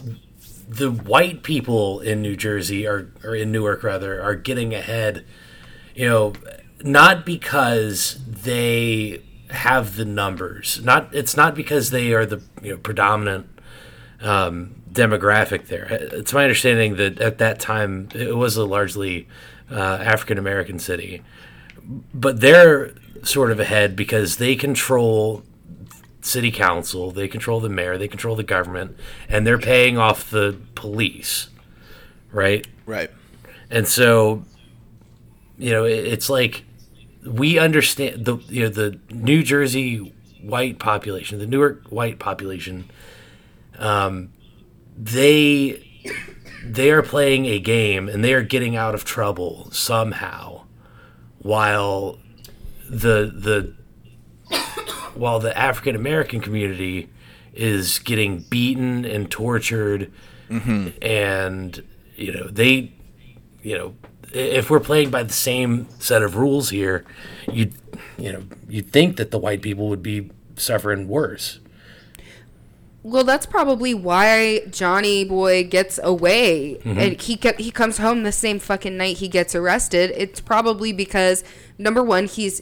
the 0.68 0.92
white 0.92 1.44
people 1.44 2.00
in 2.00 2.22
New 2.22 2.36
Jersey 2.36 2.88
are 2.88 3.12
or 3.24 3.36
in 3.36 3.52
Newark 3.52 3.84
rather 3.84 4.22
are 4.22 4.36
getting 4.36 4.74
ahead 4.74 5.26
you 5.96 6.08
know 6.08 6.34
not 6.82 7.26
because 7.26 8.20
they 8.28 9.22
have 9.50 9.96
the 9.96 10.06
numbers 10.06 10.82
not 10.84 11.14
it's 11.14 11.38
not 11.38 11.56
because 11.56 11.92
they 11.92 12.14
are 12.14 12.26
the 12.26 12.42
you 12.62 12.72
know 12.72 12.78
predominant 12.78 13.48
um, 14.22 14.82
demographic 14.92 15.68
there. 15.68 15.86
It's 15.90 16.34
my 16.34 16.44
understanding 16.44 16.96
that 16.96 17.20
at 17.20 17.38
that 17.38 17.60
time 17.60 18.10
it 18.14 18.36
was 18.36 18.58
a 18.58 18.66
largely 18.66 19.28
uh, 19.70 19.76
African 20.02 20.38
American 20.38 20.80
city, 20.80 21.22
but 22.14 22.40
they're 22.40 22.94
sort 23.24 23.52
of 23.52 23.60
ahead 23.60 23.96
because 23.96 24.38
they 24.38 24.56
control 24.56 25.44
city 26.26 26.52
council, 26.52 27.12
they 27.12 27.28
control 27.28 27.60
the 27.60 27.70
mayor, 27.70 27.98
they 27.98 28.08
control 28.08 28.36
the 28.36 28.44
government, 28.44 28.98
and 29.30 29.46
they're 29.46 29.58
paying 29.58 29.98
off 29.98 30.30
the 30.30 30.58
police, 30.74 31.50
right? 32.32 32.68
Right. 32.86 33.12
And 33.70 33.88
so, 33.88 34.44
you 35.58 35.72
know, 35.72 35.86
it, 35.86 36.06
it's 36.06 36.30
like 36.30 36.64
we 37.26 37.58
understand 37.58 38.26
the 38.26 38.38
you 38.48 38.64
know 38.64 38.70
the 38.70 39.00
New 39.12 39.44
Jersey 39.44 40.14
white 40.42 40.80
population, 40.80 41.40
the 41.40 41.48
Newark 41.48 41.84
white 41.90 42.20
population. 42.20 42.90
Um, 43.78 44.32
they 44.98 45.84
they 46.64 46.92
are 46.92 47.02
playing 47.02 47.46
a 47.46 47.60
game 47.60 48.10
and 48.10 48.24
they 48.24 48.34
are 48.34 48.44
getting 48.44 48.76
out 48.76 48.96
of 48.96 49.06
trouble 49.06 49.70
somehow, 49.72 50.64
while 51.40 52.20
the 52.90 53.32
the 53.34 53.75
while 55.14 55.40
the 55.40 55.58
African 55.58 55.96
American 55.96 56.42
community 56.42 57.10
is 57.54 58.00
getting 58.00 58.40
beaten 58.50 59.06
and 59.06 59.30
tortured, 59.32 60.12
and 61.02 61.84
you 62.16 62.34
know 62.34 62.48
they 62.48 62.96
you 63.66 63.76
know, 63.76 63.96
if 64.32 64.70
we're 64.70 64.80
playing 64.80 65.10
by 65.10 65.24
the 65.24 65.34
same 65.34 65.88
set 66.00 66.22
of 66.22 66.36
rules 66.36 66.70
here, 66.70 67.04
you 67.52 67.72
you 68.18 68.32
know, 68.32 68.44
you'd 68.70 68.92
think 68.92 69.18
that 69.18 69.32
the 69.32 69.40
white 69.40 69.62
people 69.62 69.90
would 69.90 70.04
be 70.04 70.30
suffering 70.56 71.08
worse. 71.08 71.60
Well, 73.02 73.24
that's 73.24 73.46
probably 73.46 73.94
why 73.94 74.62
Johnny 74.70 75.26
Boy 75.26 75.64
gets 75.64 76.00
away, 76.02 76.80
mm-hmm. 76.80 76.98
and 76.98 77.22
he 77.22 77.36
get, 77.36 77.60
he 77.60 77.72
comes 77.72 77.98
home 77.98 78.24
the 78.24 78.32
same 78.32 78.60
fucking 78.60 78.98
night 78.98 79.18
he 79.18 79.28
gets 79.28 79.54
arrested. 79.54 80.12
It's 80.16 80.42
probably 80.42 80.92
because 80.92 81.44
number 81.78 82.04
one, 82.04 82.26
he's 82.26 82.62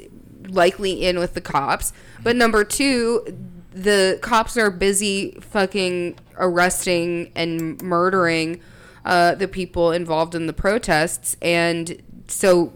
likely 0.53 1.05
in 1.05 1.19
with 1.19 1.33
the 1.33 1.41
cops, 1.41 1.93
but 2.21 2.35
number 2.35 2.63
two, 2.63 3.25
the 3.71 4.19
cops 4.21 4.57
are 4.57 4.69
busy 4.69 5.37
fucking 5.41 6.17
arresting 6.37 7.31
and 7.35 7.81
murdering 7.81 8.61
uh, 9.05 9.35
the 9.35 9.47
people 9.47 9.91
involved 9.91 10.35
in 10.35 10.47
the 10.47 10.53
protests, 10.53 11.35
and 11.41 12.01
so 12.27 12.73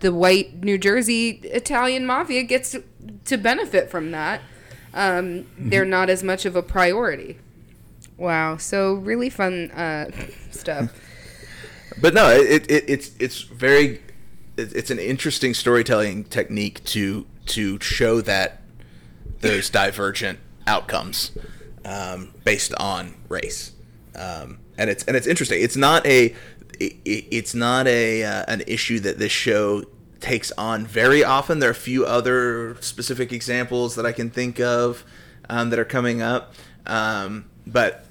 the 0.00 0.12
white 0.12 0.64
New 0.64 0.78
Jersey 0.78 1.40
Italian 1.44 2.06
mafia 2.06 2.42
gets 2.42 2.76
to 3.24 3.36
benefit 3.36 3.90
from 3.90 4.10
that 4.10 4.40
um, 4.96 5.46
they're 5.58 5.84
not 5.84 6.08
as 6.08 6.24
much 6.24 6.46
of 6.46 6.56
a 6.56 6.62
priority. 6.62 7.38
Wow, 8.16 8.56
so 8.56 8.94
really 8.94 9.28
fun 9.28 9.70
uh, 9.72 10.10
stuff. 10.50 10.90
But 12.00 12.14
no, 12.14 12.30
it, 12.30 12.68
it 12.70 12.84
it's 12.88 13.12
it's 13.20 13.42
very 13.42 14.00
it's 14.56 14.90
an 14.90 14.98
interesting 14.98 15.54
storytelling 15.54 16.24
technique 16.24 16.82
to 16.84 17.26
to 17.46 17.78
show 17.80 18.20
that 18.22 18.62
those 19.40 19.70
divergent 19.70 20.38
outcomes 20.66 21.30
um, 21.84 22.32
based 22.44 22.74
on 22.74 23.14
race, 23.28 23.72
um, 24.16 24.58
and 24.78 24.90
it's 24.90 25.04
and 25.04 25.16
it's 25.16 25.26
interesting. 25.26 25.62
It's 25.62 25.76
not 25.76 26.04
a 26.06 26.34
it, 26.80 26.96
it- 27.04 27.26
it's 27.30 27.54
not 27.54 27.86
a 27.86 28.24
uh, 28.24 28.44
an 28.48 28.62
issue 28.66 28.98
that 29.00 29.18
this 29.18 29.32
show 29.32 29.84
takes 30.20 30.50
on 30.52 30.86
very 30.86 31.22
often. 31.22 31.58
There 31.58 31.68
are 31.68 31.72
a 31.72 31.74
few 31.74 32.04
other 32.06 32.76
specific 32.80 33.32
examples 33.32 33.94
that 33.96 34.06
I 34.06 34.12
can 34.12 34.30
think 34.30 34.58
of 34.60 35.04
um, 35.48 35.70
that 35.70 35.78
are 35.78 35.84
coming 35.84 36.22
up, 36.22 36.54
um, 36.86 37.44
but. 37.66 38.06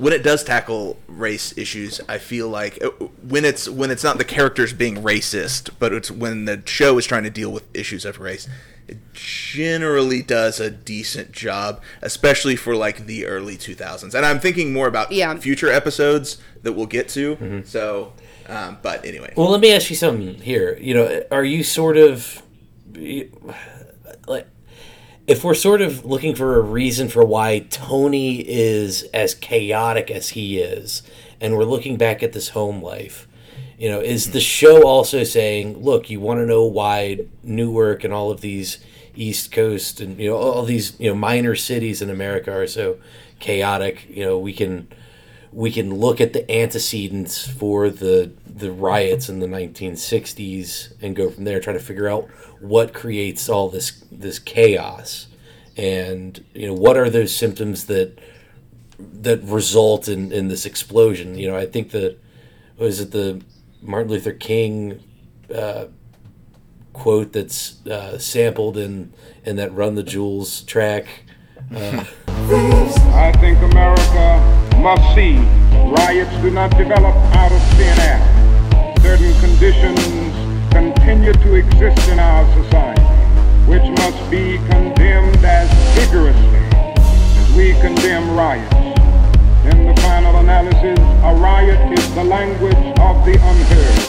When 0.00 0.12
it 0.14 0.22
does 0.22 0.42
tackle 0.42 0.96
race 1.06 1.56
issues, 1.58 2.00
I 2.08 2.16
feel 2.18 2.48
like 2.48 2.82
uh, 2.82 2.88
when 3.28 3.44
it's 3.44 3.68
when 3.68 3.90
it's 3.90 4.02
not 4.02 4.16
the 4.18 4.24
characters 4.24 4.72
being 4.72 4.96
racist, 4.96 5.70
but 5.78 5.92
it's 5.92 6.10
when 6.10 6.46
the 6.46 6.62
show 6.64 6.96
is 6.98 7.04
trying 7.06 7.24
to 7.24 7.30
deal 7.30 7.50
with 7.52 7.64
issues 7.76 8.04
of 8.06 8.18
race, 8.18 8.48
it 8.88 8.96
generally 9.12 10.22
does 10.22 10.58
a 10.58 10.70
decent 10.70 11.32
job, 11.32 11.82
especially 12.00 12.56
for 12.56 12.74
like 12.74 13.04
the 13.06 13.26
early 13.26 13.56
2000s. 13.56 14.14
And 14.14 14.24
I'm 14.24 14.40
thinking 14.40 14.72
more 14.72 14.86
about 14.88 15.12
Yeah. 15.12 15.36
future 15.36 15.68
episodes 15.70 16.38
that 16.62 16.72
we'll 16.72 16.86
get 16.86 17.08
to. 17.10 17.62
So, 17.66 18.14
um, 18.48 18.78
but 18.82 19.04
anyway, 19.04 19.34
Well, 19.36 19.50
let 19.50 19.60
me 19.60 19.70
ask 19.72 19.90
you 19.90 19.96
something 19.96 20.34
here. 20.40 20.78
You 20.80 20.94
know, 20.94 21.22
are 21.30 21.44
you 21.44 21.62
sort 21.62 21.98
of 21.98 22.42
like 24.26 24.46
if 25.30 25.44
we're 25.44 25.54
sort 25.54 25.80
of 25.80 26.04
looking 26.04 26.34
for 26.34 26.56
a 26.56 26.60
reason 26.60 27.08
for 27.08 27.24
why 27.24 27.60
Tony 27.70 28.40
is 28.40 29.04
as 29.14 29.32
chaotic 29.32 30.10
as 30.10 30.30
he 30.30 30.58
is, 30.58 31.04
and 31.40 31.56
we're 31.56 31.62
looking 31.62 31.96
back 31.96 32.20
at 32.24 32.32
this 32.32 32.48
home 32.48 32.82
life, 32.82 33.28
you 33.78 33.88
know, 33.88 34.00
is 34.00 34.32
the 34.32 34.40
show 34.40 34.84
also 34.84 35.22
saying, 35.22 35.84
look, 35.84 36.10
you 36.10 36.18
want 36.18 36.40
to 36.40 36.46
know 36.46 36.64
why 36.64 37.20
Newark 37.44 38.02
and 38.02 38.12
all 38.12 38.32
of 38.32 38.40
these 38.40 38.78
East 39.14 39.52
Coast 39.52 40.00
and 40.00 40.18
you 40.18 40.30
know 40.30 40.36
all 40.36 40.64
these 40.64 40.98
you 40.98 41.08
know 41.08 41.14
minor 41.14 41.54
cities 41.54 42.02
in 42.02 42.10
America 42.10 42.52
are 42.52 42.66
so 42.66 42.98
chaotic? 43.38 44.08
You 44.10 44.24
know, 44.24 44.36
we 44.36 44.52
can 44.52 44.88
we 45.52 45.70
can 45.70 45.94
look 45.94 46.20
at 46.20 46.32
the 46.32 46.50
antecedents 46.50 47.46
for 47.46 47.88
the 47.88 48.32
the 48.60 48.70
riots 48.70 49.28
in 49.28 49.40
the 49.40 49.46
1960s 49.46 50.92
and 51.02 51.16
go 51.16 51.30
from 51.30 51.44
there 51.44 51.60
try 51.60 51.72
to 51.72 51.80
figure 51.80 52.08
out 52.08 52.28
what 52.60 52.92
creates 52.92 53.48
all 53.48 53.68
this 53.68 54.04
this 54.12 54.38
chaos. 54.38 55.26
And 55.76 56.44
you 56.54 56.66
know 56.66 56.74
what 56.74 56.96
are 56.96 57.10
those 57.10 57.34
symptoms 57.34 57.86
that 57.86 58.18
that 58.98 59.42
result 59.42 60.08
in 60.08 60.30
in 60.32 60.48
this 60.48 60.66
explosion? 60.66 61.38
You 61.38 61.48
know 61.48 61.56
i 61.56 61.66
think 61.66 61.90
that 61.90 62.18
was 62.76 63.00
it 63.00 63.10
the 63.10 63.42
martin 63.82 64.10
luther 64.10 64.32
king 64.32 65.00
uh, 65.54 65.86
quote 66.92 67.32
that's 67.32 67.84
uh, 67.86 68.18
sampled 68.18 68.76
in 68.76 69.12
in 69.44 69.56
that 69.56 69.72
run 69.72 69.94
the 69.94 70.02
jewels 70.02 70.62
track? 70.62 71.06
I 71.72 73.32
think 73.40 73.58
America 73.72 74.76
must 74.78 75.14
see 75.14 75.36
riots 75.92 76.34
do 76.42 76.50
not 76.50 76.70
develop 76.76 77.14
out 77.36 77.52
of 77.52 77.62
thin 77.76 77.98
air. 78.00 78.39
Certain 79.10 79.40
conditions 79.40 79.98
continue 80.70 81.32
to 81.32 81.54
exist 81.56 82.08
in 82.10 82.20
our 82.20 82.46
society, 82.62 83.02
which 83.66 83.82
must 83.98 84.30
be 84.30 84.56
condemned 84.68 85.44
as 85.44 85.68
vigorously 85.98 86.60
as 86.78 87.52
we 87.56 87.72
condemn 87.80 88.36
riots. 88.36 88.72
In 89.66 89.88
the 89.88 90.00
final 90.00 90.36
analysis, 90.36 90.96
a 91.24 91.34
riot 91.34 91.98
is 91.98 92.14
the 92.14 92.22
language 92.22 92.76
of 93.00 93.24
the 93.24 93.34
unheard. 93.34 94.06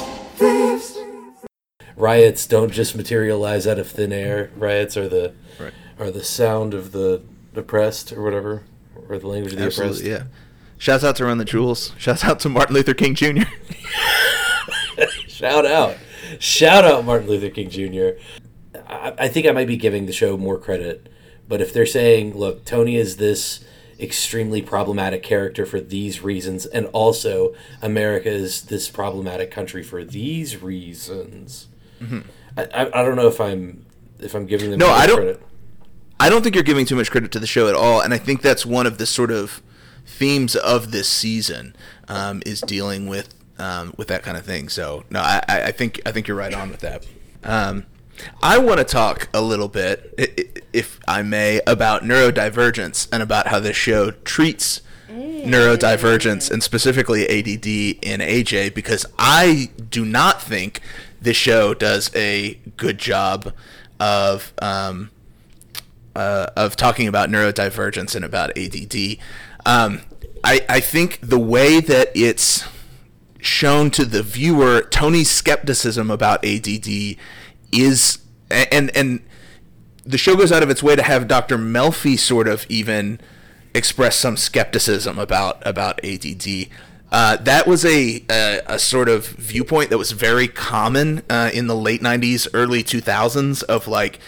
riots 1.96 2.46
don't 2.46 2.72
just 2.72 2.96
materialize 2.96 3.66
out 3.66 3.80
of 3.80 3.90
thin 3.90 4.14
air. 4.14 4.52
Riots 4.56 4.96
are 4.98 5.10
the 5.10 5.34
Right. 5.60 5.74
are 6.00 6.12
the 6.12 6.24
sound 6.24 6.76
of 6.76 6.92
the 6.92 7.24
oppressed 7.56 8.14
or 8.14 8.22
whatever, 8.22 8.66
or 9.10 9.18
the 9.18 9.28
language 9.28 9.54
of 9.54 9.58
the 9.58 9.66
absolutely, 9.66 10.12
yeah. 10.12 10.24
Shouts 10.78 11.04
out 11.04 11.16
to 11.16 11.26
Run 11.26 11.40
the 11.40 11.46
Jewels. 11.46 11.92
Shouts 11.98 12.24
out 12.24 12.40
to 12.42 12.50
Martin 12.50 12.76
Luther 12.76 12.94
King 12.94 13.16
Jr. 13.16 13.46
Shout 15.42 15.66
out, 15.66 15.98
shout 16.40 16.86
out 16.86 17.04
Martin 17.06 17.28
Luther 17.28 17.50
King 17.50 17.70
Jr. 17.70 18.10
I, 18.88 19.14
I 19.18 19.28
think 19.28 19.46
I 19.48 19.52
might 19.52 19.68
be 19.68 19.76
giving 19.78 20.06
the 20.06 20.14
show 20.14 20.38
more 20.38 20.58
credit, 20.58 21.10
but 21.48 21.62
if 21.62 21.74
they're 21.74 21.86
saying, 21.86 22.38
look, 22.38 22.64
Tony 22.64 22.96
is 22.96 23.18
this 23.18 23.64
extremely 24.00 24.62
problematic 24.62 25.22
character 25.24 25.66
for 25.66 25.80
these 25.82 26.22
reasons, 26.22 26.66
and 26.68 26.86
also 26.88 27.54
America 27.82 28.30
is 28.30 28.64
this 28.64 28.90
problematic 28.90 29.52
country 29.52 29.84
for 29.84 30.04
these 30.04 30.62
reasons. 30.62 31.68
I, 32.58 32.64
I, 32.74 33.00
I 33.02 33.04
don't 33.04 33.16
know 33.16 33.28
if 33.28 33.40
I'm 33.40 33.86
if 34.20 34.34
I'm 34.36 34.46
giving 34.46 34.70
them 34.72 34.80
Mm-hmm. 34.80 34.90
No, 34.90 34.94
I 34.96 35.08
don't- 35.08 35.18
credit. 35.18 35.42
I 36.20 36.30
don't 36.30 36.44
think 36.44 36.54
you're 36.54 36.64
giving 36.64 36.86
too 36.86 36.96
much 36.96 37.10
credit 37.10 37.32
to 37.32 37.40
the 37.40 37.48
show 37.48 37.68
at 37.68 37.74
all, 37.74 38.00
and 38.00 38.14
I 38.14 38.20
think 38.20 38.44
that's 38.44 38.64
one 38.64 38.86
of 38.86 39.00
the 39.00 39.08
sort 39.08 39.32
of 39.32 39.60
themes 40.06 40.56
of 40.56 40.92
this 40.92 41.08
season 41.10 41.76
um, 42.08 42.44
is 42.46 42.62
dealing 42.62 43.08
with 43.08 43.34
um, 43.62 43.94
with 43.98 44.08
that 44.08 44.24
kind 44.24 44.38
of 44.38 44.46
thing. 44.46 44.70
So 44.70 45.04
no, 45.10 45.20
I, 45.20 45.44
I 45.48 45.72
think 45.72 46.02
I 46.06 46.12
think 46.12 46.28
you're 46.28 46.38
right 46.38 46.54
on 46.54 46.70
with 46.70 46.80
that. 46.82 47.06
Um, 47.44 47.86
I 48.42 48.58
want 48.58 48.80
to 48.80 48.84
talk 48.84 49.30
a 49.34 49.42
little 49.42 49.68
bit, 49.68 50.14
if 50.74 51.00
I 51.08 51.22
may, 51.24 51.62
about 51.66 52.04
neurodivergence 52.04 53.08
and 53.12 53.24
about 53.24 53.48
how 53.48 53.60
this 53.60 53.76
show 53.76 54.12
treats 54.12 54.82
neurodivergence 55.10 56.52
and 56.52 56.62
specifically 56.62 57.24
ADD 57.28 57.68
in 57.68 58.20
AJ 58.22 58.74
because 58.74 59.06
I 59.18 59.72
do 59.90 60.06
not 60.06 60.42
think 60.42 60.82
this 61.20 61.36
show 61.36 61.74
does 61.74 62.12
a 62.16 62.60
good 62.78 62.98
job 62.98 63.54
of 64.00 64.54
um, 64.62 65.10
uh, 66.16 66.48
of 66.56 66.76
talking 66.76 67.08
about 67.08 67.30
neurodivergence 67.30 68.16
and 68.16 68.26
about 68.26 68.56
ADD. 68.58 69.18
Um, 69.66 70.02
I, 70.44 70.66
I 70.68 70.80
think 70.80 71.20
the 71.22 71.40
way 71.40 71.80
that 71.80 72.10
it's 72.16 72.68
shown 73.42 73.92
to 73.92 74.06
the 74.06 74.24
viewer, 74.24 74.82
Tony's 74.84 75.30
skepticism 75.30 76.10
about 76.10 76.46
ADD 76.46 77.18
is, 77.72 78.20
and 78.50 78.96
and 78.96 79.22
the 80.06 80.18
show 80.18 80.36
goes 80.36 80.52
out 80.52 80.64
of 80.64 80.70
its 80.70 80.82
way 80.82 80.96
to 80.96 81.04
have 81.04 81.28
Dr. 81.28 81.58
Melfi 81.58 82.18
sort 82.18 82.48
of 82.48 82.66
even 82.70 83.20
express 83.74 84.16
some 84.16 84.38
skepticism 84.38 85.18
about 85.20 85.66
about 85.66 86.04
ADD. 86.04 86.68
Uh, 87.12 87.36
that 87.38 87.68
was 87.68 87.84
a, 87.84 88.24
a 88.30 88.62
a 88.68 88.80
sort 88.80 89.10
of 89.10 89.28
viewpoint 89.28 89.90
that 89.90 89.98
was 89.98 90.12
very 90.12 90.48
common 90.48 91.24
uh, 91.30 91.50
in 91.54 91.68
the 91.68 91.76
late 91.76 92.02
'90s, 92.02 92.48
early 92.54 92.84
2000s. 92.84 93.64
Of 93.64 93.88
like, 93.88 94.20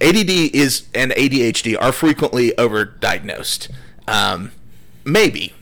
ADD 0.00 0.30
is 0.30 0.88
and 0.94 1.12
ADHD 1.12 1.76
are 1.80 1.92
frequently 1.92 2.52
overdiagnosed. 2.52 3.70
Um, 4.06 4.52
maybe 5.04 5.52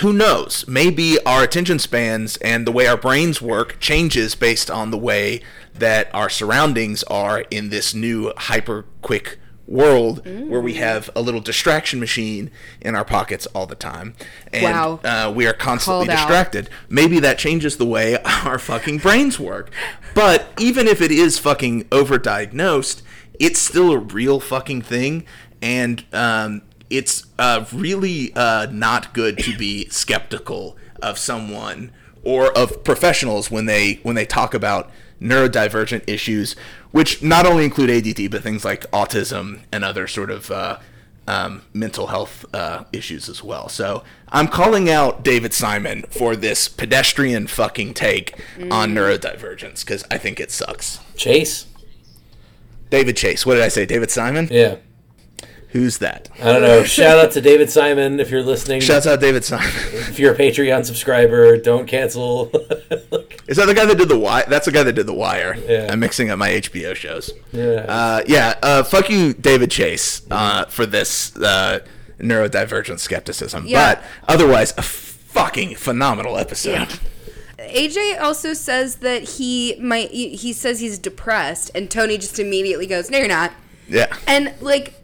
who 0.00 0.12
knows? 0.12 0.66
Maybe 0.68 1.16
our 1.24 1.42
attention 1.42 1.78
spans 1.78 2.36
and 2.38 2.66
the 2.66 2.72
way 2.72 2.86
our 2.86 2.96
brains 2.96 3.40
work 3.40 3.78
changes 3.80 4.34
based 4.34 4.70
on 4.70 4.90
the 4.90 4.98
way 4.98 5.40
that 5.74 6.14
our 6.14 6.28
surroundings 6.28 7.02
are 7.04 7.40
in 7.50 7.70
this 7.70 7.94
new 7.94 8.32
hyper 8.36 8.84
quick 9.02 9.38
world 9.68 10.24
where 10.48 10.60
we 10.60 10.74
have 10.74 11.10
a 11.16 11.20
little 11.20 11.40
distraction 11.40 11.98
machine 11.98 12.52
in 12.80 12.94
our 12.94 13.04
pockets 13.04 13.46
all 13.46 13.66
the 13.66 13.74
time 13.74 14.14
and 14.52 14.62
Wow. 14.62 15.00
uh, 15.02 15.32
we 15.34 15.44
are 15.44 15.52
constantly 15.52 16.06
Called 16.06 16.10
out. 16.10 16.28
distracted 16.28 16.70
maybe 16.88 17.18
that 17.18 17.36
changes 17.36 17.76
the 17.76 17.84
way 17.84 18.16
our 18.44 18.60
fucking 18.60 18.98
brains 18.98 19.40
work 19.40 19.72
but 20.14 20.46
even 20.60 20.86
if 20.86 21.00
it 21.02 21.10
is 21.10 21.40
fucking 21.40 21.82
overdiagnosed 21.86 23.02
it's 23.40 23.58
still 23.58 23.90
a 23.90 23.98
real 23.98 24.38
fucking 24.38 24.82
thing 24.82 25.24
and 25.60 26.04
um, 26.12 26.62
it's 26.90 27.24
uh, 27.38 27.64
really 27.72 28.34
uh, 28.34 28.66
not 28.70 29.12
good 29.14 29.38
to 29.38 29.56
be 29.56 29.88
skeptical 29.88 30.76
of 31.02 31.18
someone 31.18 31.92
or 32.22 32.56
of 32.56 32.84
professionals 32.84 33.50
when 33.50 33.66
they 33.66 33.94
when 34.02 34.16
they 34.16 34.26
talk 34.26 34.54
about 34.54 34.90
neurodivergent 35.20 36.02
issues, 36.06 36.54
which 36.90 37.22
not 37.22 37.46
only 37.46 37.64
include 37.64 37.90
ADD 37.90 38.30
but 38.30 38.42
things 38.42 38.64
like 38.64 38.90
autism 38.90 39.60
and 39.72 39.84
other 39.84 40.06
sort 40.06 40.30
of 40.30 40.50
uh, 40.50 40.78
um, 41.28 41.62
mental 41.72 42.08
health 42.08 42.44
uh, 42.54 42.84
issues 42.92 43.28
as 43.28 43.42
well. 43.42 43.68
So 43.68 44.04
I'm 44.28 44.48
calling 44.48 44.88
out 44.90 45.22
David 45.22 45.52
Simon 45.52 46.04
for 46.10 46.36
this 46.36 46.68
pedestrian 46.68 47.46
fucking 47.46 47.94
take 47.94 48.38
on 48.70 48.94
neurodivergence 48.94 49.84
because 49.84 50.04
I 50.10 50.18
think 50.18 50.40
it 50.40 50.50
sucks. 50.50 51.00
Chase. 51.16 51.66
David 52.90 53.16
Chase, 53.16 53.44
what 53.44 53.54
did 53.54 53.64
I 53.64 53.68
say? 53.68 53.84
David 53.84 54.10
Simon? 54.10 54.48
Yeah. 54.50 54.76
Who's 55.76 55.98
that? 55.98 56.30
I 56.40 56.54
don't 56.54 56.62
know. 56.62 56.84
Shout 56.84 57.18
out 57.18 57.32
to 57.32 57.42
David 57.42 57.68
Simon 57.68 58.18
if 58.18 58.30
you're 58.30 58.42
listening. 58.42 58.80
Shouts 58.80 59.06
out 59.06 59.20
David 59.20 59.44
Simon. 59.44 59.66
if 59.92 60.18
you're 60.18 60.32
a 60.32 60.36
Patreon 60.36 60.86
subscriber, 60.86 61.58
don't 61.58 61.86
cancel. 61.86 62.46
Is 63.46 63.58
that 63.58 63.66
the 63.66 63.74
guy 63.74 63.84
that 63.84 63.98
did 63.98 64.08
the 64.08 64.18
Wire? 64.18 64.46
That's 64.48 64.64
the 64.64 64.72
guy 64.72 64.84
that 64.84 64.94
did 64.94 65.06
the 65.06 65.12
Wire. 65.12 65.54
Yeah. 65.68 65.88
I'm 65.92 66.00
mixing 66.00 66.30
up 66.30 66.38
my 66.38 66.48
HBO 66.48 66.94
shows. 66.94 67.30
Yeah. 67.52 67.84
Uh, 67.86 68.22
yeah. 68.26 68.54
Uh, 68.62 68.82
fuck 68.84 69.10
you, 69.10 69.34
David 69.34 69.70
Chase, 69.70 70.26
uh, 70.30 70.64
for 70.64 70.86
this 70.86 71.36
uh, 71.36 71.80
neurodivergent 72.18 72.98
skepticism. 72.98 73.66
Yeah. 73.66 73.96
But 73.96 74.04
otherwise, 74.26 74.72
a 74.78 74.82
fucking 74.82 75.74
phenomenal 75.74 76.38
episode. 76.38 76.88
AJ 77.58 78.18
also 78.18 78.54
says 78.54 78.96
that 78.96 79.24
he 79.24 79.76
might. 79.78 80.10
He 80.10 80.36
he 80.36 80.54
says 80.54 80.80
he's 80.80 80.98
depressed, 80.98 81.70
and 81.74 81.90
Tony 81.90 82.16
just 82.16 82.38
immediately 82.38 82.86
goes, 82.86 83.10
"No, 83.10 83.18
you're 83.18 83.28
not." 83.28 83.52
Yeah. 83.88 84.16
And 84.26 84.54
like 84.60 84.94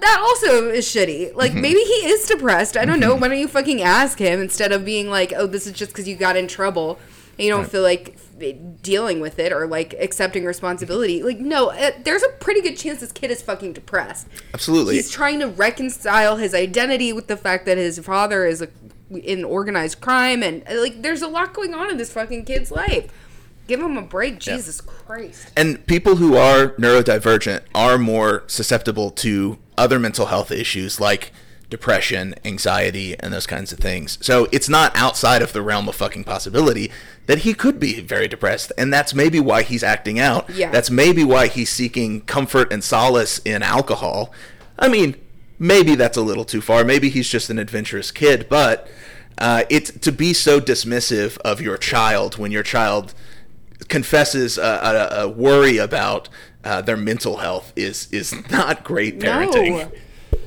that 0.00 0.18
also 0.20 0.68
is 0.70 0.86
shitty. 0.86 1.34
Like 1.34 1.52
Mm-hmm. 1.52 1.60
maybe 1.60 1.80
he 1.80 2.06
is 2.08 2.26
depressed. 2.26 2.76
I 2.76 2.84
don't 2.84 3.00
know. 3.00 3.14
Why 3.14 3.28
don't 3.28 3.38
you 3.38 3.48
fucking 3.48 3.82
ask 3.82 4.18
him 4.18 4.40
instead 4.40 4.72
of 4.72 4.84
being 4.84 5.08
like, 5.10 5.32
"Oh, 5.36 5.46
this 5.46 5.66
is 5.66 5.72
just 5.72 5.92
because 5.92 6.06
you 6.08 6.16
got 6.16 6.36
in 6.36 6.48
trouble 6.48 6.98
and 7.38 7.46
you 7.46 7.52
don't 7.52 7.68
feel 7.68 7.82
like 7.82 8.16
dealing 8.82 9.20
with 9.20 9.38
it 9.38 9.52
or 9.52 9.66
like 9.66 9.94
accepting 9.98 10.44
responsibility." 10.44 11.22
Like 11.22 11.38
no, 11.38 11.70
uh, 11.70 11.92
there's 12.02 12.22
a 12.22 12.28
pretty 12.40 12.60
good 12.60 12.76
chance 12.76 13.00
this 13.00 13.12
kid 13.12 13.30
is 13.30 13.42
fucking 13.42 13.72
depressed. 13.74 14.26
Absolutely. 14.54 14.96
He's 14.96 15.10
trying 15.10 15.40
to 15.40 15.46
reconcile 15.48 16.36
his 16.36 16.54
identity 16.54 17.12
with 17.12 17.26
the 17.28 17.36
fact 17.36 17.64
that 17.66 17.78
his 17.78 17.98
father 18.00 18.44
is 18.46 18.62
a, 18.62 18.68
in 19.10 19.44
organized 19.44 20.00
crime 20.00 20.42
and 20.42 20.62
uh, 20.68 20.80
like 20.80 21.02
there's 21.02 21.22
a 21.22 21.28
lot 21.28 21.54
going 21.54 21.74
on 21.74 21.90
in 21.90 21.96
this 21.96 22.12
fucking 22.12 22.44
kid's 22.44 22.70
life. 22.70 23.10
Give 23.68 23.80
him 23.80 23.96
a 23.96 24.02
break, 24.02 24.38
Jesus 24.38 24.80
Christ. 24.80 25.50
And 25.56 25.84
people 25.88 26.16
who 26.16 26.36
are 26.36 26.68
neurodivergent 26.78 27.62
are 27.74 27.98
more 27.98 28.44
susceptible 28.46 29.10
to 29.10 29.58
other 29.78 29.98
mental 29.98 30.26
health 30.26 30.50
issues 30.50 31.00
like 31.00 31.32
depression, 31.68 32.34
anxiety, 32.44 33.18
and 33.18 33.32
those 33.32 33.46
kinds 33.46 33.72
of 33.72 33.78
things. 33.78 34.18
So 34.20 34.46
it's 34.52 34.68
not 34.68 34.96
outside 34.96 35.42
of 35.42 35.52
the 35.52 35.62
realm 35.62 35.88
of 35.88 35.96
fucking 35.96 36.24
possibility 36.24 36.90
that 37.26 37.38
he 37.38 37.54
could 37.54 37.80
be 37.80 38.00
very 38.00 38.28
depressed. 38.28 38.72
And 38.78 38.92
that's 38.92 39.14
maybe 39.14 39.40
why 39.40 39.62
he's 39.62 39.82
acting 39.82 40.20
out. 40.20 40.48
Yeah. 40.50 40.70
That's 40.70 40.90
maybe 40.90 41.24
why 41.24 41.48
he's 41.48 41.70
seeking 41.70 42.20
comfort 42.22 42.72
and 42.72 42.84
solace 42.84 43.38
in 43.40 43.62
alcohol. 43.62 44.32
I 44.78 44.88
mean, 44.88 45.16
maybe 45.58 45.96
that's 45.96 46.16
a 46.16 46.22
little 46.22 46.44
too 46.44 46.60
far. 46.60 46.84
Maybe 46.84 47.08
he's 47.08 47.28
just 47.28 47.50
an 47.50 47.58
adventurous 47.58 48.10
kid, 48.10 48.46
but 48.48 48.88
uh, 49.38 49.64
it's 49.68 49.90
to 49.90 50.12
be 50.12 50.32
so 50.32 50.60
dismissive 50.60 51.36
of 51.38 51.60
your 51.60 51.76
child 51.76 52.38
when 52.38 52.52
your 52.52 52.62
child 52.62 53.12
confesses 53.88 54.56
a, 54.56 54.62
a, 54.62 55.22
a 55.22 55.28
worry 55.28 55.78
about 55.78 56.28
uh, 56.66 56.80
their 56.82 56.96
mental 56.96 57.38
health 57.38 57.72
is 57.76 58.08
is 58.12 58.34
not 58.50 58.84
great 58.84 59.18
parenting. 59.20 59.90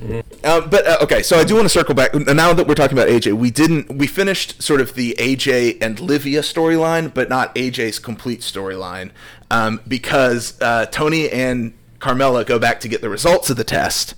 No. 0.02 0.22
Uh, 0.44 0.66
but 0.66 0.86
uh, 0.86 0.96
okay, 1.02 1.22
so 1.22 1.38
I 1.38 1.44
do 1.44 1.54
want 1.54 1.66
to 1.66 1.68
circle 1.70 1.94
back. 1.94 2.14
Now 2.14 2.54
that 2.54 2.66
we're 2.66 2.74
talking 2.74 2.96
about 2.96 3.08
AJ, 3.08 3.34
we 3.34 3.50
didn't 3.50 3.90
we 3.98 4.06
finished 4.06 4.62
sort 4.62 4.80
of 4.80 4.94
the 4.94 5.14
AJ 5.18 5.76
and 5.82 6.00
Livia 6.00 6.40
storyline, 6.40 7.12
but 7.12 7.28
not 7.28 7.54
AJ's 7.54 7.98
complete 7.98 8.40
storyline, 8.40 9.10
um, 9.50 9.80
because 9.86 10.58
uh, 10.62 10.86
Tony 10.86 11.28
and 11.30 11.74
Carmela 11.98 12.44
go 12.46 12.58
back 12.58 12.80
to 12.80 12.88
get 12.88 13.02
the 13.02 13.10
results 13.10 13.50
of 13.50 13.56
the 13.58 13.64
test, 13.64 14.14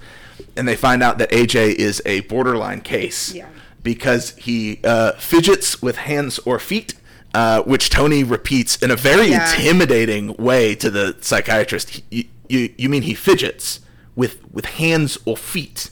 and 0.56 0.68
they 0.68 0.76
find 0.76 1.02
out 1.02 1.18
that 1.18 1.30
AJ 1.30 1.74
is 1.74 2.00
a 2.06 2.20
borderline 2.22 2.80
case 2.82 3.34
Yeah. 3.34 3.48
because 3.82 4.36
he 4.36 4.78
uh, 4.84 5.12
fidgets 5.18 5.82
with 5.82 5.96
hands 5.96 6.38
or 6.40 6.60
feet. 6.60 6.94
Uh, 7.34 7.62
which 7.62 7.88
Tony 7.88 8.22
repeats 8.22 8.76
in 8.82 8.90
a 8.90 8.96
very 8.96 9.28
Yeah. 9.28 9.50
intimidating 9.50 10.34
way 10.36 10.74
to 10.74 10.90
the 10.90 11.16
psychiatrist. 11.22 12.02
You, 12.10 12.24
you, 12.48 12.74
you 12.76 12.88
mean 12.90 13.02
he 13.02 13.14
fidgets 13.14 13.80
with 14.14 14.40
with 14.52 14.66
hands 14.66 15.16
or 15.24 15.36
feet? 15.36 15.90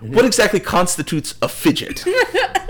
What 0.00 0.24
exactly 0.24 0.60
constitutes 0.60 1.34
a 1.42 1.48
fidget? 1.48 2.04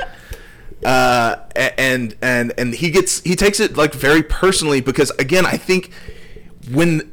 uh, 0.85 1.37
and 1.57 2.17
and 2.21 2.53
and 2.59 2.75
he 2.75 2.91
gets 2.91 3.21
he 3.23 3.37
takes 3.37 3.61
it 3.61 3.77
like 3.77 3.95
very 3.95 4.23
personally 4.23 4.81
because 4.81 5.11
again 5.19 5.47
I 5.47 5.57
think 5.57 5.91
when 6.71 7.13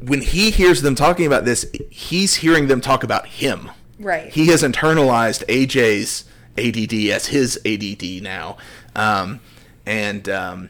when 0.00 0.20
he 0.22 0.50
hears 0.50 0.82
them 0.82 0.94
talking 0.94 1.26
about 1.26 1.44
this, 1.44 1.66
he's 1.90 2.36
hearing 2.36 2.68
them 2.68 2.80
talk 2.80 3.02
about 3.02 3.26
him. 3.26 3.70
Right. 3.98 4.32
He 4.32 4.46
has 4.48 4.62
internalized 4.62 5.44
AJ's 5.46 6.24
ADD 6.56 7.10
as 7.10 7.26
his 7.26 7.58
ADD 7.66 8.22
now, 8.22 8.56
um, 8.94 9.40
and 9.88 10.28
um, 10.28 10.68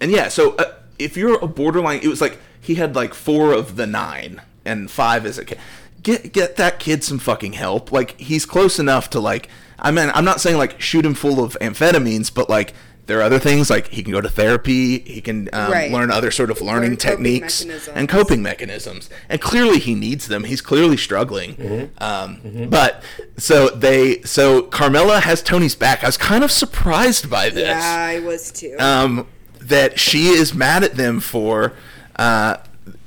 and 0.00 0.10
yeah. 0.10 0.28
So 0.28 0.56
uh, 0.56 0.74
if 0.98 1.16
you're 1.16 1.38
a 1.38 1.46
borderline, 1.46 2.00
it 2.02 2.08
was 2.08 2.20
like 2.20 2.38
he 2.60 2.74
had 2.74 2.96
like 2.96 3.14
four 3.14 3.52
of 3.52 3.76
the 3.76 3.86
nine 3.86 4.42
and 4.64 4.90
five 4.90 5.24
is 5.24 5.38
a 5.38 5.44
kid. 5.44 5.58
Get 6.02 6.32
get 6.32 6.56
that 6.56 6.80
kid 6.80 7.04
some 7.04 7.18
fucking 7.18 7.52
help. 7.54 7.92
Like 7.92 8.18
he's 8.20 8.44
close 8.44 8.78
enough 8.78 9.08
to 9.10 9.20
like. 9.20 9.48
I 9.78 9.90
mean, 9.90 10.10
I'm 10.14 10.24
not 10.24 10.40
saying 10.40 10.58
like 10.58 10.80
shoot 10.80 11.06
him 11.06 11.14
full 11.14 11.42
of 11.42 11.56
amphetamines, 11.60 12.34
but 12.34 12.50
like 12.50 12.74
there 13.06 13.18
are 13.18 13.22
other 13.22 13.38
things 13.38 13.68
like 13.68 13.88
he 13.88 14.02
can 14.02 14.12
go 14.12 14.20
to 14.20 14.28
therapy. 14.30 14.98
He 15.00 15.20
can 15.20 15.48
um, 15.52 15.70
Right. 15.70 15.90
learn 15.92 16.10
other 16.10 16.30
sort 16.30 16.50
of 16.50 16.60
learning 16.62 16.90
Learn 16.92 16.96
techniques 16.96 17.64
mechanisms. 17.64 17.96
and 17.96 18.08
coping 18.08 18.42
mechanisms. 18.42 19.10
And 19.28 19.40
clearly 19.40 19.78
he 19.78 19.94
needs 19.94 20.28
them. 20.28 20.44
He's 20.44 20.60
clearly 20.62 20.96
struggling. 20.96 21.90
Um, 21.98 22.68
But 22.70 23.02
so 23.36 23.68
they 23.70 24.22
so 24.22 24.62
Carmela 24.62 25.20
has 25.20 25.42
Tony's 25.42 25.74
back. 25.74 26.02
I 26.02 26.06
was 26.06 26.16
kind 26.16 26.42
of 26.44 26.50
surprised 26.50 27.28
by 27.28 27.50
this 27.50 27.68
Yeah, 27.68 27.82
I 27.84 28.20
was 28.20 28.50
too. 28.50 28.76
um, 28.78 29.26
that 29.60 29.98
she 29.98 30.28
is 30.28 30.54
mad 30.54 30.82
at 30.84 30.96
them 30.96 31.20
for. 31.20 31.72
Uh, 32.16 32.56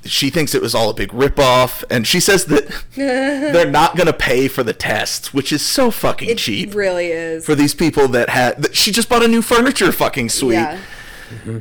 she 0.07 0.29
thinks 0.29 0.55
it 0.55 0.61
was 0.61 0.73
all 0.73 0.89
a 0.89 0.93
big 0.93 1.09
ripoff, 1.09 1.83
and 1.89 2.07
she 2.07 2.19
says 2.19 2.45
that 2.45 2.67
they're 2.95 3.69
not 3.69 3.95
going 3.95 4.07
to 4.07 4.13
pay 4.13 4.47
for 4.47 4.63
the 4.63 4.73
tests, 4.73 5.33
which 5.33 5.51
is 5.51 5.61
so 5.61 5.91
fucking 5.91 6.27
cheap. 6.29 6.37
it 6.37 6.39
cheap 6.69 6.75
really 6.75 7.07
is. 7.07 7.45
for 7.45 7.55
these 7.55 7.73
people 7.73 8.07
that 8.09 8.29
had. 8.29 8.61
That 8.61 8.75
she 8.75 8.91
just 8.91 9.09
bought 9.09 9.23
a 9.23 9.27
new 9.27 9.41
furniture 9.41 9.91
fucking 9.91 10.29
suite. 10.29 10.53
yeah. 10.55 10.79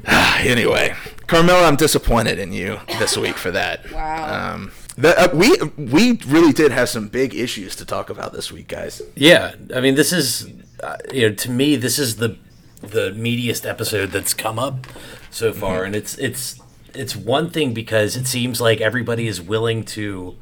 anyway, 0.44 0.94
Carmela, 1.26 1.66
I'm 1.66 1.76
disappointed 1.76 2.38
in 2.38 2.52
you 2.52 2.78
this 2.98 3.16
week 3.16 3.36
for 3.36 3.50
that. 3.50 3.80
Wow. 3.92 4.54
Um, 4.54 4.72
the, 4.98 5.18
uh, 5.18 5.28
we 5.34 5.56
we 5.76 6.18
really 6.26 6.52
did 6.52 6.72
have 6.72 6.88
some 6.88 7.08
big 7.08 7.34
issues 7.34 7.76
to 7.76 7.84
talk 7.84 8.08
about 8.08 8.32
this 8.32 8.50
week, 8.50 8.68
guys. 8.68 9.02
Yeah, 9.14 9.54
I 9.74 9.80
mean, 9.80 9.94
this 9.94 10.10
is, 10.12 10.48
uh, 10.82 10.96
you 11.12 11.28
know, 11.28 11.34
to 11.34 11.50
me, 11.50 11.76
this 11.76 11.98
is 11.98 12.16
the 12.16 12.38
the 12.80 13.10
meatiest 13.10 13.68
episode 13.68 14.10
that's 14.10 14.32
come 14.32 14.58
up 14.58 14.86
so 15.30 15.52
far, 15.52 15.84
and 15.84 15.94
it's 15.94 16.16
it's 16.16 16.60
it's 16.96 17.16
one 17.16 17.50
thing 17.50 17.74
because 17.74 18.16
it 18.16 18.26
seems 18.26 18.60
like 18.60 18.80
everybody 18.80 19.26
is 19.26 19.40
willing 19.40 19.84
to 19.84 20.36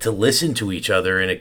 to 0.00 0.10
listen 0.10 0.54
to 0.54 0.72
each 0.72 0.90
other 0.90 1.20
and 1.20 1.40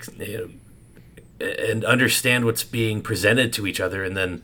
and 1.39 1.85
understand 1.85 2.45
what's 2.45 2.63
being 2.63 3.01
presented 3.01 3.51
to 3.53 3.65
each 3.65 3.79
other, 3.79 4.03
and 4.03 4.15
then 4.15 4.43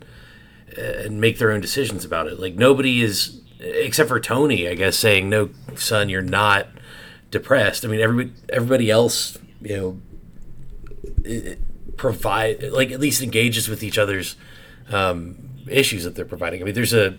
uh, 0.78 0.82
and 0.82 1.22
make 1.22 1.38
their 1.38 1.52
own 1.52 1.62
decisions 1.62 2.06
about 2.06 2.28
it. 2.28 2.40
Like 2.40 2.56
nobody 2.56 3.02
is, 3.02 3.42
except 3.60 4.10
for 4.10 4.20
Tony, 4.20 4.68
I 4.68 4.76
guess, 4.76 4.98
saying, 4.98 5.30
"No, 5.30 5.50
son, 5.76 6.10
you're 6.10 6.22
not 6.22 6.68
depressed." 7.32 7.86
I 7.86 7.88
mean, 7.88 8.00
everybody 8.00 8.34
everybody 8.50 8.90
else, 8.90 9.38
you 9.62 9.78
know 9.78 10.02
provide 11.98 12.64
like 12.72 12.92
at 12.92 13.00
least 13.00 13.22
engages 13.22 13.68
with 13.68 13.84
each 13.84 13.98
other's 13.98 14.36
um, 14.90 15.50
issues 15.68 16.04
that 16.04 16.16
they're 16.16 16.26
providing. 16.26 16.62
I 16.62 16.66
mean, 16.66 16.76
there's 16.76 16.94
a 16.94 17.18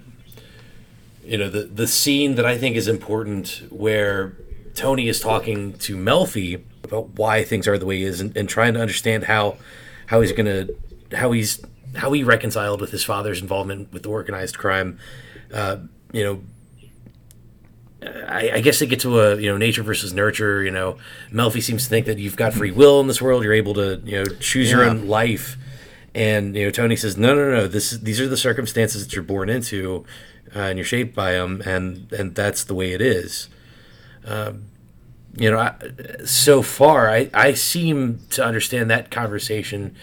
you 1.28 1.36
know 1.36 1.50
the 1.50 1.64
the 1.64 1.86
scene 1.86 2.36
that 2.36 2.46
I 2.46 2.56
think 2.56 2.74
is 2.74 2.88
important 2.88 3.62
where 3.68 4.36
Tony 4.74 5.08
is 5.08 5.20
talking 5.20 5.74
to 5.74 5.94
Melfi 5.96 6.62
about 6.84 7.10
why 7.10 7.44
things 7.44 7.68
are 7.68 7.76
the 7.76 7.84
way 7.84 7.98
he 7.98 8.04
is 8.04 8.20
and, 8.20 8.34
and 8.34 8.48
trying 8.48 8.72
to 8.74 8.80
understand 8.80 9.24
how 9.24 9.58
how 10.06 10.22
he's 10.22 10.32
gonna 10.32 10.68
how 11.14 11.32
he's 11.32 11.60
how 11.96 12.12
he 12.12 12.24
reconciled 12.24 12.80
with 12.80 12.92
his 12.92 13.04
father's 13.04 13.42
involvement 13.42 13.92
with 13.92 14.06
organized 14.06 14.56
crime. 14.56 14.98
Uh, 15.52 15.78
you 16.12 16.24
know, 16.24 16.42
I, 18.26 18.50
I 18.54 18.60
guess 18.60 18.78
they 18.78 18.86
get 18.86 19.00
to 19.00 19.20
a 19.20 19.36
you 19.36 19.50
know 19.50 19.58
nature 19.58 19.82
versus 19.82 20.14
nurture. 20.14 20.62
You 20.64 20.70
know, 20.70 20.96
Melfi 21.30 21.62
seems 21.62 21.84
to 21.84 21.90
think 21.90 22.06
that 22.06 22.18
you've 22.18 22.36
got 22.36 22.54
free 22.54 22.70
will 22.70 23.00
in 23.00 23.06
this 23.06 23.20
world. 23.20 23.44
You're 23.44 23.52
able 23.52 23.74
to 23.74 24.00
you 24.02 24.18
know 24.18 24.24
choose 24.40 24.70
your 24.70 24.82
own 24.82 25.08
life, 25.08 25.58
and 26.14 26.56
you 26.56 26.64
know 26.64 26.70
Tony 26.70 26.96
says 26.96 27.18
no, 27.18 27.34
no, 27.34 27.50
no. 27.50 27.66
This 27.66 27.90
these 27.90 28.18
are 28.18 28.28
the 28.28 28.36
circumstances 28.36 29.04
that 29.06 29.14
you're 29.14 29.22
born 29.22 29.50
into, 29.50 30.06
uh, 30.54 30.60
and 30.60 30.78
you're 30.78 30.84
shaped 30.84 31.14
by 31.14 31.32
them, 31.32 31.62
and 31.64 32.12
and 32.12 32.34
that's 32.34 32.64
the 32.64 32.74
way 32.74 32.92
it 32.92 33.00
is. 33.00 33.48
Um, 34.24 34.64
you 35.36 35.50
know, 35.50 35.58
I, 35.58 35.74
so 36.24 36.62
far 36.62 37.10
I 37.10 37.30
I 37.32 37.54
seem 37.54 38.20
to 38.30 38.44
understand 38.44 38.90
that 38.90 39.10
conversation 39.10 39.94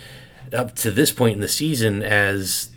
up 0.54 0.76
to 0.76 0.92
this 0.92 1.12
point 1.12 1.36
in 1.36 1.42
the 1.42 1.48
season 1.48 2.02
as 2.04 2.70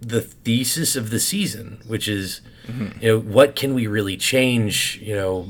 the 0.00 0.20
thesis 0.20 0.96
of 0.96 1.10
the 1.10 1.20
season, 1.20 1.80
which 1.86 2.08
is, 2.08 2.40
you 3.00 3.08
know, 3.08 3.20
what 3.20 3.54
can 3.54 3.74
we 3.74 3.86
really 3.86 4.16
change? 4.16 4.98
You 5.02 5.14
know, 5.14 5.48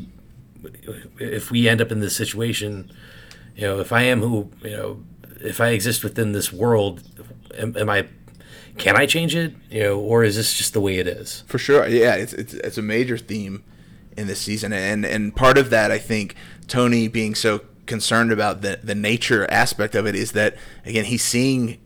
if 1.19 1.51
we 1.51 1.69
end 1.69 1.81
up 1.81 1.91
in 1.91 2.01
this 2.01 2.15
situation, 2.17 2.91
you 3.57 3.63
know, 3.63 3.81
if 3.81 3.93
I 3.93 4.03
am 4.03 4.21
who, 4.21 4.51
you 4.63 4.77
know, 4.77 5.05
if 5.41 5.61
I 5.61 5.69
exist 5.69 6.05
within 6.05 6.33
this 6.33 6.53
world, 6.53 7.03
am, 7.59 7.77
am 7.77 7.89
I, 7.89 8.07
can 8.79 8.97
I 8.97 9.07
change 9.07 9.35
it? 9.35 9.55
You 9.71 9.83
know, 9.83 9.99
or 10.01 10.25
is 10.25 10.37
this 10.37 10.55
just 10.57 10.73
the 10.73 10.81
way 10.81 10.97
it 10.99 11.07
is? 11.07 11.45
For 11.47 11.59
sure, 11.59 11.87
yeah, 11.89 12.15
it's, 12.15 12.33
it's 12.33 12.55
it's 12.55 12.79
a 12.79 12.83
major 12.83 13.19
theme 13.19 13.63
in 14.17 14.27
this 14.27 14.41
season, 14.41 14.73
and 14.73 15.05
and 15.05 15.35
part 15.35 15.59
of 15.59 15.71
that, 15.71 15.91
I 15.91 15.99
think, 15.99 16.35
Tony 16.69 17.09
being 17.09 17.35
so 17.35 17.61
concerned 17.87 18.33
about 18.33 18.63
the 18.63 18.79
the 18.83 18.95
nature 18.95 19.51
aspect 19.51 19.95
of 19.95 20.07
it 20.07 20.15
is 20.15 20.33
that 20.33 20.57
again 20.87 21.05
he's 21.05 21.23
seeing 21.25 21.79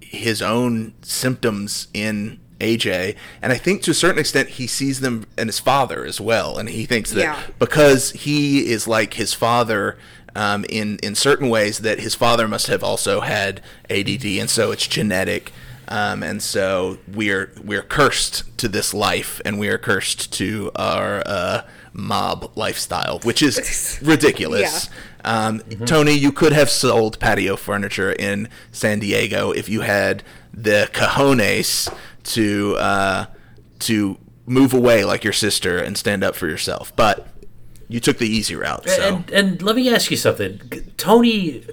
his 0.00 0.42
own 0.42 0.94
symptoms 1.02 1.88
in 1.94 2.38
AJ, 2.60 3.16
and 3.40 3.52
I 3.52 3.56
think 3.56 3.82
to 3.82 3.90
a 3.90 3.94
certain 3.94 4.18
extent 4.18 4.50
he 4.50 4.66
sees 4.66 5.00
them 5.00 5.26
in 5.38 5.48
his 5.48 5.58
father 5.58 6.04
as 6.04 6.20
well, 6.20 6.58
and 6.58 6.68
he 6.68 6.86
thinks 6.86 7.10
that 7.12 7.20
Yeah. 7.20 7.40
because 7.58 8.10
he 8.12 8.70
is 8.70 8.86
like 8.88 9.14
his 9.14 9.32
father. 9.34 9.96
Um, 10.34 10.64
in 10.70 10.98
in 11.02 11.14
certain 11.14 11.50
ways, 11.50 11.80
that 11.80 12.00
his 12.00 12.14
father 12.14 12.48
must 12.48 12.66
have 12.68 12.82
also 12.82 13.20
had 13.20 13.60
ADD, 13.90 14.24
and 14.40 14.48
so 14.48 14.72
it's 14.72 14.86
genetic. 14.86 15.52
Um, 15.88 16.22
and 16.22 16.42
so 16.42 16.98
we're 17.08 17.52
we're 17.62 17.82
cursed 17.82 18.56
to 18.58 18.68
this 18.68 18.94
life, 18.94 19.40
and 19.44 19.58
we 19.58 19.68
are 19.68 19.78
cursed 19.78 20.32
to 20.34 20.70
our 20.76 21.22
uh, 21.26 21.62
mob 21.92 22.52
lifestyle, 22.56 23.18
which 23.20 23.42
is 23.42 23.98
ridiculous. 24.02 24.88
Um, 25.24 25.60
Tony, 25.86 26.12
you 26.12 26.32
could 26.32 26.52
have 26.52 26.70
sold 26.70 27.18
patio 27.18 27.56
furniture 27.56 28.12
in 28.12 28.48
San 28.70 28.98
Diego 29.00 29.52
if 29.52 29.68
you 29.68 29.82
had 29.82 30.22
the 30.52 30.88
cojones 30.92 31.92
to 32.24 32.76
uh, 32.78 33.26
to 33.80 34.18
move 34.46 34.74
away 34.74 35.04
like 35.04 35.24
your 35.24 35.32
sister 35.32 35.78
and 35.78 35.96
stand 35.96 36.24
up 36.24 36.34
for 36.34 36.48
yourself, 36.48 36.94
but 36.96 37.28
you 37.88 38.00
took 38.00 38.18
the 38.18 38.28
easy 38.28 38.56
route. 38.56 38.88
So 38.88 39.02
And 39.02 39.30
and 39.30 39.62
let 39.62 39.76
me 39.76 39.92
ask 39.92 40.10
you 40.10 40.16
something, 40.16 40.60
Tony. 40.96 41.64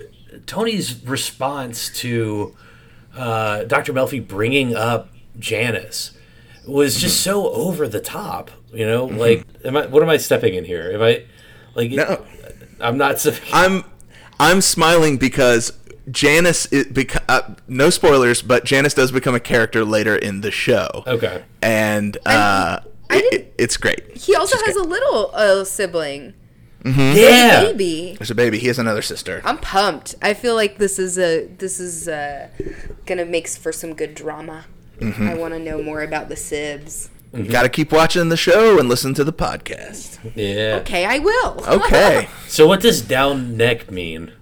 Tony's 0.45 1.03
response 1.05 1.89
to 1.99 2.55
uh, 3.19 3.63
Dr. 3.65 3.93
Melfi 3.93 4.25
bringing 4.25 4.75
up 4.75 5.09
Janice 5.37 6.11
was 6.67 6.99
just 6.99 7.21
so 7.21 7.49
over 7.51 7.87
the 7.87 7.99
top. 7.99 8.51
You 8.73 8.85
know, 8.85 9.05
like, 9.05 9.45
am 9.65 9.75
I? 9.77 9.87
What 9.87 10.03
am 10.03 10.09
I 10.09 10.17
stepping 10.17 10.53
in 10.55 10.63
here? 10.65 10.91
Am 10.93 11.01
I? 11.01 11.25
Like, 11.75 11.91
No. 11.91 12.25
I'm 12.79 12.97
not. 12.97 13.25
I'm 13.53 13.83
I'm 14.39 14.61
smiling 14.61 15.17
because 15.17 15.73
Janice 16.09 16.65
it 16.71 16.93
beca- 16.93 17.23
uh, 17.27 17.41
no 17.67 17.89
spoilers, 17.89 18.41
but 18.41 18.63
Janice 18.65 18.93
does 18.93 19.11
become 19.11 19.35
a 19.35 19.39
character 19.39 19.83
later 19.83 20.15
in 20.15 20.41
the 20.41 20.51
show. 20.51 21.03
Okay. 21.07 21.43
And 21.61 22.17
uh, 22.25 22.79
I 23.09 23.17
it- 23.17 23.21
didn't- 23.21 23.33
it- 23.41 23.53
it's 23.57 23.75
great. 23.77 24.15
He 24.15 24.35
also 24.35 24.55
She's 24.57 24.67
has 24.67 24.75
a 24.77 24.83
little 24.83 25.31
uh, 25.33 25.65
sibling, 25.65 26.33
Yeah. 26.85 27.63
baby. 27.63 28.15
There's 28.17 28.31
a 28.31 28.35
baby. 28.35 28.59
He 28.59 28.67
has 28.67 28.79
another 28.79 29.01
sister. 29.01 29.41
I'm 29.43 29.57
pumped. 29.57 30.15
I 30.21 30.33
feel 30.33 30.55
like 30.55 30.77
this 30.77 30.99
is 30.99 31.17
a 31.17 31.47
this 31.47 31.79
is 31.79 32.07
uh, 32.07 32.49
gonna 33.05 33.25
make 33.25 33.47
for 33.47 33.71
some 33.71 33.93
good 33.93 34.15
drama. 34.15 34.65
Mm-hmm. 34.99 35.27
I 35.27 35.33
want 35.35 35.53
to 35.53 35.59
know 35.59 35.81
more 35.81 36.01
about 36.01 36.29
the 36.29 36.35
Sibs. 36.35 37.09
You 37.33 37.43
got 37.43 37.61
to 37.61 37.69
keep 37.69 37.91
watching 37.91 38.29
the 38.29 38.37
show 38.37 38.79
and 38.79 38.89
listen 38.89 39.13
to 39.13 39.23
the 39.23 39.31
podcast. 39.31 40.17
Yeah. 40.35 40.79
Okay, 40.81 41.05
I 41.05 41.19
will. 41.19 41.63
Okay. 41.67 42.27
So 42.49 42.65
what 42.67 42.81
does 42.81 43.03
down 43.03 43.57
neck 43.57 43.91
mean? 43.91 44.33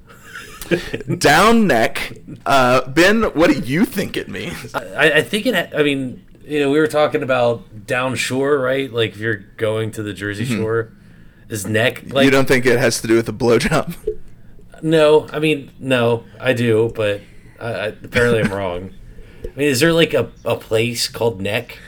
Down 1.18 1.68
neck. 1.68 2.20
Uh, 2.46 2.88
ben, 2.90 3.24
what 3.24 3.52
do 3.52 3.60
you 3.60 3.84
think 3.84 4.16
it 4.16 4.30
means? 4.30 4.74
I, 4.74 5.18
I 5.18 5.22
think 5.22 5.46
it. 5.46 5.74
I 5.76 5.84
mean, 5.84 6.26
you 6.46 6.62
know, 6.62 6.72
we 6.72 6.80
were 6.80 6.88
talking 6.88 7.22
about 7.22 7.86
down 7.86 8.16
shore, 8.16 8.58
right? 8.58 8.92
Like 8.92 9.12
if 9.12 9.18
you're 9.18 9.36
going 9.36 9.92
to 9.92 10.04
the 10.04 10.14
Jersey 10.14 10.46
Shore, 10.46 10.94
is 11.50 11.66
neck 11.66 12.04
like? 12.12 12.26
you 12.26 12.32
don't 12.32 12.48
think 12.48 12.66
it 12.66 12.80
has 12.80 13.02
to 13.02 13.08
do 13.08 13.16
with 13.16 13.30
a 13.30 13.34
blowjob? 13.34 13.96
No, 14.82 15.28
I 15.34 15.40
mean, 15.40 15.72
no, 15.80 16.24
I 16.40 16.54
do, 16.54 16.92
but 16.96 17.22
I, 17.60 17.68
I, 17.68 17.86
apparently 17.88 18.42
I'm 18.42 18.54
wrong. 18.54 18.94
I 19.44 19.48
mean, 19.58 19.68
is 19.70 19.80
there 19.80 19.92
like 19.92 20.14
a, 20.14 20.32
a 20.46 20.56
place 20.56 21.08
called 21.08 21.42
Neck? 21.42 21.80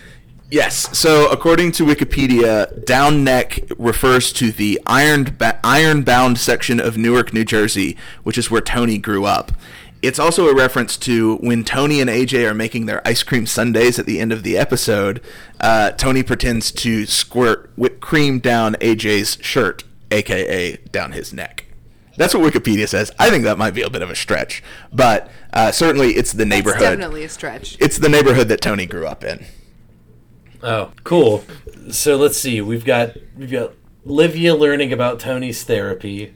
Yes. 0.52 0.98
So, 0.98 1.32
according 1.32 1.74
to 1.74 1.86
Wikipedia, 1.86 2.84
Down 2.86 3.24
Neck 3.24 3.60
refers 3.78 4.34
to 4.34 4.52
the 4.52 4.82
iron 4.88 5.36
ba- 5.38 5.60
Ironbound 5.64 6.40
section 6.40 6.80
of 6.80 6.98
Newark, 6.98 7.34
New 7.34 7.46
Jersey, 7.46 7.96
which 8.24 8.38
is 8.38 8.50
where 8.50 8.62
Tony 8.62 8.98
grew 8.98 9.26
up. 9.26 9.52
It's 10.02 10.20
also 10.20 10.48
a 10.48 10.56
reference 10.56 10.96
to 10.98 11.36
when 11.38 11.64
Tony 11.66 12.00
and 12.00 12.10
AJ 12.10 12.50
are 12.50 12.54
making 12.54 12.86
their 12.86 13.06
ice 13.06 13.22
cream 13.24 13.46
sundaes 13.46 14.00
at 14.00 14.06
the 14.06 14.20
end 14.20 14.32
of 14.32 14.44
the 14.44 14.58
episode. 14.58 15.22
Uh, 15.60 15.92
Tony 15.92 16.24
pretends 16.24 16.72
to 16.72 17.06
squirt 17.06 17.72
whipped 17.76 18.00
cream 18.00 18.40
down 18.40 18.76
AJ's 18.76 19.38
shirt, 19.42 19.84
aka 20.10 20.78
down 20.92 21.12
his 21.12 21.34
neck. 21.34 21.66
That's 22.16 22.34
what 22.34 22.52
Wikipedia 22.54 22.88
says. 22.88 23.12
I 23.20 23.30
think 23.30 23.44
that 23.44 23.58
might 23.58 23.74
be 23.74 23.82
a 23.82 23.90
bit 23.90 24.02
of 24.02 24.10
a 24.10 24.16
stretch, 24.16 24.62
but 24.94 25.30
uh, 25.54 25.72
certainly 25.72 26.12
it's 26.12 26.32
the 26.34 26.44
It's 26.44 26.50
neighborhood. 26.50 26.80
definitely 26.82 27.24
a 27.24 27.30
stretch. 27.30 27.78
It's 27.80 27.98
the 27.98 28.10
neighborhood 28.10 28.48
that 28.50 28.62
Tony 28.62 28.86
grew 28.86 29.06
up 29.08 29.24
in. 29.24 29.46
Oh, 30.62 30.92
cool. 31.04 31.44
So 31.92 32.18
let's 32.18 32.38
see. 32.38 32.60
We've 32.62 32.84
got 32.86 33.16
we've 33.38 33.52
got 33.52 33.74
Livia 34.06 34.56
learning 34.56 34.92
about 34.94 35.20
Tony's 35.20 35.64
therapy. 35.64 36.34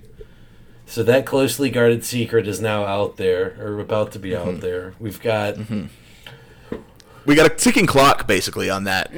So 0.86 1.02
that 1.04 1.26
closely 1.26 1.70
guarded 1.70 2.04
secret 2.04 2.48
is 2.48 2.62
now 2.62 2.86
out 2.86 3.18
there, 3.18 3.56
or 3.60 3.80
about 3.80 4.12
to 4.14 4.20
be 4.20 4.36
out 4.36 4.60
there. 4.62 4.94
We've 5.00 5.22
got 5.22 5.58
we 7.26 7.36
got 7.36 7.46
a 7.52 7.56
ticking 7.56 7.86
clock 7.86 8.28
basically 8.28 8.70
on 8.70 8.84
that. 8.84 9.12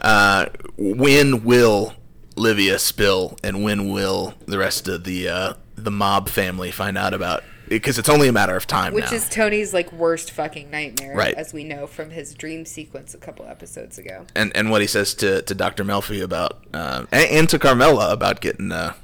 Uh, 0.00 0.46
when 0.76 1.44
will 1.44 1.94
Livia 2.36 2.78
spill, 2.78 3.36
and 3.44 3.62
when 3.62 3.90
will 3.92 4.34
the 4.46 4.58
rest 4.58 4.88
of 4.88 5.04
the 5.04 5.28
uh, 5.28 5.52
the 5.76 5.90
mob 5.90 6.28
family 6.28 6.70
find 6.70 6.96
out 6.96 7.12
about? 7.14 7.44
Because 7.68 7.98
it's 8.00 8.08
only 8.08 8.26
a 8.26 8.32
matter 8.32 8.56
of 8.56 8.66
time 8.66 8.92
Which 8.94 9.12
now. 9.12 9.16
is 9.16 9.28
Tony's 9.28 9.72
like 9.72 9.92
worst 9.92 10.32
fucking 10.32 10.72
nightmare, 10.72 11.14
Right. 11.16 11.34
as 11.34 11.52
we 11.52 11.62
know 11.62 11.86
from 11.86 12.10
his 12.10 12.34
dream 12.34 12.64
sequence 12.64 13.14
a 13.14 13.18
couple 13.18 13.46
episodes 13.46 13.96
ago. 13.96 14.26
and 14.34 14.50
and 14.56 14.70
what 14.72 14.80
he 14.80 14.88
says 14.88 15.14
to 15.16 15.42
to 15.42 15.54
Doctor 15.54 15.84
Melfi 15.84 16.20
about, 16.22 16.64
uh, 16.74 17.04
and, 17.12 17.30
and 17.30 17.48
to 17.50 17.58
Carmela 17.60 18.12
about 18.12 18.40
getting 18.40 18.72
uh, 18.72 18.94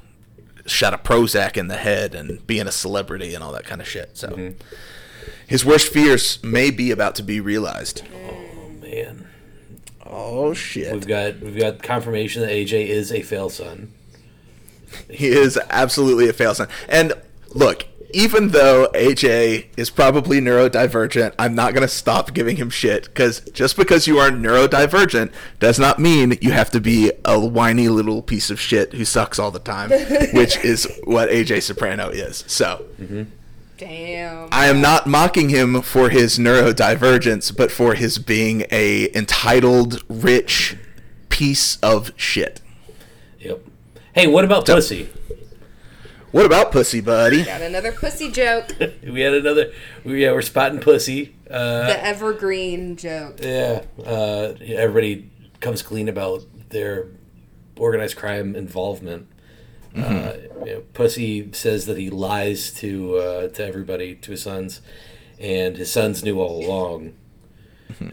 shot 0.67 0.93
a 0.93 0.97
Prozac 0.97 1.57
in 1.57 1.67
the 1.67 1.77
head 1.77 2.13
and 2.13 2.45
being 2.45 2.67
a 2.67 2.71
celebrity 2.71 3.33
and 3.33 3.43
all 3.43 3.51
that 3.53 3.65
kind 3.65 3.81
of 3.81 3.87
shit. 3.87 4.17
So. 4.17 4.29
Mm-hmm. 4.29 4.63
His 5.47 5.63
worst 5.63 5.93
fears 5.93 6.43
may 6.43 6.71
be 6.71 6.91
about 6.91 7.15
to 7.15 7.23
be 7.23 7.39
realized. 7.39 8.03
Oh 8.13 8.69
man. 8.81 9.27
Oh 10.05 10.53
shit! 10.53 10.93
We've 10.93 11.07
got 11.07 11.39
we've 11.39 11.57
got 11.57 11.81
confirmation 11.81 12.41
that 12.41 12.51
AJ 12.51 12.87
is 12.87 13.11
a 13.13 13.21
fail 13.21 13.49
son. 13.49 13.93
He 15.09 15.27
is 15.27 15.57
absolutely 15.69 16.29
a 16.29 16.33
fail 16.33 16.53
son. 16.53 16.67
And 16.87 17.13
look, 17.49 17.85
even 18.11 18.49
though 18.49 18.89
AJ 18.93 19.67
is 19.75 19.89
probably 19.89 20.39
neurodivergent, 20.39 21.33
I'm 21.37 21.55
not 21.55 21.73
going 21.73 21.81
to 21.81 21.93
stop 21.93 22.33
giving 22.33 22.57
him 22.57 22.69
shit 22.69 23.05
because 23.05 23.41
just 23.51 23.75
because 23.75 24.07
you 24.07 24.17
are 24.17 24.29
neurodivergent 24.29 25.31
does 25.59 25.77
not 25.77 25.99
mean 25.99 26.37
you 26.41 26.51
have 26.51 26.71
to 26.71 26.79
be 26.79 27.11
a 27.25 27.39
whiny 27.39 27.89
little 27.89 28.21
piece 28.21 28.49
of 28.49 28.59
shit 28.59 28.93
who 28.93 29.05
sucks 29.05 29.39
all 29.39 29.51
the 29.51 29.59
time, 29.59 29.89
which 30.33 30.57
is 30.63 30.87
what 31.03 31.29
AJ 31.29 31.63
Soprano 31.63 32.09
is. 32.09 32.43
So 32.47 32.85
mm-hmm. 32.99 33.23
Damn. 33.77 34.49
I 34.51 34.65
am 34.65 34.81
not 34.81 35.05
mocking 35.05 35.49
him 35.49 35.83
for 35.83 36.09
his 36.09 36.39
neurodivergence, 36.39 37.55
but 37.55 37.71
for 37.71 37.93
his 37.93 38.17
being 38.17 38.65
a 38.71 39.15
entitled, 39.15 40.03
rich 40.09 40.75
piece 41.29 41.77
of 41.81 42.11
shit. 42.15 42.59
Yep. 43.39 43.61
Hey, 44.13 44.25
what 44.25 44.43
about 44.43 44.65
pussy? 44.65 45.09
What 46.37 46.45
about 46.45 46.71
pussy, 46.71 47.01
buddy? 47.01 47.45
Got 47.45 47.63
another 47.63 47.91
pussy 47.91 48.29
joke. 48.29 48.69
We 49.03 49.21
had 49.21 49.33
another. 49.33 49.71
We, 50.03 50.21
yeah, 50.21 50.33
we're 50.33 50.43
spotting 50.43 50.79
pussy. 50.79 51.35
Uh, 51.49 51.87
the 51.87 52.05
evergreen 52.05 52.95
joke. 52.95 53.39
Yeah, 53.41 53.81
uh, 54.05 54.53
everybody 54.61 55.31
comes 55.61 55.81
clean 55.81 56.07
about 56.07 56.43
their 56.69 57.07
organized 57.75 58.17
crime 58.17 58.55
involvement. 58.55 59.27
Uh, 59.95 60.33
you 60.63 60.73
know, 60.73 60.83
Pussy 60.93 61.51
says 61.53 61.87
that 61.87 61.97
he 61.97 62.11
lies 62.11 62.71
to 62.75 63.15
uh, 63.15 63.47
to 63.47 63.65
everybody, 63.65 64.13
to 64.13 64.29
his 64.29 64.43
sons, 64.43 64.81
and 65.39 65.75
his 65.75 65.91
sons 65.91 66.23
knew 66.23 66.39
all 66.39 66.63
along. 66.63 67.15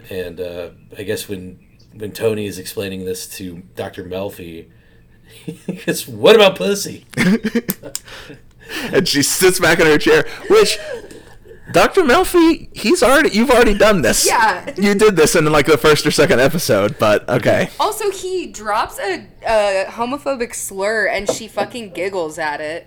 and 0.08 0.40
uh, 0.40 0.70
I 0.96 1.02
guess 1.02 1.28
when 1.28 1.58
when 1.92 2.12
Tony 2.12 2.46
is 2.46 2.58
explaining 2.58 3.04
this 3.04 3.26
to 3.36 3.64
Doctor 3.76 4.02
Melfi, 4.02 4.70
he 5.66 5.72
goes, 5.74 6.06
"What 6.08 6.34
about 6.34 6.56
Pussy?" 6.56 7.04
and 8.92 9.06
she 9.06 9.22
sits 9.22 9.60
back 9.60 9.80
in 9.80 9.86
her 9.86 9.98
chair, 9.98 10.24
which 10.48 10.78
Dr. 11.72 12.02
Melfi, 12.02 12.74
he's 12.76 13.02
already 13.02 13.30
you've 13.30 13.50
already 13.50 13.76
done 13.76 14.02
this. 14.02 14.26
Yeah. 14.26 14.72
You 14.76 14.94
did 14.94 15.16
this 15.16 15.34
in 15.34 15.44
like 15.46 15.66
the 15.66 15.78
first 15.78 16.06
or 16.06 16.10
second 16.10 16.40
episode, 16.40 16.98
but 16.98 17.28
okay. 17.28 17.70
Also, 17.80 18.10
he 18.10 18.46
drops 18.46 18.98
a, 18.98 19.26
a 19.46 19.86
homophobic 19.88 20.54
slur 20.54 21.06
and 21.06 21.30
she 21.30 21.48
fucking 21.48 21.90
giggles 21.90 22.38
at 22.38 22.60
it. 22.60 22.86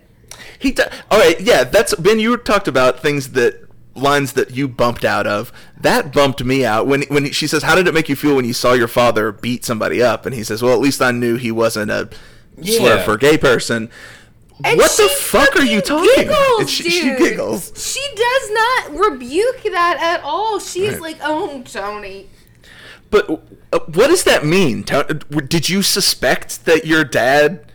He 0.59 0.71
d- 0.71 0.83
All 1.09 1.19
right, 1.19 1.39
yeah, 1.39 1.63
that's 1.63 1.95
Ben 1.95 2.19
you 2.19 2.37
talked 2.37 2.67
about 2.67 2.99
things 2.99 3.31
that 3.31 3.67
lines 3.95 4.33
that 4.33 4.51
you 4.51 4.67
bumped 4.67 5.03
out 5.03 5.25
of. 5.25 5.51
That 5.79 6.13
bumped 6.13 6.43
me 6.43 6.63
out 6.63 6.85
when 6.85 7.01
when 7.03 7.31
she 7.31 7.47
says, 7.47 7.63
"How 7.63 7.75
did 7.75 7.87
it 7.87 7.93
make 7.93 8.09
you 8.09 8.15
feel 8.15 8.35
when 8.35 8.45
you 8.45 8.53
saw 8.53 8.73
your 8.73 8.87
father 8.87 9.31
beat 9.31 9.65
somebody 9.65 10.01
up?" 10.03 10.25
and 10.25 10.35
he 10.35 10.43
says, 10.43 10.61
"Well, 10.61 10.73
at 10.73 10.79
least 10.79 11.01
I 11.01 11.11
knew 11.11 11.35
he 11.37 11.51
wasn't 11.51 11.89
a 11.89 12.09
slur 12.63 12.95
Yeah. 12.97 13.03
for 13.03 13.13
a 13.13 13.17
gay 13.17 13.37
person." 13.37 13.89
And 14.63 14.77
what 14.79 14.89
the 14.97 15.07
fuck 15.07 15.55
are 15.55 15.63
you 15.63 15.81
talking? 15.81 16.09
Giggles, 16.15 16.59
And 16.61 16.69
she, 16.69 16.89
she 16.89 17.15
giggles. 17.15 17.71
She 17.75 18.03
does 18.15 18.51
not 18.51 19.11
rebuke 19.11 19.61
that 19.71 19.97
at 20.01 20.23
all. 20.23 20.59
She's 20.59 20.93
Right. 20.93 21.01
like, 21.01 21.17
"Oh, 21.23 21.61
Tony." 21.63 22.27
But 23.11 23.29
uh, 23.71 23.79
what 23.93 24.07
does 24.07 24.23
that 24.23 24.45
mean? 24.45 24.83
Did 25.47 25.69
you 25.69 25.81
suspect 25.83 26.65
that 26.65 26.85
your 26.87 27.03
dad 27.03 27.71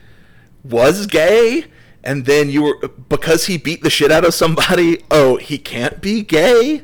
was 0.65 1.07
gay, 1.07 1.67
and 2.05 2.27
then 2.27 2.51
you 2.51 2.63
were 2.63 2.89
because 3.09 3.47
he 3.47 3.57
beat 3.59 3.83
the 3.85 3.89
shit 3.91 4.11
out 4.11 4.25
of 4.25 4.35
somebody? 4.35 4.99
Oh, 5.11 5.37
he 5.37 5.59
can't 5.59 6.01
be 6.01 6.23
gay. 6.23 6.83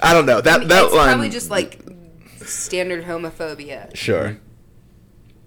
I 0.00 0.12
don't 0.14 0.26
know 0.26 0.40
that 0.40 0.68
that 0.68 0.84
it's 0.84 0.94
line. 0.94 1.08
probably 1.08 1.30
just 1.30 1.50
like 1.50 1.80
standard 2.44 3.04
homophobia. 3.06 3.94
sure. 3.96 4.38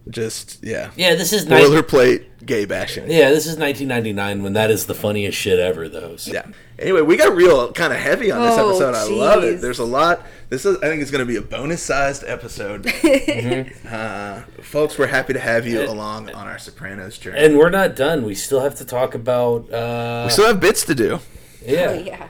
Just 0.09 0.63
yeah. 0.63 0.91
Yeah, 0.95 1.15
this 1.15 1.33
is 1.33 1.47
nice. 1.47 1.63
Boilerplate 1.63 2.25
gay 2.45 2.65
bashing. 2.65 3.09
Yeah, 3.09 3.29
this 3.31 3.45
is 3.45 3.57
1999 3.57 4.43
when 4.43 4.53
that 4.53 4.71
is 4.71 4.85
the 4.85 4.93
funniest 4.95 5.37
shit 5.37 5.59
ever, 5.59 5.89
though. 5.89 6.15
So. 6.15 6.31
Yeah. 6.33 6.45
Anyway, 6.79 7.01
we 7.01 7.17
got 7.17 7.35
real 7.35 7.71
kind 7.73 7.91
of 7.91 7.99
heavy 7.99 8.31
on 8.31 8.41
this 8.41 8.55
Oh, 8.57 8.69
episode. 8.69 8.93
I 8.95 9.03
love 9.05 9.43
it. 9.43 9.59
There's 9.61 9.79
a 9.79 9.85
lot. 9.85 10.25
This 10.49 10.65
is. 10.65 10.77
I 10.77 10.87
think 10.87 11.01
it's 11.01 11.11
going 11.11 11.25
to 11.25 11.25
be 11.25 11.35
a 11.35 11.41
bonus-sized 11.41 12.23
episode. 12.25 12.85
uh, 13.89 14.41
folks, 14.61 14.97
we're 14.97 15.07
happy 15.07 15.33
to 15.33 15.39
have 15.39 15.65
you 15.67 15.81
along 15.89 16.29
on 16.31 16.47
our 16.47 16.59
Sopranos 16.59 17.17
journey. 17.17 17.39
And 17.39 17.57
we're 17.57 17.69
not 17.71 17.95
done. 17.95 18.23
We 18.23 18.35
still 18.35 18.61
have 18.61 18.75
to 18.75 18.85
talk 18.85 19.15
about. 19.15 19.71
Uh, 19.73 20.23
we 20.27 20.31
still 20.31 20.47
have 20.47 20.59
bits 20.59 20.85
to 20.85 20.95
do. 20.95 21.19
yeah. 21.65 21.87
Oh 21.89 21.93
yeah. 21.99 22.27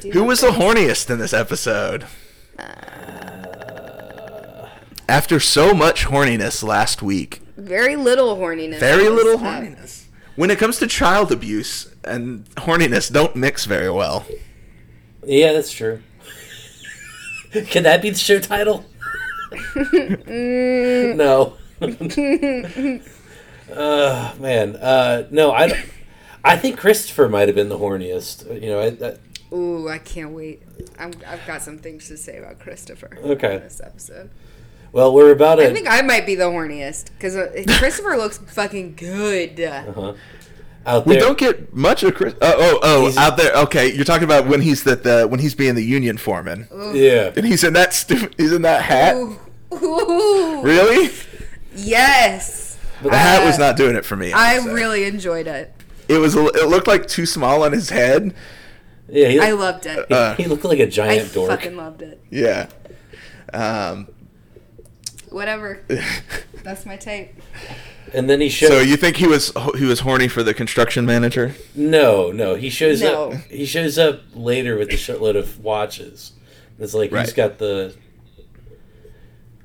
Do 0.00 0.10
Who 0.12 0.20
have 0.20 0.28
was 0.28 0.40
the 0.40 0.50
horniest 0.50 1.10
in 1.10 1.18
this 1.18 1.32
episode? 1.34 2.06
After 5.08 5.40
so 5.40 5.74
much 5.74 6.06
horniness 6.06 6.62
last 6.62 7.02
week, 7.02 7.40
very 7.56 7.96
little 7.96 8.36
horniness. 8.36 8.78
very 8.78 9.08
little 9.08 9.44
app. 9.44 9.62
horniness. 9.62 10.04
When 10.36 10.50
it 10.50 10.58
comes 10.58 10.78
to 10.78 10.86
child 10.86 11.30
abuse 11.30 11.94
and 12.04 12.46
horniness, 12.54 13.12
don't 13.12 13.36
mix 13.36 13.66
very 13.66 13.90
well. 13.90 14.24
Yeah, 15.24 15.52
that's 15.52 15.70
true. 15.70 16.02
Can 17.66 17.82
that 17.82 18.00
be 18.00 18.10
the 18.10 18.18
show 18.18 18.38
title? 18.38 18.86
no. 21.16 21.58
uh, 23.76 24.34
man, 24.38 24.76
uh, 24.76 25.26
no, 25.30 25.52
I, 25.52 25.84
I 26.42 26.56
think 26.56 26.78
Christopher 26.78 27.28
might 27.28 27.48
have 27.48 27.54
been 27.54 27.68
the 27.68 27.78
horniest. 27.78 28.62
You 28.62 28.70
know, 28.70 28.80
I, 28.80 28.96
I, 29.06 29.54
Ooh, 29.54 29.88
I 29.88 29.98
can't 29.98 30.30
wait. 30.30 30.62
I'm, 30.98 31.12
I've 31.26 31.46
got 31.46 31.60
some 31.60 31.76
things 31.78 32.08
to 32.08 32.16
say 32.16 32.38
about 32.38 32.58
Christopher. 32.58 33.18
Okay. 33.22 33.56
In 33.56 33.62
this 33.62 33.80
episode. 33.84 34.30
Well, 34.92 35.12
we're 35.14 35.32
about 35.32 35.58
I 35.60 35.72
think 35.72 35.88
I 35.90 36.02
might 36.02 36.26
be 36.26 36.34
the 36.34 36.44
horniest 36.44 37.10
because 37.18 37.34
Christopher 37.78 38.16
looks 38.16 38.38
fucking 38.38 38.94
good. 38.96 39.60
uh-huh. 39.60 40.14
Out 40.84 41.06
We 41.06 41.16
don't 41.16 41.38
get 41.38 41.72
much 41.72 42.02
of 42.02 42.14
Chris. 42.14 42.34
Oh, 42.42 42.54
oh, 42.58 42.78
oh, 42.82 43.00
He's- 43.02 43.16
out 43.16 43.36
there. 43.36 43.52
Okay, 43.54 43.92
you're 43.92 44.04
talking 44.04 44.24
about 44.24 44.48
when 44.48 44.60
he's 44.60 44.82
that 44.84 45.04
the 45.04 45.26
when 45.28 45.38
he's 45.38 45.54
being 45.54 45.76
the 45.76 45.84
union 45.84 46.16
foreman, 46.16 46.66
yeah. 46.92 47.32
and 47.36 47.46
he's 47.46 47.62
in 47.62 47.72
that 47.74 47.94
stupid. 47.94 48.34
He's 48.36 48.52
in 48.52 48.62
that 48.62 48.82
hat. 48.82 49.14
Ooh. 49.16 49.38
Ooh. 49.72 50.60
Really? 50.62 51.10
Yes. 51.74 52.76
The 53.02 53.16
hat 53.16 53.44
was 53.44 53.56
Uh, 53.56 53.66
not 53.68 53.76
doing 53.76 53.96
it 53.96 54.04
for 54.04 54.16
me. 54.16 54.32
I 54.32 54.58
would 54.58 54.72
really 54.72 55.04
enjoyed 55.04 55.46
it. 55.46 55.72
It 56.08 56.18
was. 56.18 56.34
It 56.34 56.68
looked 56.68 56.86
like 56.88 57.06
too 57.06 57.26
small 57.26 57.62
on 57.62 57.72
his 57.72 57.90
head. 57.90 58.34
Yeah, 59.08 59.28
he, 59.28 59.40
I 59.40 59.52
loved 59.52 59.86
it. 59.86 60.06
he, 60.08 60.14
uh, 60.14 60.34
he 60.34 60.46
looked 60.46 60.64
like 60.64 60.78
a 60.80 60.86
giant 60.86 61.32
dork. 61.32 61.50
I 61.50 61.56
fucking 61.56 61.76
loved 61.76 62.02
it. 62.02 62.20
Yeah. 62.30 62.68
Um. 63.52 64.08
Whatever. 65.32 65.82
That's 66.62 66.86
my 66.86 66.96
type. 66.96 67.34
And 68.12 68.28
then 68.28 68.40
he 68.40 68.48
shows. 68.48 68.68
So 68.68 68.80
you 68.80 68.96
think 68.96 69.16
he 69.16 69.26
was 69.26 69.52
he 69.76 69.84
was 69.84 70.00
horny 70.00 70.28
for 70.28 70.42
the 70.42 70.54
construction 70.54 71.06
manager? 71.06 71.54
no, 71.74 72.30
no, 72.30 72.54
he 72.54 72.70
shows 72.70 73.00
No. 73.00 73.32
up. 73.32 73.40
He 73.50 73.64
shows 73.64 73.98
up 73.98 74.22
later 74.34 74.76
with 74.76 74.90
a 74.90 74.96
shitload 74.96 75.36
of 75.36 75.60
watches. 75.60 76.32
It's 76.78 76.94
like 76.94 77.12
he's 77.12 77.32
got 77.32 77.58
the. 77.58 77.94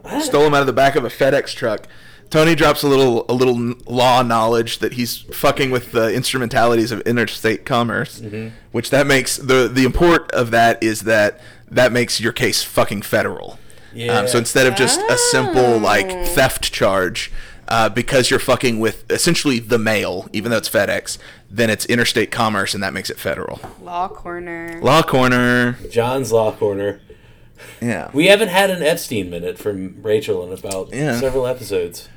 I 0.06 0.22
Stole 0.22 0.46
him 0.46 0.54
out 0.54 0.62
of 0.62 0.68
the 0.68 0.74
back 0.74 0.96
of 0.96 1.04
a 1.04 1.10
FedEx 1.10 1.54
truck. 1.54 1.88
Tony 2.30 2.56
drops 2.56 2.84
a 2.84 2.88
little 2.88 3.26
a 3.30 3.34
little 3.34 3.76
law 3.86 4.22
knowledge 4.22 4.80
that 4.80 4.94
he's 4.94 5.18
fucking 5.18 5.72
with 5.72 5.92
the 5.92 6.14
instrumentalities 6.14 6.92
of 6.92 7.02
interstate 7.02 7.66
commerce, 7.66 8.20
mm-hmm. 8.20 8.56
which 8.72 8.90
that 8.90 9.08
makes 9.08 9.38
the 9.38 9.70
the 9.72 9.84
import 9.84 10.32
of 10.32 10.52
that 10.52 10.82
is 10.84 11.02
that 11.02 11.40
that 11.70 11.92
makes 11.92 12.20
your 12.20 12.34
case 12.34 12.64
fucking 12.64 13.02
federal. 13.02 13.60
Yeah. 13.98 14.20
Um, 14.20 14.28
so 14.28 14.38
instead 14.38 14.68
of 14.68 14.76
just 14.76 15.00
a 15.02 15.18
simple 15.18 15.78
like 15.80 16.10
theft 16.28 16.72
charge, 16.72 17.32
uh, 17.68 17.90
because 17.90 18.30
you're 18.30 18.40
fucking 18.40 18.80
with 18.80 19.10
essentially 19.12 19.60
the 19.60 19.78
mail, 19.78 20.30
even 20.32 20.52
though 20.52 20.58
it's 20.58 20.70
FedEx, 20.70 21.18
then 21.50 21.70
it's 21.70 21.86
interstate 21.88 22.32
commerce, 22.32 22.74
and 22.74 22.82
that 22.84 22.94
makes 22.94 23.10
it 23.10 23.18
federal. 23.20 23.60
Law 23.82 24.08
corner. 24.08 24.80
Law 24.82 25.02
corner. 25.02 25.78
John's 25.90 26.32
Law 26.32 26.52
Corner. 26.54 27.02
Yeah. 27.82 28.12
We 28.14 28.28
haven't 28.28 28.50
had 28.50 28.70
an 28.70 28.84
Epstein 28.84 29.30
minute 29.30 29.58
from 29.58 30.02
Rachel 30.04 30.46
in 30.46 30.58
about 30.58 30.94
Yeah. 30.94 31.20
several 31.20 31.48
episodes. 31.48 32.08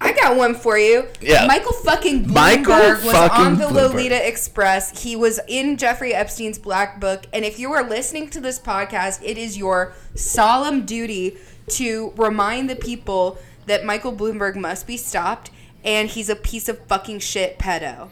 I 0.00 0.12
got 0.12 0.36
one 0.36 0.54
for 0.54 0.78
you. 0.78 1.06
Yeah. 1.20 1.46
Michael 1.46 1.72
fucking 1.72 2.24
Bloomberg 2.24 2.34
Michael 2.66 3.04
was 3.04 3.12
fucking 3.12 3.44
on 3.44 3.58
the 3.58 3.66
Bloomberg. 3.66 3.92
Lolita 3.92 4.26
Express. 4.26 5.02
He 5.02 5.14
was 5.14 5.40
in 5.46 5.76
Jeffrey 5.76 6.14
Epstein's 6.14 6.58
black 6.58 7.00
book. 7.00 7.26
And 7.32 7.44
if 7.44 7.58
you 7.58 7.72
are 7.72 7.86
listening 7.86 8.30
to 8.30 8.40
this 8.40 8.58
podcast, 8.58 9.22
it 9.22 9.36
is 9.36 9.58
your 9.58 9.92
solemn 10.14 10.86
duty 10.86 11.36
to 11.68 12.12
remind 12.16 12.70
the 12.70 12.76
people 12.76 13.38
that 13.66 13.84
Michael 13.84 14.12
Bloomberg 14.12 14.56
must 14.56 14.86
be 14.86 14.96
stopped 14.96 15.50
and 15.84 16.08
he's 16.08 16.28
a 16.28 16.36
piece 16.36 16.68
of 16.68 16.78
fucking 16.86 17.18
shit 17.18 17.58
pedo. 17.58 18.08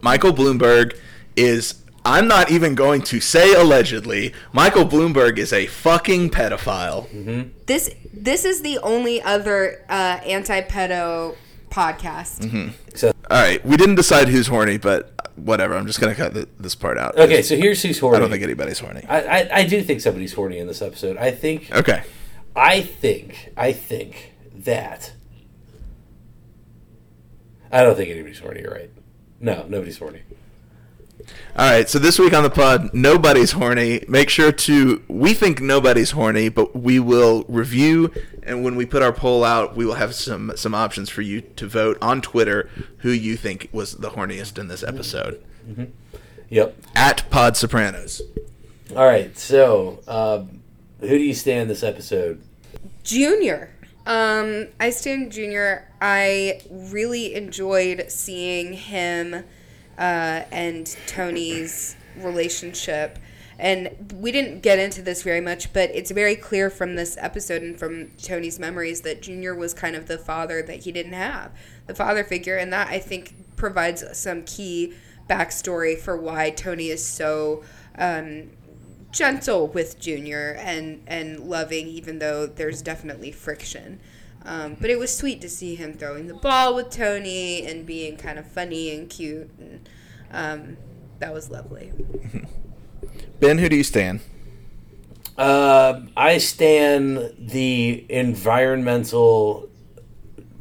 Michael 0.00 0.32
Bloomberg 0.32 0.96
is. 1.36 1.82
I'm 2.04 2.28
not 2.28 2.52
even 2.52 2.76
going 2.76 3.02
to 3.02 3.18
say 3.18 3.52
allegedly. 3.54 4.32
Michael 4.52 4.84
Bloomberg 4.84 5.38
is 5.38 5.52
a 5.52 5.66
fucking 5.66 6.30
pedophile. 6.30 7.08
Mm-hmm. 7.08 7.48
This 7.66 7.92
this 8.16 8.44
is 8.44 8.62
the 8.62 8.78
only 8.78 9.22
other 9.22 9.84
uh, 9.88 10.20
anti-pedo 10.24 11.36
podcast. 11.70 12.72
So, 12.94 13.08
All 13.30 13.40
right, 13.42 13.64
we 13.64 13.76
didn't 13.76 13.96
decide 13.96 14.28
who's 14.28 14.46
horny, 14.46 14.78
but 14.78 15.12
whatever. 15.36 15.76
I'm 15.76 15.86
just 15.86 16.00
gonna 16.00 16.14
cut 16.14 16.32
th 16.34 16.48
this 16.58 16.74
part 16.74 16.96
out. 16.98 17.18
Okay, 17.18 17.42
so 17.42 17.56
here's 17.56 17.82
who's 17.82 17.98
horny. 17.98 18.16
I 18.16 18.20
don't 18.20 18.30
think 18.30 18.42
anybody's 18.42 18.78
horny. 18.78 19.04
I, 19.08 19.20
I, 19.20 19.48
I 19.60 19.66
do 19.66 19.82
think 19.82 20.00
somebody's 20.00 20.32
horny 20.32 20.58
in 20.58 20.66
this 20.66 20.80
episode. 20.80 21.16
I 21.18 21.30
think 21.30 21.70
Okay. 21.72 22.02
I 22.54 22.80
think 22.80 23.52
I 23.56 23.72
think 23.72 24.32
that 24.54 25.12
I 27.70 27.82
don't 27.82 27.96
think 27.96 28.10
anybody's 28.10 28.38
horny. 28.38 28.60
You're 28.62 28.72
right. 28.72 28.90
No, 29.40 29.66
nobody's 29.68 29.98
horny. 29.98 30.22
All 31.56 31.70
right. 31.70 31.88
So 31.88 31.98
this 31.98 32.18
week 32.18 32.32
on 32.32 32.42
the 32.42 32.50
pod, 32.50 32.92
nobody's 32.92 33.52
horny. 33.52 34.04
Make 34.08 34.28
sure 34.28 34.52
to. 34.52 35.02
We 35.08 35.34
think 35.34 35.60
nobody's 35.60 36.10
horny, 36.10 36.48
but 36.48 36.76
we 36.76 36.98
will 36.98 37.44
review, 37.48 38.12
and 38.42 38.62
when 38.62 38.76
we 38.76 38.84
put 38.86 39.02
our 39.02 39.12
poll 39.12 39.42
out, 39.42 39.76
we 39.76 39.86
will 39.86 39.94
have 39.94 40.14
some 40.14 40.52
some 40.56 40.74
options 40.74 41.08
for 41.08 41.22
you 41.22 41.40
to 41.40 41.66
vote 41.66 41.98
on 42.02 42.20
Twitter 42.20 42.68
who 42.98 43.10
you 43.10 43.36
think 43.36 43.68
was 43.72 43.94
the 43.94 44.10
horniest 44.10 44.58
in 44.58 44.68
this 44.68 44.82
episode. 44.82 45.42
Yep. 46.48 46.76
At 46.94 47.28
Pod 47.30 47.56
Sopranos. 47.56 48.22
All 48.94 49.04
right. 49.04 49.36
So, 49.36 50.00
um, 50.06 50.62
who 51.00 51.08
do 51.08 51.22
you 51.22 51.34
stand 51.34 51.68
this 51.68 51.82
episode? 51.82 52.42
Junior. 53.02 53.70
Um, 54.06 54.68
I 54.78 54.90
stand 54.90 55.32
Junior. 55.32 55.90
I 56.00 56.60
really 56.70 57.34
enjoyed 57.34 58.04
seeing 58.08 58.74
him 58.74 59.44
uh, 59.98 60.42
and 60.50 60.96
Tony's 61.06 61.96
relationship. 62.16 63.18
And 63.58 64.12
we 64.14 64.32
didn't 64.32 64.60
get 64.60 64.78
into 64.78 65.00
this 65.00 65.22
very 65.22 65.40
much, 65.40 65.72
but 65.72 65.90
it's 65.94 66.10
very 66.10 66.36
clear 66.36 66.68
from 66.68 66.94
this 66.94 67.16
episode 67.18 67.62
and 67.62 67.78
from 67.78 68.10
Tony's 68.22 68.58
memories 68.58 69.00
that 69.00 69.22
Junior 69.22 69.54
was 69.54 69.72
kind 69.72 69.96
of 69.96 70.08
the 70.08 70.18
father 70.18 70.60
that 70.62 70.80
he 70.80 70.92
didn't 70.92 71.14
have, 71.14 71.52
the 71.86 71.94
father 71.94 72.22
figure. 72.22 72.56
And 72.56 72.70
that, 72.72 72.88
I 72.88 72.98
think, 72.98 73.56
provides 73.56 74.04
some 74.16 74.42
key 74.42 74.92
backstory 75.28 75.98
for 75.98 76.16
why 76.16 76.50
Tony 76.50 76.88
is 76.88 77.04
so 77.04 77.64
um, 77.98 78.50
gentle 79.10 79.66
with 79.68 79.98
Junior 79.98 80.56
and 80.60 81.02
and 81.06 81.40
loving, 81.40 81.86
even 81.86 82.18
though 82.18 82.46
there's 82.46 82.82
definitely 82.82 83.32
friction. 83.32 84.00
Um, 84.46 84.76
but 84.80 84.90
it 84.90 84.98
was 84.98 85.14
sweet 85.14 85.40
to 85.40 85.48
see 85.48 85.74
him 85.74 85.94
throwing 85.94 86.28
the 86.28 86.34
ball 86.34 86.76
with 86.76 86.90
Tony 86.90 87.66
and 87.66 87.84
being 87.84 88.16
kind 88.16 88.38
of 88.38 88.46
funny 88.46 88.94
and 88.94 89.10
cute, 89.10 89.50
and 89.58 89.88
um, 90.30 90.76
that 91.18 91.34
was 91.34 91.50
lovely. 91.50 91.92
Ben, 93.40 93.58
who 93.58 93.68
do 93.68 93.74
you 93.74 93.82
stand? 93.82 94.20
Uh, 95.36 96.02
I 96.16 96.38
stand 96.38 97.34
the 97.38 98.06
environmental 98.08 99.68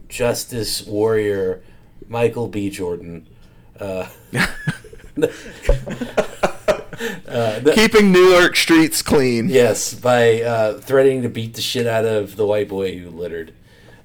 justice 0.10 0.84
warrior, 0.86 1.62
Michael 2.08 2.48
B. 2.48 2.72
Jordan. 2.72 3.28
Uh, 3.80 4.08
uh, 5.18 5.28
the- 7.60 7.72
Keeping 7.76 8.12
New 8.12 8.30
York 8.30 8.56
streets 8.56 9.04
clean. 9.04 9.48
Yes, 9.48 9.94
by 9.94 10.42
uh, 10.42 10.80
threatening 10.80 11.22
to 11.22 11.30
beat 11.30 11.54
the 11.54 11.62
shit 11.62 11.86
out 11.86 12.06
of 12.06 12.36
the 12.36 12.48
white 12.48 12.68
boy 12.68 12.98
who 12.98 13.12
littered. 13.12 13.54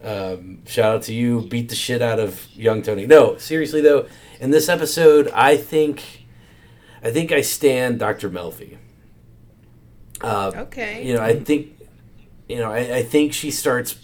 Um, 0.02 0.64
shout 0.66 0.94
out 0.96 1.02
to 1.04 1.14
you, 1.14 1.42
beat 1.42 1.68
the 1.68 1.74
shit 1.74 2.00
out 2.00 2.18
of 2.18 2.48
young 2.54 2.82
Tony. 2.82 3.06
No, 3.06 3.36
seriously 3.36 3.80
though, 3.80 4.06
in 4.40 4.50
this 4.50 4.68
episode, 4.68 5.30
I 5.34 5.56
think, 5.56 6.26
I 7.02 7.10
think 7.10 7.32
I 7.32 7.42
stand 7.42 7.98
Dr. 7.98 8.30
Melfi. 8.30 8.78
Uh, 10.20 10.52
Okay. 10.54 11.06
You 11.06 11.14
know, 11.14 11.22
I 11.22 11.38
think, 11.38 11.78
you 12.48 12.56
know, 12.56 12.70
I, 12.70 12.96
I 12.96 13.02
think 13.02 13.32
she 13.32 13.50
starts, 13.50 13.98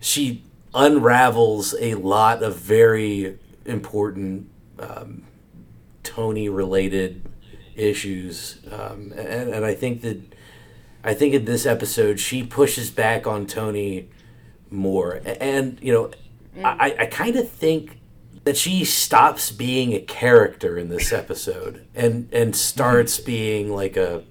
she 0.00 0.42
unravels 0.74 1.74
a 1.80 1.94
lot 1.94 2.42
of 2.42 2.56
very 2.56 3.38
important 3.64 4.50
um, 4.78 5.22
Tony 6.02 6.48
related 6.48 7.22
issues, 7.76 8.58
um, 8.70 9.12
and, 9.16 9.50
and 9.52 9.64
I 9.64 9.74
think 9.74 10.02
that 10.02 10.20
I 11.02 11.14
think 11.14 11.34
in 11.34 11.44
this 11.44 11.66
episode 11.66 12.20
she 12.20 12.42
pushes 12.42 12.90
back 12.90 13.26
on 13.26 13.46
Tony 13.46 14.08
more, 14.70 15.20
and 15.24 15.78
you 15.80 15.92
know, 15.92 16.10
I, 16.62 16.94
I 17.00 17.06
kind 17.06 17.36
of 17.36 17.48
think 17.48 17.98
that 18.44 18.56
she 18.56 18.84
stops 18.84 19.50
being 19.50 19.92
a 19.94 20.00
character 20.00 20.78
in 20.78 20.88
this 20.88 21.12
episode 21.12 21.86
and 21.94 22.28
and 22.32 22.54
starts 22.54 23.16
mm-hmm. 23.16 23.26
being 23.26 23.72
like 23.72 23.96
a 23.96 24.22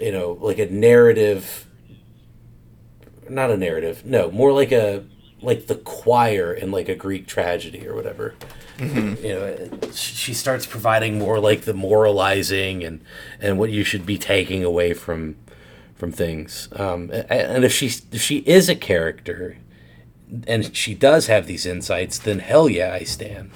you 0.00 0.12
know 0.12 0.38
like 0.40 0.58
a 0.58 0.66
narrative 0.66 1.66
not 3.28 3.50
a 3.50 3.56
narrative 3.56 4.04
no 4.04 4.30
more 4.30 4.52
like 4.52 4.72
a 4.72 5.04
like 5.42 5.66
the 5.66 5.74
choir 5.74 6.52
in 6.52 6.70
like 6.70 6.88
a 6.88 6.94
greek 6.94 7.26
tragedy 7.26 7.86
or 7.86 7.94
whatever. 7.94 8.34
Mm-hmm. 8.78 9.24
You 9.24 9.34
know 9.34 9.90
she 9.92 10.34
starts 10.34 10.66
providing 10.66 11.18
more 11.18 11.38
like 11.38 11.62
the 11.62 11.74
moralizing 11.74 12.82
and 12.82 13.04
and 13.40 13.58
what 13.58 13.70
you 13.70 13.84
should 13.84 14.06
be 14.06 14.18
taking 14.18 14.64
away 14.64 14.94
from 14.94 15.36
from 15.94 16.10
things 16.12 16.68
um 16.76 17.10
and 17.28 17.64
if 17.64 17.72
she 17.72 17.86
if 18.12 18.20
she 18.20 18.38
is 18.38 18.68
a 18.68 18.74
character 18.76 19.56
and 20.46 20.74
she 20.76 20.94
does 20.94 21.26
have 21.28 21.46
these 21.46 21.64
insights 21.66 22.18
then 22.18 22.38
hell 22.40 22.68
yeah 22.68 22.92
i 22.92 23.04
stand 23.04 23.50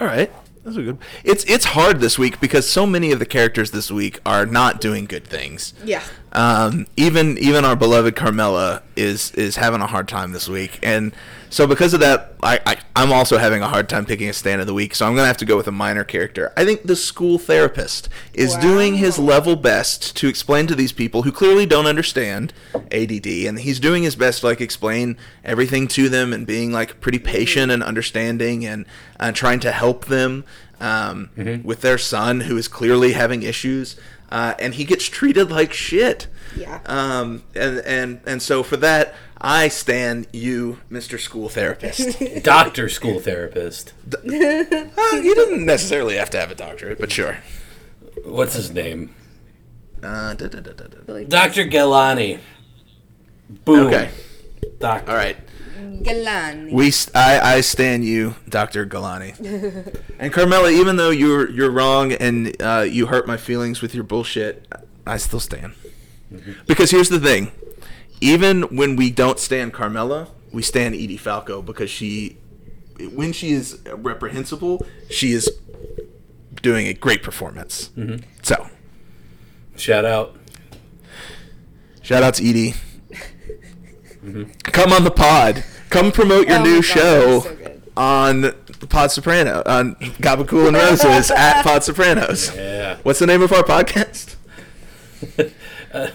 All 0.00 0.06
right. 0.06 0.32
That's 0.64 0.76
a 0.76 0.82
good. 0.82 0.98
It's 1.24 1.44
it's 1.44 1.64
hard 1.66 2.00
this 2.00 2.18
week 2.18 2.38
because 2.38 2.68
so 2.68 2.86
many 2.86 3.12
of 3.12 3.18
the 3.18 3.26
characters 3.26 3.70
this 3.70 3.90
week 3.90 4.20
are 4.26 4.44
not 4.46 4.80
doing 4.80 5.06
good 5.06 5.24
things. 5.26 5.72
Yeah. 5.84 6.02
Um, 6.32 6.86
even 6.96 7.38
even 7.38 7.64
our 7.64 7.74
beloved 7.74 8.14
Carmela 8.14 8.82
is 8.94 9.32
is 9.32 9.56
having 9.56 9.80
a 9.80 9.86
hard 9.86 10.06
time 10.06 10.32
this 10.32 10.48
week, 10.48 10.78
and 10.82 11.12
so 11.48 11.66
because 11.66 11.92
of 11.92 12.00
that, 12.00 12.34
I, 12.40 12.60
I 12.64 12.76
I'm 12.94 13.12
also 13.12 13.36
having 13.38 13.62
a 13.62 13.68
hard 13.68 13.88
time 13.88 14.06
picking 14.06 14.28
a 14.28 14.32
stand 14.32 14.60
of 14.60 14.68
the 14.68 14.74
week. 14.74 14.94
So 14.94 15.06
I'm 15.06 15.16
gonna 15.16 15.26
have 15.26 15.36
to 15.38 15.44
go 15.44 15.56
with 15.56 15.66
a 15.66 15.72
minor 15.72 16.04
character. 16.04 16.52
I 16.56 16.64
think 16.64 16.84
the 16.84 16.94
school 16.94 17.38
therapist 17.38 18.08
is 18.32 18.54
doing 18.56 18.96
his 18.96 19.18
level 19.18 19.56
best 19.56 20.16
to 20.18 20.28
explain 20.28 20.68
to 20.68 20.76
these 20.76 20.92
people 20.92 21.22
who 21.22 21.32
clearly 21.32 21.66
don't 21.66 21.86
understand 21.86 22.52
ADD, 22.92 23.26
and 23.26 23.58
he's 23.58 23.80
doing 23.80 24.04
his 24.04 24.14
best 24.14 24.40
to 24.40 24.46
like 24.46 24.60
explain 24.60 25.16
everything 25.44 25.88
to 25.88 26.08
them 26.08 26.32
and 26.32 26.46
being 26.46 26.70
like 26.70 27.00
pretty 27.00 27.18
patient 27.18 27.72
and 27.72 27.82
understanding 27.82 28.64
and 28.64 28.86
uh, 29.18 29.32
trying 29.32 29.58
to 29.60 29.72
help 29.72 30.04
them 30.04 30.44
um, 30.80 31.30
with 31.62 31.82
their 31.82 31.98
son 31.98 32.40
who 32.42 32.56
is 32.56 32.68
clearly 32.68 33.12
having 33.12 33.42
issues. 33.42 33.96
Uh, 34.30 34.54
and 34.58 34.74
he 34.74 34.84
gets 34.84 35.06
treated 35.06 35.50
like 35.50 35.72
shit. 35.72 36.28
Yeah. 36.56 36.80
Um, 36.86 37.42
and 37.54 37.78
and 37.80 38.20
and 38.26 38.42
so 38.42 38.62
for 38.62 38.76
that, 38.78 39.14
I 39.40 39.68
stand 39.68 40.26
you, 40.32 40.78
Mr. 40.90 41.18
School 41.18 41.48
Therapist. 41.48 42.18
Doctor 42.42 42.88
school 42.88 43.20
therapist. 43.20 43.92
uh, 44.14 44.18
you 44.24 45.34
didn't 45.34 45.64
necessarily 45.64 46.16
have 46.16 46.30
to 46.30 46.38
have 46.38 46.50
a 46.50 46.54
doctorate, 46.54 46.98
but 46.98 47.10
sure. 47.10 47.38
What's 48.24 48.54
his 48.54 48.70
name? 48.70 49.14
Uh, 50.02 50.34
da, 50.34 50.46
da, 50.48 50.60
da, 50.60 50.72
da, 50.72 50.84
da. 50.86 51.24
Dr. 51.24 51.64
Galani. 51.64 52.38
Boom. 53.64 53.86
Okay. 53.86 54.10
Doctor. 54.78 55.10
All 55.10 55.16
right. 55.16 55.36
Galani. 55.80 56.72
We, 56.72 56.92
I, 57.14 57.56
I 57.56 57.60
stand 57.60 58.04
you, 58.04 58.34
Doctor 58.48 58.86
Galani, 58.86 59.34
and 60.18 60.32
Carmela. 60.32 60.70
Even 60.70 60.96
though 60.96 61.10
you're 61.10 61.48
you're 61.50 61.70
wrong 61.70 62.12
and 62.12 62.54
uh, 62.62 62.86
you 62.88 63.06
hurt 63.06 63.26
my 63.26 63.36
feelings 63.36 63.80
with 63.82 63.94
your 63.94 64.04
bullshit, 64.04 64.66
I 65.06 65.16
still 65.16 65.40
stand. 65.40 65.74
Because 66.66 66.90
here's 66.90 67.08
the 67.08 67.18
thing: 67.20 67.50
even 68.20 68.62
when 68.76 68.96
we 68.96 69.10
don't 69.10 69.38
stand 69.38 69.72
Carmela, 69.72 70.28
we 70.52 70.62
stand 70.62 70.94
Edie 70.94 71.16
Falco 71.16 71.60
because 71.62 71.90
she, 71.90 72.36
when 73.14 73.32
she 73.32 73.50
is 73.50 73.78
reprehensible, 73.92 74.86
she 75.08 75.32
is 75.32 75.50
doing 76.62 76.86
a 76.86 76.94
great 76.94 77.22
performance. 77.22 77.90
So, 78.42 78.68
Shout 79.76 80.04
out. 80.04 80.36
shout 82.02 82.22
out 82.22 82.34
to 82.34 82.48
Edie. 82.48 82.74
Come 84.64 84.92
on 84.92 85.04
the 85.04 85.10
pod. 85.10 85.64
Come 85.88 86.12
promote 86.12 86.46
your 86.46 86.58
Oh 86.58 86.62
new 86.62 86.76
God, 86.76 86.84
show 86.84 87.40
that's 87.40 87.56
so 87.56 87.80
on 87.96 88.52
Pod 88.88 89.10
Soprano 89.10 89.62
on 89.66 89.94
Gabacool 89.96 90.68
and 90.68 90.76
Roses 90.76 91.30
at 91.36 91.62
Pod 91.62 91.82
Sopranos. 91.84 92.54
Yeah. 92.54 92.98
What's 93.02 93.18
the 93.18 93.26
name 93.26 93.42
of 93.42 93.52
our 93.52 93.62
podcast? 93.62 94.36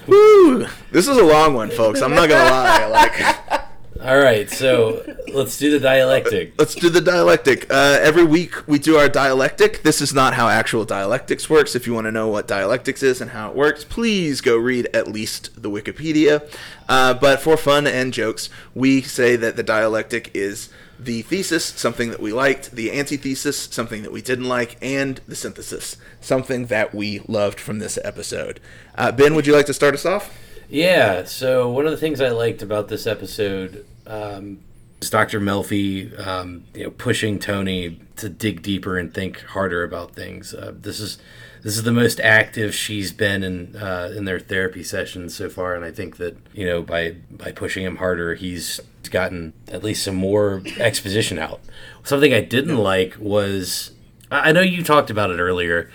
Woo! 0.07 0.65
This 0.91 1.07
is 1.07 1.17
a 1.17 1.23
long 1.23 1.53
one, 1.53 1.69
folks. 1.69 2.01
I'm 2.01 2.15
not 2.15 2.29
gonna 2.29 2.49
lie. 2.49 2.85
Like, 2.87 3.61
All 4.01 4.17
right, 4.19 4.49
so 4.49 5.03
let's 5.33 5.57
do 5.57 5.71
the 5.71 5.79
dialectic. 5.79 6.53
let's 6.59 6.75
do 6.75 6.89
the 6.89 7.01
dialectic. 7.01 7.71
Uh, 7.71 7.97
every 8.01 8.23
week 8.23 8.67
we 8.67 8.77
do 8.77 8.97
our 8.97 9.09
dialectic. 9.09 9.81
This 9.83 9.99
is 9.99 10.13
not 10.13 10.35
how 10.35 10.47
actual 10.47 10.85
dialectics 10.85 11.49
works. 11.49 11.75
If 11.75 11.87
you 11.87 11.93
want 11.93 12.05
to 12.05 12.11
know 12.11 12.27
what 12.27 12.47
dialectics 12.47 13.01
is 13.01 13.19
and 13.19 13.31
how 13.31 13.49
it 13.49 13.55
works, 13.55 13.83
please 13.83 14.41
go 14.41 14.57
read 14.57 14.87
at 14.93 15.07
least 15.07 15.61
the 15.61 15.69
Wikipedia. 15.71 16.47
Uh, 16.87 17.13
but 17.13 17.41
for 17.41 17.57
fun 17.57 17.87
and 17.87 18.13
jokes, 18.13 18.49
we 18.73 19.01
say 19.01 19.35
that 19.35 19.55
the 19.55 19.63
dialectic 19.63 20.31
is 20.33 20.69
the 20.99 21.23
thesis, 21.23 21.65
something 21.65 22.11
that 22.11 22.21
we 22.21 22.31
liked, 22.31 22.71
the 22.71 22.91
antithesis, 22.91 23.67
something 23.71 24.03
that 24.03 24.11
we 24.11 24.21
didn't 24.21 24.47
like, 24.47 24.77
and 24.81 25.19
the 25.27 25.35
synthesis, 25.35 25.97
something 26.21 26.67
that 26.67 26.93
we 26.93 27.19
loved 27.27 27.59
from 27.59 27.79
this 27.79 27.99
episode. 28.03 28.59
Uh, 28.95 29.11
ben, 29.11 29.35
would 29.35 29.47
you 29.47 29.53
like 29.53 29.65
to 29.65 29.73
start 29.73 29.93
us 29.93 30.05
off? 30.05 30.33
Yeah, 30.69 31.25
so 31.25 31.69
one 31.69 31.85
of 31.85 31.91
the 31.91 31.97
things 31.97 32.21
I 32.21 32.29
liked 32.29 32.61
about 32.61 32.87
this 32.87 33.05
episode 33.05 33.85
um, 34.07 34.59
is 35.01 35.09
Dr. 35.09 35.39
Melfi, 35.39 36.17
um, 36.25 36.63
you 36.73 36.85
know, 36.85 36.91
pushing 36.91 37.39
Tony 37.39 37.99
to 38.15 38.29
dig 38.29 38.61
deeper 38.61 38.97
and 38.97 39.13
think 39.13 39.41
harder 39.41 39.83
about 39.83 40.15
things. 40.15 40.53
Uh, 40.53 40.73
this 40.75 40.99
is 40.99 41.17
this 41.65 41.77
is 41.77 41.81
the 41.81 41.91
most 41.91 42.19
active 42.19 42.75
she's 42.75 43.11
been 43.11 43.43
in 43.43 43.75
uh, 43.75 44.13
in 44.15 44.25
their 44.25 44.39
therapy 44.39 44.83
sessions 44.83 45.33
so 45.33 45.49
far, 45.49 45.73
and 45.73 45.83
I 45.83 45.89
think 45.89 46.17
that 46.17 46.37
you 46.53 46.63
know 46.67 46.83
by 46.83 47.15
by 47.31 47.51
pushing 47.51 47.83
him 47.83 47.95
harder, 47.95 48.35
he's 48.35 48.79
gotten 49.09 49.51
at 49.67 49.83
least 49.83 50.03
some 50.03 50.13
more 50.15 50.61
exposition 50.77 51.39
out. 51.39 51.59
Something 52.03 52.35
I 52.35 52.41
didn't 52.41 52.77
like 52.77 53.15
was 53.19 53.93
I 54.29 54.51
know 54.51 54.61
you 54.61 54.83
talked 54.83 55.09
about 55.09 55.31
it 55.31 55.39
earlier, 55.39 55.89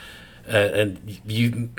uh, 0.53 0.57
and 0.57 1.21
you 1.25 1.71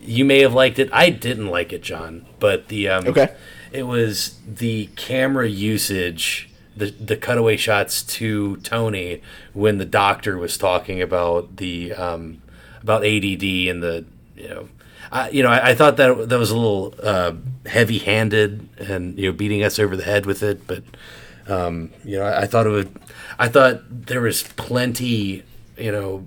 you 0.00 0.24
may 0.24 0.40
have 0.40 0.54
liked 0.54 0.78
it. 0.78 0.88
I 0.90 1.10
didn't 1.10 1.48
like 1.48 1.74
it, 1.74 1.82
John. 1.82 2.24
But 2.40 2.68
the 2.68 2.88
um, 2.88 3.06
Okay. 3.06 3.34
it 3.70 3.82
was 3.82 4.40
the 4.48 4.86
camera 4.96 5.46
usage, 5.46 6.48
the 6.74 6.86
the 6.86 7.18
cutaway 7.18 7.58
shots 7.58 8.02
to 8.02 8.56
Tony 8.58 9.20
when 9.52 9.76
the 9.76 9.84
doctor 9.84 10.38
was 10.38 10.56
talking 10.56 11.02
about 11.02 11.56
the 11.58 11.92
um, 11.92 12.40
about 12.86 13.04
ADD 13.04 13.42
and 13.42 13.82
the 13.82 14.04
you 14.36 14.48
know. 14.48 14.68
I, 15.10 15.30
you 15.30 15.42
know, 15.44 15.50
I, 15.50 15.70
I 15.70 15.74
thought 15.74 15.96
that 15.98 16.28
that 16.30 16.38
was 16.38 16.50
a 16.50 16.56
little 16.56 16.94
uh, 17.00 17.32
heavy-handed 17.66 18.68
and 18.78 19.16
you 19.18 19.26
know 19.26 19.32
beating 19.32 19.62
us 19.62 19.78
over 19.78 19.96
the 19.96 20.02
head 20.02 20.26
with 20.26 20.42
it, 20.42 20.66
but 20.66 20.82
um, 21.48 21.90
you 22.04 22.18
know, 22.18 22.24
I, 22.24 22.42
I 22.42 22.46
thought 22.46 22.66
it 22.66 22.70
would. 22.70 22.96
I 23.38 23.48
thought 23.48 23.82
there 23.88 24.20
was 24.20 24.42
plenty, 24.42 25.44
you 25.76 25.92
know, 25.92 26.26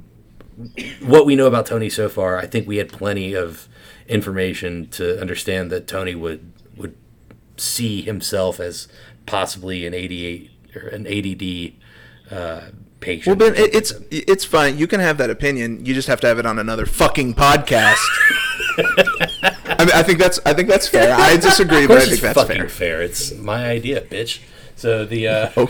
what 1.02 1.26
we 1.26 1.36
know 1.36 1.48
about 1.48 1.66
Tony 1.66 1.90
so 1.90 2.10
far, 2.10 2.38
I 2.38 2.46
think 2.46 2.68
we 2.68 2.78
had 2.78 2.90
plenty 2.92 3.34
of 3.34 3.68
information 4.08 4.88
to 4.90 5.20
understand 5.20 5.72
that 5.72 5.88
Tony 5.88 6.16
would 6.16 6.52
would 6.76 6.96
see 7.58 8.02
himself 8.02 8.60
as 8.60 8.88
possibly 9.26 9.86
an 9.86 9.94
88 9.94 10.52
or 10.76 10.88
an 10.88 11.08
ADD 11.08 11.74
uh, 12.32 12.70
Well. 13.26 13.36
Ben, 13.36 13.56
it, 13.56 13.74
it's 13.74 13.94
it's 14.12 14.46
fine. 14.46 14.78
You 14.78 14.88
can 14.88 15.00
have 15.00 15.18
that 15.18 15.30
opinion. 15.30 15.86
You 15.86 15.94
just 15.94 16.08
have 16.08 16.20
to 16.22 16.28
have 16.28 16.40
it 16.40 16.46
on 16.46 16.60
another 16.60 16.86
fucking 16.86 17.34
podcast. 17.34 17.98
I 18.78 19.86
mean, 19.86 19.94
I 19.94 20.04
think 20.04 20.20
that's 20.20 20.40
I 20.46 20.54
think 20.54 20.68
that's 20.68 20.88
fair. 20.88 21.16
I 21.16 21.38
disagree, 21.38 21.88
but 21.88 21.98
I 22.00 22.06
think 22.06 22.22
that's 22.22 22.40
fucking 22.40 22.58
fair. 22.58 22.70
fair. 22.70 23.02
It's 23.02 23.34
my 23.36 23.66
idea, 23.66 24.02
bitch. 24.02 24.42
So 24.76 25.06
the 25.06 25.28
uh, 25.28 25.50
All 25.58 25.66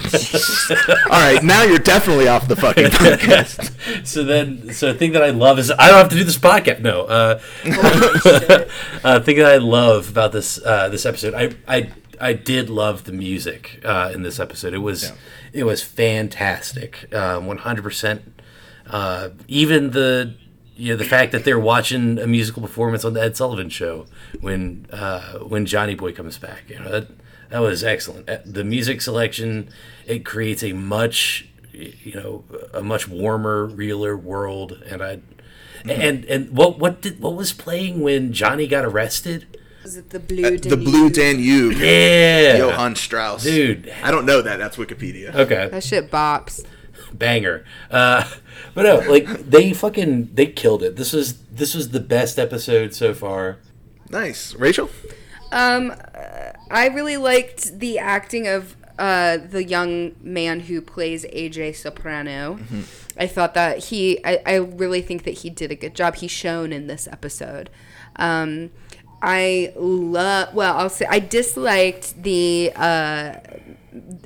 right, 1.20 1.44
now 1.44 1.64
you're 1.64 1.80
definitely 1.80 2.28
off 2.28 2.48
the 2.48 2.56
fucking 2.56 2.86
podcast. 2.92 4.06
so 4.06 4.24
then 4.24 4.72
so 4.72 4.94
the 4.94 5.00
thing 5.00 5.14
that 5.14 5.24
I 5.24 5.32
love 5.32 5.58
is 5.58 5.72
I 5.72 5.88
don't 5.88 5.98
have 5.98 6.10
to 6.10 6.16
do 6.16 6.24
this 6.24 6.38
podcast. 6.38 6.82
No, 6.82 7.06
uh, 7.06 7.40
uh, 9.04 9.20
thing 9.22 9.38
that 9.38 9.52
I 9.52 9.58
love 9.58 10.10
about 10.10 10.32
this 10.32 10.64
uh, 10.64 10.90
this 10.90 11.08
episode, 11.08 11.34
I 11.34 11.56
I 11.68 11.90
I 12.20 12.34
did 12.34 12.70
love 12.70 13.04
the 13.06 13.12
music 13.12 13.82
uh, 13.86 14.12
in 14.14 14.24
this 14.24 14.40
episode. 14.40 14.74
It 14.74 14.80
was 14.80 15.12
it 15.54 15.64
was 15.64 15.82
fantastic, 15.84 17.08
one 17.12 17.58
hundred 17.60 17.84
percent. 17.84 18.42
Even 19.48 19.92
the 19.92 20.36
you 20.76 20.94
know 20.94 20.98
the 20.98 21.06
fact 21.06 21.32
that 21.34 21.44
they're 21.44 21.60
watching 21.60 22.18
a 22.20 22.28
musical 22.28 22.62
performance 22.62 23.04
on 23.04 23.14
the 23.14 23.22
Ed 23.22 23.36
Sullivan 23.36 23.70
Show 23.70 24.06
when 24.42 24.86
uh, 24.92 25.40
when 25.40 25.66
Johnny 25.66 25.96
Boy 25.96 26.14
comes 26.14 26.38
back, 26.38 26.70
you 26.70 26.80
know 26.80 26.90
that 26.90 27.08
that 27.50 27.60
was 27.60 27.84
excellent. 27.84 28.30
Uh, 28.30 28.38
The 28.46 28.64
music 28.64 29.02
selection 29.02 29.70
it 30.06 30.24
creates 30.26 30.64
a 30.64 30.74
much 30.74 31.48
you 31.74 32.14
know 32.16 32.44
a 32.74 32.82
much 32.82 33.08
warmer, 33.08 33.66
realer 33.66 34.16
world, 34.18 34.82
and 34.90 35.02
I 35.02 35.20
and 35.86 36.26
and 36.26 36.52
what 36.52 36.80
what 36.80 37.02
did 37.02 37.20
what 37.20 37.36
was 37.36 37.54
playing 37.54 38.02
when 38.02 38.34
Johnny 38.34 38.68
got 38.68 38.86
arrested? 38.86 39.59
Was 39.84 39.98
it 39.98 40.10
the 40.10 40.20
blue? 40.20 40.58
the 40.58 40.78
Blue 40.78 41.10
Danube, 41.10 41.74
Yeah, 41.74 42.58
Johann 42.58 42.96
Strauss. 42.96 43.44
dude. 43.44 43.92
I 44.04 44.12
don't 44.12 44.26
know 44.26 44.42
that. 44.42 44.58
That's 44.58 44.78
Wikipedia. 44.78 45.34
Okay, 45.34 45.70
That 45.70 45.84
shit 45.84 46.12
bops. 46.12 46.64
banger. 47.14 47.66
Uh, 47.90 48.30
but 48.74 48.84
no, 48.84 48.98
like 49.10 49.26
they 49.50 49.74
fucking 49.74 50.32
they 50.34 50.48
killed 50.48 50.84
it. 50.84 50.96
This 50.96 51.14
was 51.14 51.38
this 51.46 51.74
was 51.74 51.90
the 51.90 52.00
best 52.00 52.38
episode 52.38 52.94
so 52.94 53.14
far. 53.14 53.58
Nice, 54.10 54.54
Rachel. 54.56 54.90
Um, 55.52 55.92
uh, 55.92 56.52
I 56.70 56.88
really 56.90 57.18
liked 57.18 57.80
the 57.80 57.98
acting 58.00 58.48
of 58.48 58.76
uh, 59.00 59.38
the 59.38 59.64
young 59.64 60.14
man 60.22 60.60
who 60.62 60.82
plays 60.82 61.26
AJ 61.26 61.76
Soprano. 61.78 62.60
I 63.18 63.28
thought 63.28 63.54
that 63.56 63.86
he, 63.86 64.24
I, 64.26 64.42
I 64.46 64.56
really 64.56 65.02
think 65.02 65.24
that 65.24 65.40
he 65.40 65.50
did 65.50 65.72
a 65.72 65.76
good 65.76 65.96
job. 65.96 66.16
He's 66.16 66.32
shown 66.32 66.72
in 66.72 66.88
this 66.88 67.08
episode. 67.12 67.70
Um, 68.18 68.70
I 69.22 69.74
love, 69.76 70.54
well, 70.54 70.78
I'll 70.78 70.90
say, 70.90 71.06
I 71.10 71.20
disliked 71.20 72.22
the, 72.24 72.72
uh, 72.76 73.36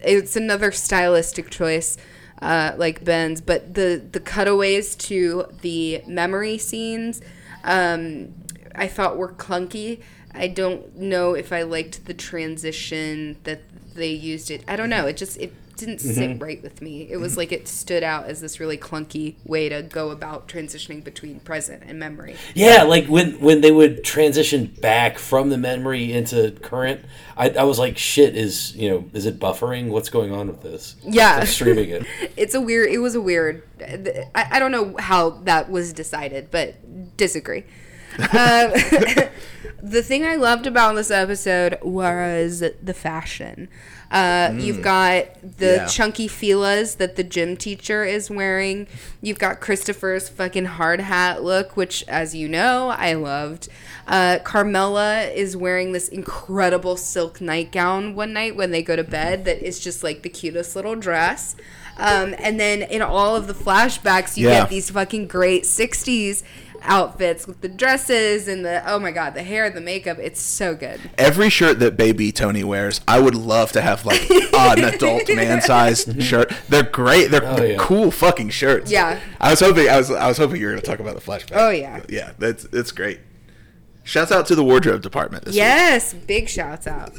it's 0.04 0.36
another 0.36 0.72
stylistic 0.72 1.50
choice. 1.50 1.98
Uh, 2.41 2.74
like 2.76 3.06
Ben's, 3.06 3.39
but 3.39 3.74
the 3.74 4.04
the 4.12 4.20
cutaways 4.20 4.96
to 4.96 5.46
the 5.62 6.04
memory 6.06 6.58
scenes, 6.58 7.22
um, 7.64 8.34
I 8.76 8.89
thought 8.89 9.16
were 9.16 9.32
clunky. 9.32 10.02
I 10.34 10.50
don't 10.50 10.98
know 10.98 11.36
if 11.36 11.54
I 11.54 11.62
liked 11.62 12.06
the 12.06 12.14
transition 12.14 13.38
that 13.44 13.62
they 13.96 14.10
used 14.10 14.52
it. 14.52 14.62
I 14.68 14.76
don't 14.76 14.89
know. 14.89 15.08
It 15.08 15.16
just 15.16 15.38
it 15.38 15.54
didn't 15.86 15.99
sit 15.99 16.41
right 16.41 16.61
with 16.61 16.81
me. 16.81 17.07
It 17.09 17.17
was 17.17 17.38
like 17.38 17.51
it 17.51 17.67
stood 17.67 18.03
out 18.03 18.25
as 18.25 18.41
this 18.41 18.59
really 18.59 18.77
clunky 18.77 19.36
way 19.45 19.69
to 19.69 19.81
go 19.81 20.09
about 20.09 20.47
transitioning 20.47 21.03
between 21.03 21.39
present 21.39 21.84
and 21.86 21.99
memory. 21.99 22.36
Yeah, 22.53 22.84
like 22.84 23.07
when 23.07 23.39
when 23.39 23.61
they 23.61 23.71
would 23.71 24.03
transition 24.03 24.65
back 24.81 25.17
from 25.17 25.49
the 25.49 25.57
memory 25.57 26.13
into 26.13 26.51
current, 26.61 27.05
I, 27.38 27.49
I 27.49 27.63
was 27.63 27.79
like, 27.79 27.97
shit, 27.97 28.36
is 28.36 28.75
you 28.75 28.89
know, 28.89 29.05
is 29.13 29.25
it 29.25 29.39
buffering? 29.39 29.89
What's 29.89 30.09
going 30.09 30.31
on 30.31 30.47
with 30.47 30.61
this? 30.61 30.95
Yeah. 31.03 31.38
I'm 31.38 31.45
streaming 31.45 31.89
it. 31.89 32.05
It's 32.36 32.55
a 32.55 32.61
weird. 32.61 32.89
It 32.89 32.97
was 32.97 33.15
a 33.15 33.21
weird. 33.21 33.63
I, 33.81 34.47
I 34.51 34.59
don't 34.59 34.71
know 34.71 34.95
how 34.97 35.31
that 35.43 35.69
was 35.69 35.93
decided, 35.93 36.49
but 36.51 37.15
disagree. 37.17 37.63
uh, 38.19 38.69
the 39.84 40.03
thing 40.03 40.25
I 40.25 40.36
loved 40.36 40.67
about 40.67 40.95
this 40.95 41.11
episode 41.11 41.77
was 41.81 42.59
the 42.59 42.93
fashion. 42.93 43.69
Uh, 44.14 44.53
You've 44.55 44.84
got 44.84 45.26
the 45.57 45.78
Yeah. 45.78 45.86
chunky 45.88 46.28
filas 46.30 46.97
that 46.97 47.16
the 47.16 47.24
gym 47.24 47.57
teacher 47.57 48.03
is 48.03 48.30
wearing. 48.30 48.86
You've 49.24 49.39
got 49.39 49.59
Christopher's 49.59 50.30
fucking 50.30 50.66
hard 50.66 50.99
hat 51.01 51.43
look, 51.43 51.76
which, 51.76 52.03
as 52.07 52.36
you 52.36 52.47
know, 52.47 52.89
I 52.95 53.14
loved. 53.14 53.70
Uh, 54.07 54.38
Carmela 54.43 55.22
is 55.24 55.57
wearing 55.57 55.93
this 55.93 56.07
incredible 56.09 56.95
silk 56.95 57.41
nightgown 57.41 58.14
one 58.14 58.34
night 58.34 58.55
when 58.55 58.70
they 58.70 58.84
go 58.84 58.95
to 58.95 59.03
bed 59.03 59.45
that 59.45 59.66
is 59.66 59.80
just 59.80 60.03
like 60.03 60.22
the 60.22 60.30
cutest 60.30 60.76
little 60.76 60.95
dress. 60.95 61.55
Um, 61.97 62.36
and 62.38 62.59
then 62.59 62.82
in 62.84 63.01
all 63.01 63.36
of 63.36 63.47
the 63.47 63.53
flashbacks, 63.53 64.38
you 64.38 64.47
Yeah. 64.49 64.61
get 64.61 64.70
these 64.70 64.89
fucking 64.91 65.28
great 65.28 65.66
60s 65.66 66.43
outfits 66.84 67.47
with 67.47 67.61
the 67.61 67.69
dresses 67.69 68.47
and 68.47 68.65
the, 68.65 68.84
oh 68.89 68.99
my 68.99 69.11
God, 69.11 69.34
the 69.34 69.43
hair, 69.43 69.69
the 69.69 69.81
makeup. 69.81 70.17
It's 70.19 70.39
so 70.41 70.75
good. 70.75 70.99
Every 71.17 71.49
shirt 71.49 71.79
that 71.79 71.97
baby 71.97 72.31
Tony 72.31 72.63
wears, 72.63 73.01
I 73.07 73.19
would 73.19 73.36
love 73.36 73.71
to 73.73 73.81
have 73.81 74.05
like 74.05 74.29
an 74.29 74.84
adult 74.84 75.27
man 75.29 75.61
sized 75.61 76.21
shirt. 76.21 76.51
They're 76.69 76.84
great. 76.84 77.31
They're, 77.31 77.43
Oh, 77.45 77.61
yeah. 77.61 77.75
cool 77.77 78.11
fucking 78.11 78.49
shirts. 78.49 78.91
Yeah. 78.91 79.19
I 79.39 79.49
was 79.51 79.59
hoping 79.59 79.88
I 79.89 79.97
was 79.97 80.11
I 80.11 80.27
was 80.27 80.38
hoping 80.38 80.59
you 80.59 80.67
were 80.67 80.71
gonna 80.73 80.81
talk 80.81 80.99
about 80.99 81.15
the 81.15 81.21
flashback. 81.21 81.53
Oh, 81.55 81.69
yeah. 81.69 82.01
Yeah, 82.09 82.31
that's 82.39 82.65
it's 82.73 82.91
great. 82.91 83.19
Shouts 84.03 84.31
out 84.31 84.45
to 84.47 84.55
the 84.55 84.63
wardrobe 84.63 85.01
department 85.01 85.45
this 85.45 85.53
week. 85.53 85.59
Yes, 85.59 86.13
big 86.13 86.49
shouts 86.49 86.88
out. 86.88 87.13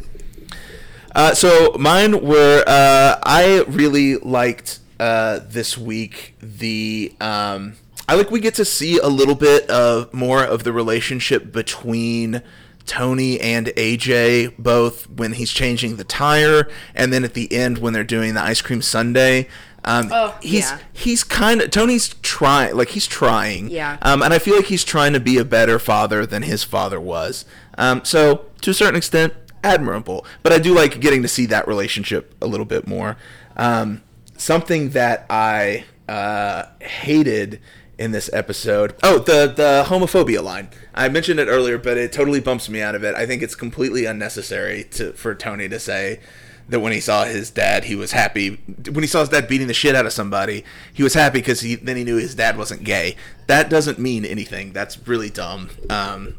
Uh, 1.14 1.32
so 1.34 1.74
mine 1.78 2.24
were 2.24 2.64
uh, 2.66 3.18
I 3.22 3.64
really 3.68 4.16
liked 4.16 4.80
uh, 4.98 5.40
this 5.48 5.78
week 5.78 6.34
the 6.40 7.14
um, 7.20 7.74
I 8.08 8.14
like 8.16 8.30
we 8.30 8.40
get 8.40 8.54
to 8.56 8.64
see 8.64 8.98
a 8.98 9.08
little 9.08 9.34
bit 9.34 9.68
of 9.70 10.12
more 10.12 10.44
of 10.44 10.64
the 10.64 10.72
relationship 10.72 11.52
between 11.52 12.42
Tony 12.86 13.40
and 13.40 13.68
AJ 13.68 14.54
both 14.58 15.08
when 15.08 15.32
he's 15.32 15.50
changing 15.50 15.96
the 15.96 16.04
tire 16.04 16.68
and 16.94 17.12
then 17.12 17.24
at 17.24 17.32
the 17.34 17.50
end 17.52 17.78
when 17.78 17.92
they're 17.94 18.04
doing 18.04 18.34
the 18.34 18.42
ice 18.42 18.60
cream 18.60 18.82
sundae. 18.82 19.48
Um, 19.86 20.08
Oh, 20.12 20.34
he's 20.42 20.64
yeah. 20.70 20.78
he's 20.92 21.24
kind 21.24 21.60
of 21.62 21.70
Tony's 21.70 22.14
trying 22.22 22.74
like 22.76 22.88
he's 22.90 23.06
trying 23.06 23.68
Yeah. 23.70 23.96
um, 24.02 24.22
and 24.22 24.32
I 24.34 24.38
feel 24.38 24.56
like 24.56 24.66
he's 24.66 24.84
trying 24.84 25.12
to 25.14 25.20
be 25.20 25.36
a 25.38 25.44
better 25.44 25.78
father 25.78 26.24
than 26.26 26.42
his 26.42 26.62
father 26.64 26.98
was 27.00 27.44
um, 27.78 28.02
so 28.04 28.46
to 28.62 28.70
a 28.70 28.74
certain 28.74 28.96
extent 28.96 29.32
admirable 29.62 30.24
but 30.42 30.52
I 30.52 30.58
do 30.58 30.74
like 30.74 31.00
getting 31.00 31.20
to 31.22 31.28
see 31.28 31.44
that 31.46 31.66
relationship 31.68 32.34
a 32.42 32.46
little 32.46 32.64
bit 32.66 32.86
more 32.86 33.16
um, 33.58 34.02
something 34.38 34.90
that 34.90 35.24
I 35.28 35.84
uh, 36.08 36.64
hated 36.80 37.60
in 37.98 38.12
this 38.12 38.30
episode 38.32 38.94
oh 39.02 39.18
the 39.18 39.52
the 39.54 39.84
homophobia 39.88 40.42
line 40.42 40.68
I 40.94 41.08
mentioned 41.08 41.40
it 41.40 41.48
earlier 41.48 41.78
but 41.78 41.96
it 41.96 42.12
totally 42.12 42.40
bumps 42.40 42.68
me 42.68 42.80
out 42.80 42.94
of 42.94 43.04
it 43.04 43.14
I 43.14 43.26
think 43.26 43.42
it's 43.42 43.54
completely 43.54 44.04
unnecessary 44.04 44.84
to 44.92 45.12
for 45.12 45.34
Tony 45.34 45.68
to 45.68 45.78
say 45.78 46.20
that 46.68 46.80
when 46.80 46.92
he 46.92 47.00
saw 47.00 47.24
his 47.24 47.50
dad, 47.50 47.84
he 47.84 47.94
was 47.94 48.12
happy. 48.12 48.56
When 48.90 49.02
he 49.02 49.06
saw 49.06 49.20
his 49.20 49.28
dad 49.28 49.48
beating 49.48 49.66
the 49.66 49.74
shit 49.74 49.94
out 49.94 50.06
of 50.06 50.12
somebody, 50.12 50.64
he 50.92 51.02
was 51.02 51.14
happy 51.14 51.38
because 51.38 51.60
he 51.60 51.74
then 51.74 51.96
he 51.96 52.04
knew 52.04 52.16
his 52.16 52.34
dad 52.34 52.56
wasn't 52.56 52.84
gay. 52.84 53.16
That 53.46 53.68
doesn't 53.68 53.98
mean 53.98 54.24
anything. 54.24 54.72
That's 54.72 55.06
really 55.06 55.30
dumb. 55.30 55.70
Um, 55.90 56.36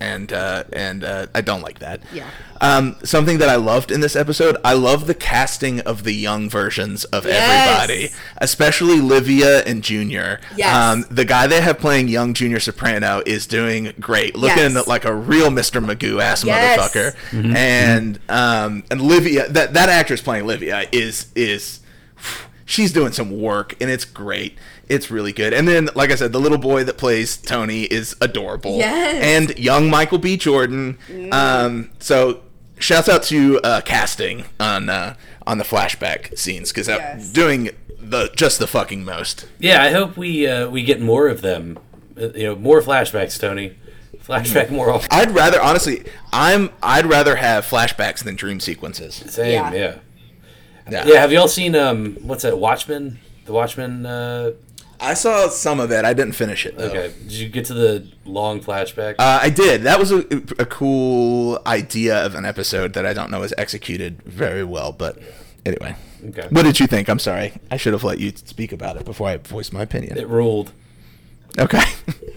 and 0.00 0.32
uh, 0.32 0.64
and 0.72 1.04
uh, 1.04 1.26
I 1.34 1.40
don't 1.40 1.62
like 1.62 1.78
that. 1.80 2.00
Yeah. 2.12 2.28
Um, 2.60 2.96
something 3.04 3.38
that 3.38 3.48
I 3.48 3.54
loved 3.54 3.92
in 3.92 4.00
this 4.00 4.16
episode, 4.16 4.56
I 4.64 4.72
love 4.72 5.06
the 5.06 5.14
casting 5.14 5.78
of 5.80 6.02
the 6.02 6.12
young 6.12 6.50
versions 6.50 7.04
of 7.06 7.24
Yes. 7.24 7.68
everybody, 7.68 8.10
especially 8.38 9.00
Livia 9.00 9.60
and 9.62 9.82
Junior. 9.82 10.40
Yes. 10.56 10.74
Um, 10.74 11.04
the 11.08 11.24
guy 11.24 11.46
they 11.46 11.60
have 11.60 11.78
playing 11.78 12.08
young 12.08 12.34
Junior 12.34 12.58
Soprano 12.58 13.22
is 13.26 13.46
doing 13.46 13.92
great, 14.00 14.34
looking 14.36 14.72
Yes. 14.74 14.86
like 14.88 15.04
a 15.04 15.14
real 15.14 15.50
Mr. 15.50 15.84
Magoo 15.84 16.20
ass 16.20 16.42
Yes. 16.44 16.78
motherfucker 16.78 17.14
and 17.54 18.18
um 18.28 18.82
and 18.90 19.00
Livia 19.00 19.48
that 19.48 19.74
that 19.74 19.88
actress 19.88 20.20
playing 20.20 20.46
Livia 20.46 20.86
is 20.90 21.26
is 21.36 21.80
she's 22.64 22.92
doing 22.92 23.12
some 23.12 23.40
work 23.40 23.74
and 23.80 23.88
it's 23.90 24.04
great. 24.04 24.58
It's 24.88 25.10
really 25.10 25.32
good. 25.32 25.52
And 25.52 25.66
then 25.68 25.90
like 25.94 26.10
I 26.10 26.14
said, 26.14 26.32
the 26.32 26.40
little 26.40 26.58
boy 26.58 26.84
that 26.84 26.96
plays 26.98 27.36
Tony 27.36 27.82
is 27.84 28.16
adorable. 28.20 28.78
Yes. 28.78 29.22
And 29.22 29.58
young 29.58 29.90
Michael 29.90 30.18
B. 30.18 30.36
Jordan. 30.36 30.98
Um 31.32 31.90
so 31.98 32.40
shouts 32.78 33.08
out 33.08 33.22
to 33.24 33.60
uh 33.62 33.80
casting 33.82 34.44
on 34.60 34.88
uh 34.88 35.14
on 35.46 35.58
the 35.58 35.64
flashback 35.64 36.36
scenes 36.38 36.72
cuz 36.72 36.88
Yes. 36.88 37.30
doing 37.30 37.70
the 38.00 38.30
just 38.36 38.58
the 38.58 38.66
fucking 38.66 39.04
most. 39.04 39.46
Yeah, 39.58 39.82
I 39.82 39.90
hope 39.90 40.16
we 40.16 40.46
uh, 40.46 40.68
we 40.68 40.82
get 40.82 41.00
more 41.00 41.28
of 41.28 41.40
them. 41.42 41.78
Uh, 42.18 42.28
you 42.34 42.44
know, 42.44 42.56
more 42.56 42.80
flashbacks, 42.80 43.38
Tony. 43.38 43.76
Flashback 44.24 44.70
more 44.70 44.90
often. 44.90 45.08
I'd 45.10 45.30
rather 45.32 45.60
honestly, 45.60 46.04
I'm 46.32 46.70
I'd 46.82 47.06
rather 47.06 47.36
have 47.36 47.64
flashbacks 47.66 48.22
than 48.24 48.36
dream 48.36 48.60
sequences. 48.60 49.14
Same, 49.26 49.52
Yeah. 49.52 49.72
yeah. 49.74 49.94
Yeah. 50.90 51.04
yeah. 51.06 51.20
have 51.20 51.32
y'all 51.32 51.48
seen 51.48 51.74
um 51.74 52.16
what's 52.22 52.42
that 52.44 52.58
Watchmen? 52.58 53.18
The 53.46 53.52
Watchmen. 53.52 54.06
Uh, 54.06 54.52
I 55.00 55.14
saw 55.14 55.48
some 55.48 55.78
of 55.80 55.92
it. 55.92 56.04
I 56.04 56.12
didn't 56.12 56.32
finish 56.34 56.66
it 56.66 56.76
though. 56.76 56.86
okay, 56.86 57.12
did 57.22 57.32
you 57.32 57.48
get 57.48 57.64
to 57.66 57.74
the 57.74 58.08
long 58.24 58.60
flashback? 58.60 59.14
Uh, 59.18 59.38
I 59.42 59.50
did. 59.50 59.82
That 59.82 59.98
was 59.98 60.10
a, 60.12 60.18
a 60.58 60.66
cool 60.66 61.60
idea 61.66 62.24
of 62.24 62.34
an 62.34 62.44
episode 62.44 62.94
that 62.94 63.06
I 63.06 63.12
don't 63.12 63.30
know 63.30 63.42
is 63.42 63.54
executed 63.56 64.22
very 64.24 64.64
well. 64.64 64.90
But 64.92 65.18
anyway, 65.64 65.94
Okay. 66.28 66.48
what 66.50 66.64
did 66.64 66.80
you 66.80 66.86
think? 66.88 67.08
I'm 67.08 67.20
sorry. 67.20 67.52
I 67.70 67.76
should 67.76 67.92
have 67.92 68.02
let 68.04 68.18
you 68.18 68.32
speak 68.36 68.72
about 68.72 68.96
it 68.96 69.04
before 69.04 69.28
I 69.28 69.36
voiced 69.36 69.72
my 69.72 69.82
opinion. 69.82 70.18
it 70.18 70.28
ruled. 70.28 70.72
Okay. 71.58 71.82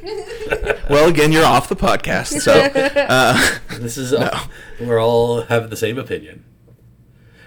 well, 0.89 1.07
again, 1.09 1.31
you're 1.31 1.45
off 1.45 1.67
the 1.69 1.75
podcast, 1.75 2.39
so 2.41 2.53
uh, 2.53 3.57
This 3.79 3.97
is 3.97 4.13
we're 4.79 5.01
all 5.01 5.41
have 5.43 5.69
the 5.69 5.75
same 5.75 5.97
opinion. 5.97 6.45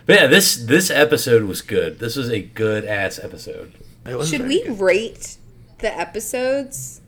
But 0.07 0.17
yeah, 0.17 0.27
this 0.27 0.57
this 0.57 0.91
episode 0.91 1.45
was 1.45 1.63
good. 1.63 1.99
This 1.99 2.17
was 2.17 2.29
a 2.31 2.41
good 2.43 2.85
ass 2.85 3.19
episode. 3.19 3.73
It 4.07 4.17
was 4.17 4.29
Should 4.31 4.47
we 4.47 4.63
good. 4.65 4.81
rate 4.81 5.37
the 5.79 5.97
episodes? 5.97 7.01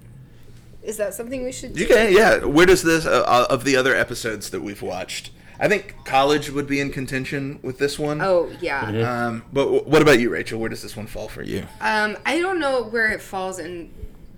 Is 0.82 0.96
that 0.98 1.14
something 1.14 1.44
we 1.44 1.52
should 1.52 1.74
do? 1.74 1.80
You 1.80 1.86
can, 1.88 2.12
yeah. 2.12 2.44
Where 2.44 2.66
does 2.66 2.82
this 2.82 3.06
uh, 3.06 3.24
uh, 3.26 3.46
of 3.50 3.64
the 3.64 3.76
other 3.76 3.94
episodes 3.94 4.50
that 4.50 4.62
we've 4.62 4.82
watched? 4.82 5.30
I 5.58 5.68
think 5.68 5.96
college 6.04 6.50
would 6.50 6.66
be 6.66 6.80
in 6.80 6.90
contention 6.90 7.58
with 7.62 7.78
this 7.78 7.98
one. 7.98 8.20
Oh, 8.20 8.50
yeah. 8.60 8.82
Um, 9.26 9.42
but 9.52 9.64
w- 9.64 9.82
what 9.84 10.02
about 10.02 10.20
you, 10.20 10.30
Rachel? 10.30 10.60
Where 10.60 10.68
does 10.68 10.82
this 10.82 10.96
one 10.96 11.06
fall 11.06 11.28
for 11.28 11.42
you? 11.42 11.66
Um, 11.80 12.16
I 12.26 12.38
don't 12.38 12.60
know 12.60 12.82
where 12.84 13.10
it 13.10 13.22
falls 13.22 13.58
in 13.58 13.90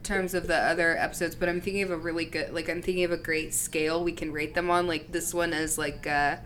terms 0.04 0.32
of 0.32 0.46
the 0.46 0.56
other 0.56 0.96
episodes, 0.96 1.34
but 1.34 1.48
I'm 1.48 1.60
thinking 1.60 1.82
of 1.82 1.90
a 1.90 1.96
really 1.96 2.24
good, 2.24 2.54
like, 2.54 2.70
I'm 2.70 2.80
thinking 2.80 3.04
of 3.04 3.10
a 3.12 3.16
great 3.16 3.52
scale 3.52 4.02
we 4.02 4.12
can 4.12 4.32
rate 4.32 4.54
them 4.54 4.70
on. 4.70 4.86
Like, 4.86 5.10
this 5.12 5.34
one 5.34 5.52
is 5.52 5.76
like, 5.76 6.06
uh, 6.06 6.36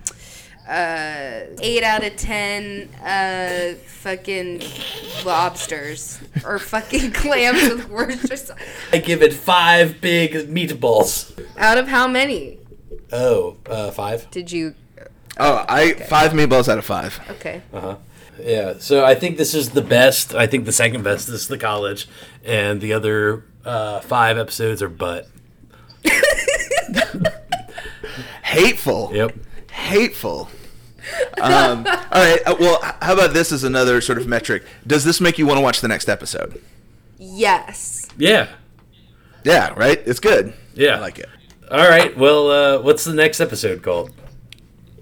uh, 0.68 1.40
8 1.60 1.82
out 1.82 2.04
of 2.04 2.16
10, 2.16 2.88
uh, 3.04 3.74
fucking 3.86 4.62
lobsters. 5.24 6.20
Or 6.44 6.58
fucking 6.58 7.10
clams 7.14 7.62
with 7.68 7.88
Worcestershire. 7.88 8.56
I 8.92 8.98
give 8.98 9.22
it 9.22 9.32
five 9.32 10.00
big 10.00 10.32
meatballs. 10.48 11.32
Out 11.58 11.78
of 11.78 11.88
how 11.88 12.06
many 12.08 12.58
Oh, 13.12 13.56
uh, 13.66 13.90
five. 13.90 14.30
did 14.30 14.50
you? 14.50 14.74
Oh, 15.38 15.64
I 15.68 15.92
five 15.94 16.32
meatballs 16.32 16.68
out 16.68 16.78
of 16.78 16.84
five. 16.84 17.20
Okay. 17.30 17.62
Uh 17.72 17.80
huh. 17.80 17.96
Yeah, 18.40 18.74
so 18.78 19.04
I 19.04 19.14
think 19.14 19.36
this 19.36 19.54
is 19.54 19.70
the 19.70 19.82
best. 19.82 20.34
I 20.34 20.46
think 20.46 20.64
the 20.64 20.72
second 20.72 21.02
best 21.04 21.28
is 21.28 21.46
the 21.48 21.58
college, 21.58 22.08
and 22.44 22.80
the 22.80 22.92
other 22.94 23.44
uh, 23.64 24.00
five 24.00 24.38
episodes 24.38 24.80
are 24.82 24.88
butt. 24.88 25.28
Hateful. 28.42 29.10
Yep. 29.14 29.36
Hateful. 29.72 30.48
Um, 31.40 31.84
all 31.86 32.22
right. 32.22 32.38
uh, 32.46 32.54
Well, 32.60 32.78
how 33.00 33.14
about 33.14 33.32
this 33.34 33.50
as 33.52 33.64
another 33.64 34.00
sort 34.00 34.18
of 34.18 34.26
metric? 34.28 34.64
Does 34.86 35.04
this 35.04 35.20
make 35.20 35.38
you 35.38 35.46
want 35.46 35.58
to 35.58 35.62
watch 35.62 35.80
the 35.80 35.88
next 35.88 36.08
episode? 36.08 36.62
Yes. 37.18 38.06
Yeah. 38.16 38.48
Yeah. 39.44 39.72
Right. 39.76 40.00
It's 40.06 40.20
good. 40.20 40.54
Yeah. 40.74 40.96
I 40.96 40.98
like 41.00 41.18
it. 41.18 41.28
All 41.70 41.88
right. 41.88 42.16
Well, 42.16 42.50
uh, 42.50 42.82
what's 42.82 43.04
the 43.04 43.14
next 43.14 43.40
episode 43.40 43.82
called? 43.82 44.10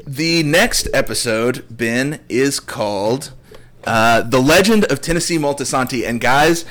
The 0.06 0.42
next 0.42 0.88
episode, 0.94 1.64
Ben, 1.70 2.20
is 2.28 2.58
called 2.60 3.32
uh, 3.84 4.22
"The 4.22 4.40
Legend 4.40 4.84
of 4.84 5.00
Tennessee 5.00 5.36
Moltisanti." 5.38 6.06
And 6.08 6.20
guys, 6.20 6.64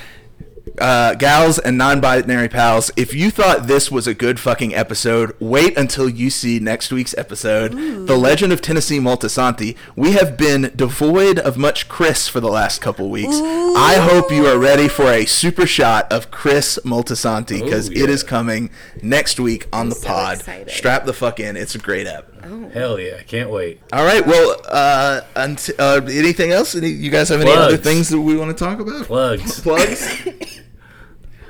uh, 0.77 1.15
gals 1.15 1.59
and 1.59 1.77
non-binary 1.77 2.49
pals, 2.49 2.91
if 2.95 3.13
you 3.13 3.31
thought 3.31 3.67
this 3.67 3.89
was 3.91 4.07
a 4.07 4.13
good 4.13 4.39
fucking 4.39 4.73
episode, 4.73 5.35
wait 5.39 5.77
until 5.77 6.09
you 6.09 6.29
see 6.29 6.59
next 6.59 6.91
week's 6.91 7.17
episode, 7.17 7.71
"The 8.07 8.17
Legend 8.17 8.53
of 8.53 8.61
Tennessee 8.61 8.99
Moltisanti." 8.99 9.75
We 9.95 10.11
have 10.13 10.37
been 10.37 10.71
devoid 10.75 11.39
of 11.39 11.57
much 11.57 11.87
Chris 11.87 12.27
for 12.27 12.39
the 12.39 12.49
last 12.49 12.81
couple 12.81 13.09
weeks. 13.09 13.35
I 13.35 13.95
hope 14.01 14.31
you 14.31 14.45
are 14.47 14.57
ready 14.57 14.87
for 14.87 15.05
a 15.05 15.25
super 15.25 15.65
shot 15.65 16.11
of 16.11 16.31
Chris 16.31 16.79
Moltisanti 16.83 17.63
because 17.63 17.89
Ooh, 17.89 17.93
it 17.93 18.09
is 18.09 18.23
coming 18.23 18.69
next 19.01 19.39
week 19.39 19.67
on 19.71 19.89
the 19.89 19.95
so 19.95 20.07
pod. 20.07 20.37
excited. 20.39 20.71
Strap 20.71 21.05
the 21.05 21.13
fuck 21.13 21.39
in; 21.39 21.57
it's 21.57 21.75
a 21.75 21.79
great 21.79 22.07
app. 22.07 22.25
Hell 22.73 22.99
yeah, 22.99 23.17
I 23.19 23.23
can't 23.23 23.49
wait. 23.49 23.81
All 23.93 24.03
right. 24.03 24.25
Well, 24.25 24.61
uh, 24.67 25.21
unt- 25.35 25.69
uh, 25.77 26.01
anything 26.05 26.51
else? 26.51 26.75
Any, 26.75 26.89
you 26.89 27.09
guys 27.11 27.29
have 27.29 27.41
any 27.41 27.51
other 27.51 27.77
things 27.77 28.09
that 28.09 28.19
we 28.19 28.35
want 28.37 28.55
to 28.57 28.63
talk 28.63 28.79
about? 28.79 29.05
Plugs. 29.05 29.59
Plugs. 29.61 30.61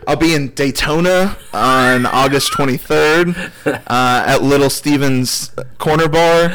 I'll 0.08 0.16
be 0.16 0.34
in 0.34 0.50
Daytona 0.50 1.38
on 1.54 2.06
August 2.06 2.52
23rd 2.54 3.52
uh, 3.88 4.24
at 4.26 4.42
Little 4.42 4.70
Steven's 4.70 5.52
Corner 5.78 6.08
Bar. 6.08 6.52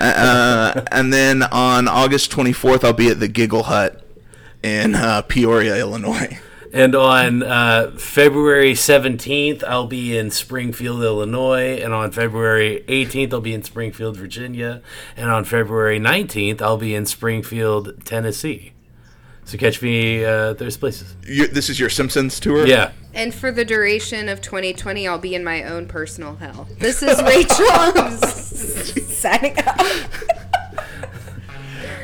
Uh, 0.00 0.82
and 0.90 1.12
then 1.12 1.42
on 1.42 1.86
August 1.88 2.30
24th, 2.32 2.84
I'll 2.84 2.92
be 2.92 3.08
at 3.10 3.20
the 3.20 3.28
Giggle 3.28 3.64
Hut 3.64 4.02
in 4.62 4.94
uh, 4.94 5.22
Peoria, 5.22 5.76
Illinois. 5.76 6.38
And 6.72 6.94
on 6.94 7.42
uh, 7.42 7.92
February 7.96 8.72
17th, 8.72 9.64
I'll 9.64 9.86
be 9.86 10.16
in 10.16 10.30
Springfield, 10.30 11.02
Illinois. 11.02 11.80
And 11.82 11.92
on 11.92 12.10
February 12.10 12.84
18th, 12.88 13.32
I'll 13.32 13.40
be 13.40 13.54
in 13.54 13.62
Springfield, 13.62 14.16
Virginia. 14.16 14.82
And 15.16 15.30
on 15.30 15.44
February 15.44 15.98
19th, 15.98 16.60
I'll 16.60 16.76
be 16.76 16.94
in 16.94 17.06
Springfield, 17.06 18.04
Tennessee. 18.04 18.72
So 19.44 19.56
catch 19.56 19.80
me 19.80 20.26
uh, 20.26 20.52
those 20.52 20.76
places. 20.76 21.16
You, 21.26 21.46
this 21.46 21.70
is 21.70 21.80
your 21.80 21.88
Simpsons 21.88 22.38
tour? 22.38 22.66
Yeah. 22.66 22.92
And 23.14 23.34
for 23.34 23.50
the 23.50 23.64
duration 23.64 24.28
of 24.28 24.42
2020, 24.42 25.08
I'll 25.08 25.18
be 25.18 25.34
in 25.34 25.42
my 25.42 25.62
own 25.62 25.86
personal 25.86 26.36
hell. 26.36 26.68
This 26.78 27.02
is 27.02 27.20
Rachel. 27.22 27.66
I'm 27.70 28.18
signing 28.20 29.58
off. 29.60 30.44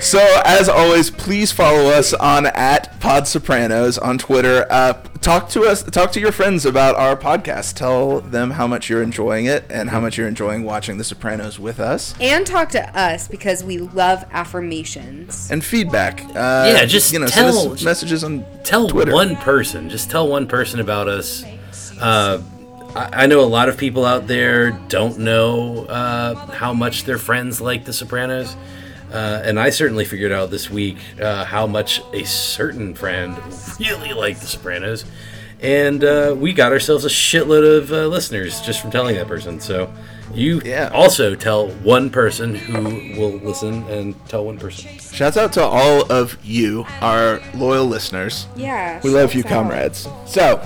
So, 0.00 0.18
as 0.44 0.68
always, 0.68 1.10
please 1.10 1.50
follow 1.50 1.86
us 1.90 2.12
on 2.12 2.46
at 2.46 3.00
Pod 3.00 3.26
Sopranos 3.26 3.96
on 3.96 4.18
Twitter. 4.18 4.66
Uh, 4.68 4.92
talk 5.22 5.48
to 5.50 5.62
us, 5.62 5.82
talk 5.82 6.12
to 6.12 6.20
your 6.20 6.30
friends 6.30 6.66
about 6.66 6.94
our 6.96 7.16
podcast. 7.16 7.74
Tell 7.74 8.20
them 8.20 8.50
how 8.50 8.66
much 8.66 8.90
you're 8.90 9.02
enjoying 9.02 9.46
it 9.46 9.64
and 9.70 9.88
how 9.88 10.00
much 10.00 10.18
you're 10.18 10.28
enjoying 10.28 10.62
watching 10.62 10.98
The 10.98 11.04
Sopranos 11.04 11.58
with 11.58 11.80
us. 11.80 12.14
And 12.20 12.46
talk 12.46 12.68
to 12.70 12.98
us 12.98 13.28
because 13.28 13.64
we 13.64 13.78
love 13.78 14.24
affirmations. 14.30 15.50
And 15.50 15.64
feedback. 15.64 16.22
Uh, 16.34 16.70
Yeah, 16.74 16.84
just 16.84 17.12
you 17.12 17.18
know, 17.20 17.26
send 17.26 17.52
tell- 17.54 17.72
us 17.72 17.82
messages 17.82 18.22
on 18.24 18.44
tell 18.62 18.88
Twitter. 18.88 19.12
one 19.12 19.36
person 19.36 19.88
just 19.88 20.10
tell 20.10 20.28
one 20.28 20.46
person 20.46 20.80
about 20.80 21.06
us 21.08 21.44
uh, 22.00 22.40
I, 22.94 23.24
I 23.24 23.26
know 23.26 23.40
a 23.40 23.46
lot 23.46 23.68
of 23.68 23.76
people 23.76 24.04
out 24.06 24.26
there 24.26 24.70
don't 24.88 25.18
know 25.18 25.84
uh, 25.86 26.34
how 26.52 26.72
much 26.72 27.04
their 27.04 27.18
friends 27.18 27.60
like 27.60 27.84
the 27.84 27.92
sopranos 27.92 28.56
uh, 29.14 29.40
and 29.44 29.58
i 29.58 29.70
certainly 29.70 30.04
figured 30.04 30.32
out 30.32 30.50
this 30.50 30.68
week 30.68 30.98
uh, 31.22 31.44
how 31.44 31.66
much 31.66 32.02
a 32.12 32.24
certain 32.24 32.94
friend 32.94 33.36
really 33.80 34.12
liked 34.12 34.40
the 34.40 34.46
sopranos 34.46 35.04
and 35.60 36.04
uh, 36.04 36.34
we 36.36 36.52
got 36.52 36.72
ourselves 36.72 37.04
a 37.06 37.08
shitload 37.08 37.78
of 37.78 37.90
uh, 37.92 38.06
listeners 38.06 38.60
just 38.60 38.80
from 38.82 38.90
telling 38.90 39.14
that 39.16 39.26
person 39.28 39.58
so 39.60 39.90
you 40.34 40.60
Yeah. 40.64 40.90
also 40.92 41.34
tell 41.34 41.68
one 41.68 42.10
person 42.10 42.54
who 42.54 42.82
will 43.20 43.36
listen 43.38 43.84
and 43.88 44.14
tell 44.28 44.44
one 44.44 44.58
person 44.58 44.90
Shouts 44.98 45.36
out 45.36 45.52
to 45.52 45.62
all 45.62 46.10
of 46.10 46.36
you, 46.42 46.86
our 47.00 47.40
loyal 47.54 47.84
listeners. 47.84 48.48
Yeah. 48.56 49.00
We 49.04 49.10
love 49.10 49.32
you, 49.34 49.42
out. 49.44 49.48
comrades. 49.48 50.08
So, 50.26 50.60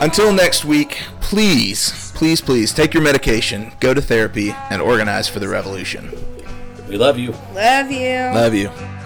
until 0.00 0.32
next 0.32 0.64
week, 0.64 1.02
please, 1.20 2.12
please, 2.14 2.40
please 2.40 2.72
take 2.72 2.94
your 2.94 3.02
medication, 3.02 3.72
go 3.80 3.92
to 3.92 4.00
therapy, 4.00 4.54
and 4.70 4.80
organize 4.80 5.28
for 5.28 5.38
the 5.40 5.48
revolution. 5.48 6.10
We 6.90 6.96
love 6.96 7.18
you 7.18 7.32
Love 7.54 7.90
you. 7.92 8.16
Love 8.34 8.54
you. 8.54 8.99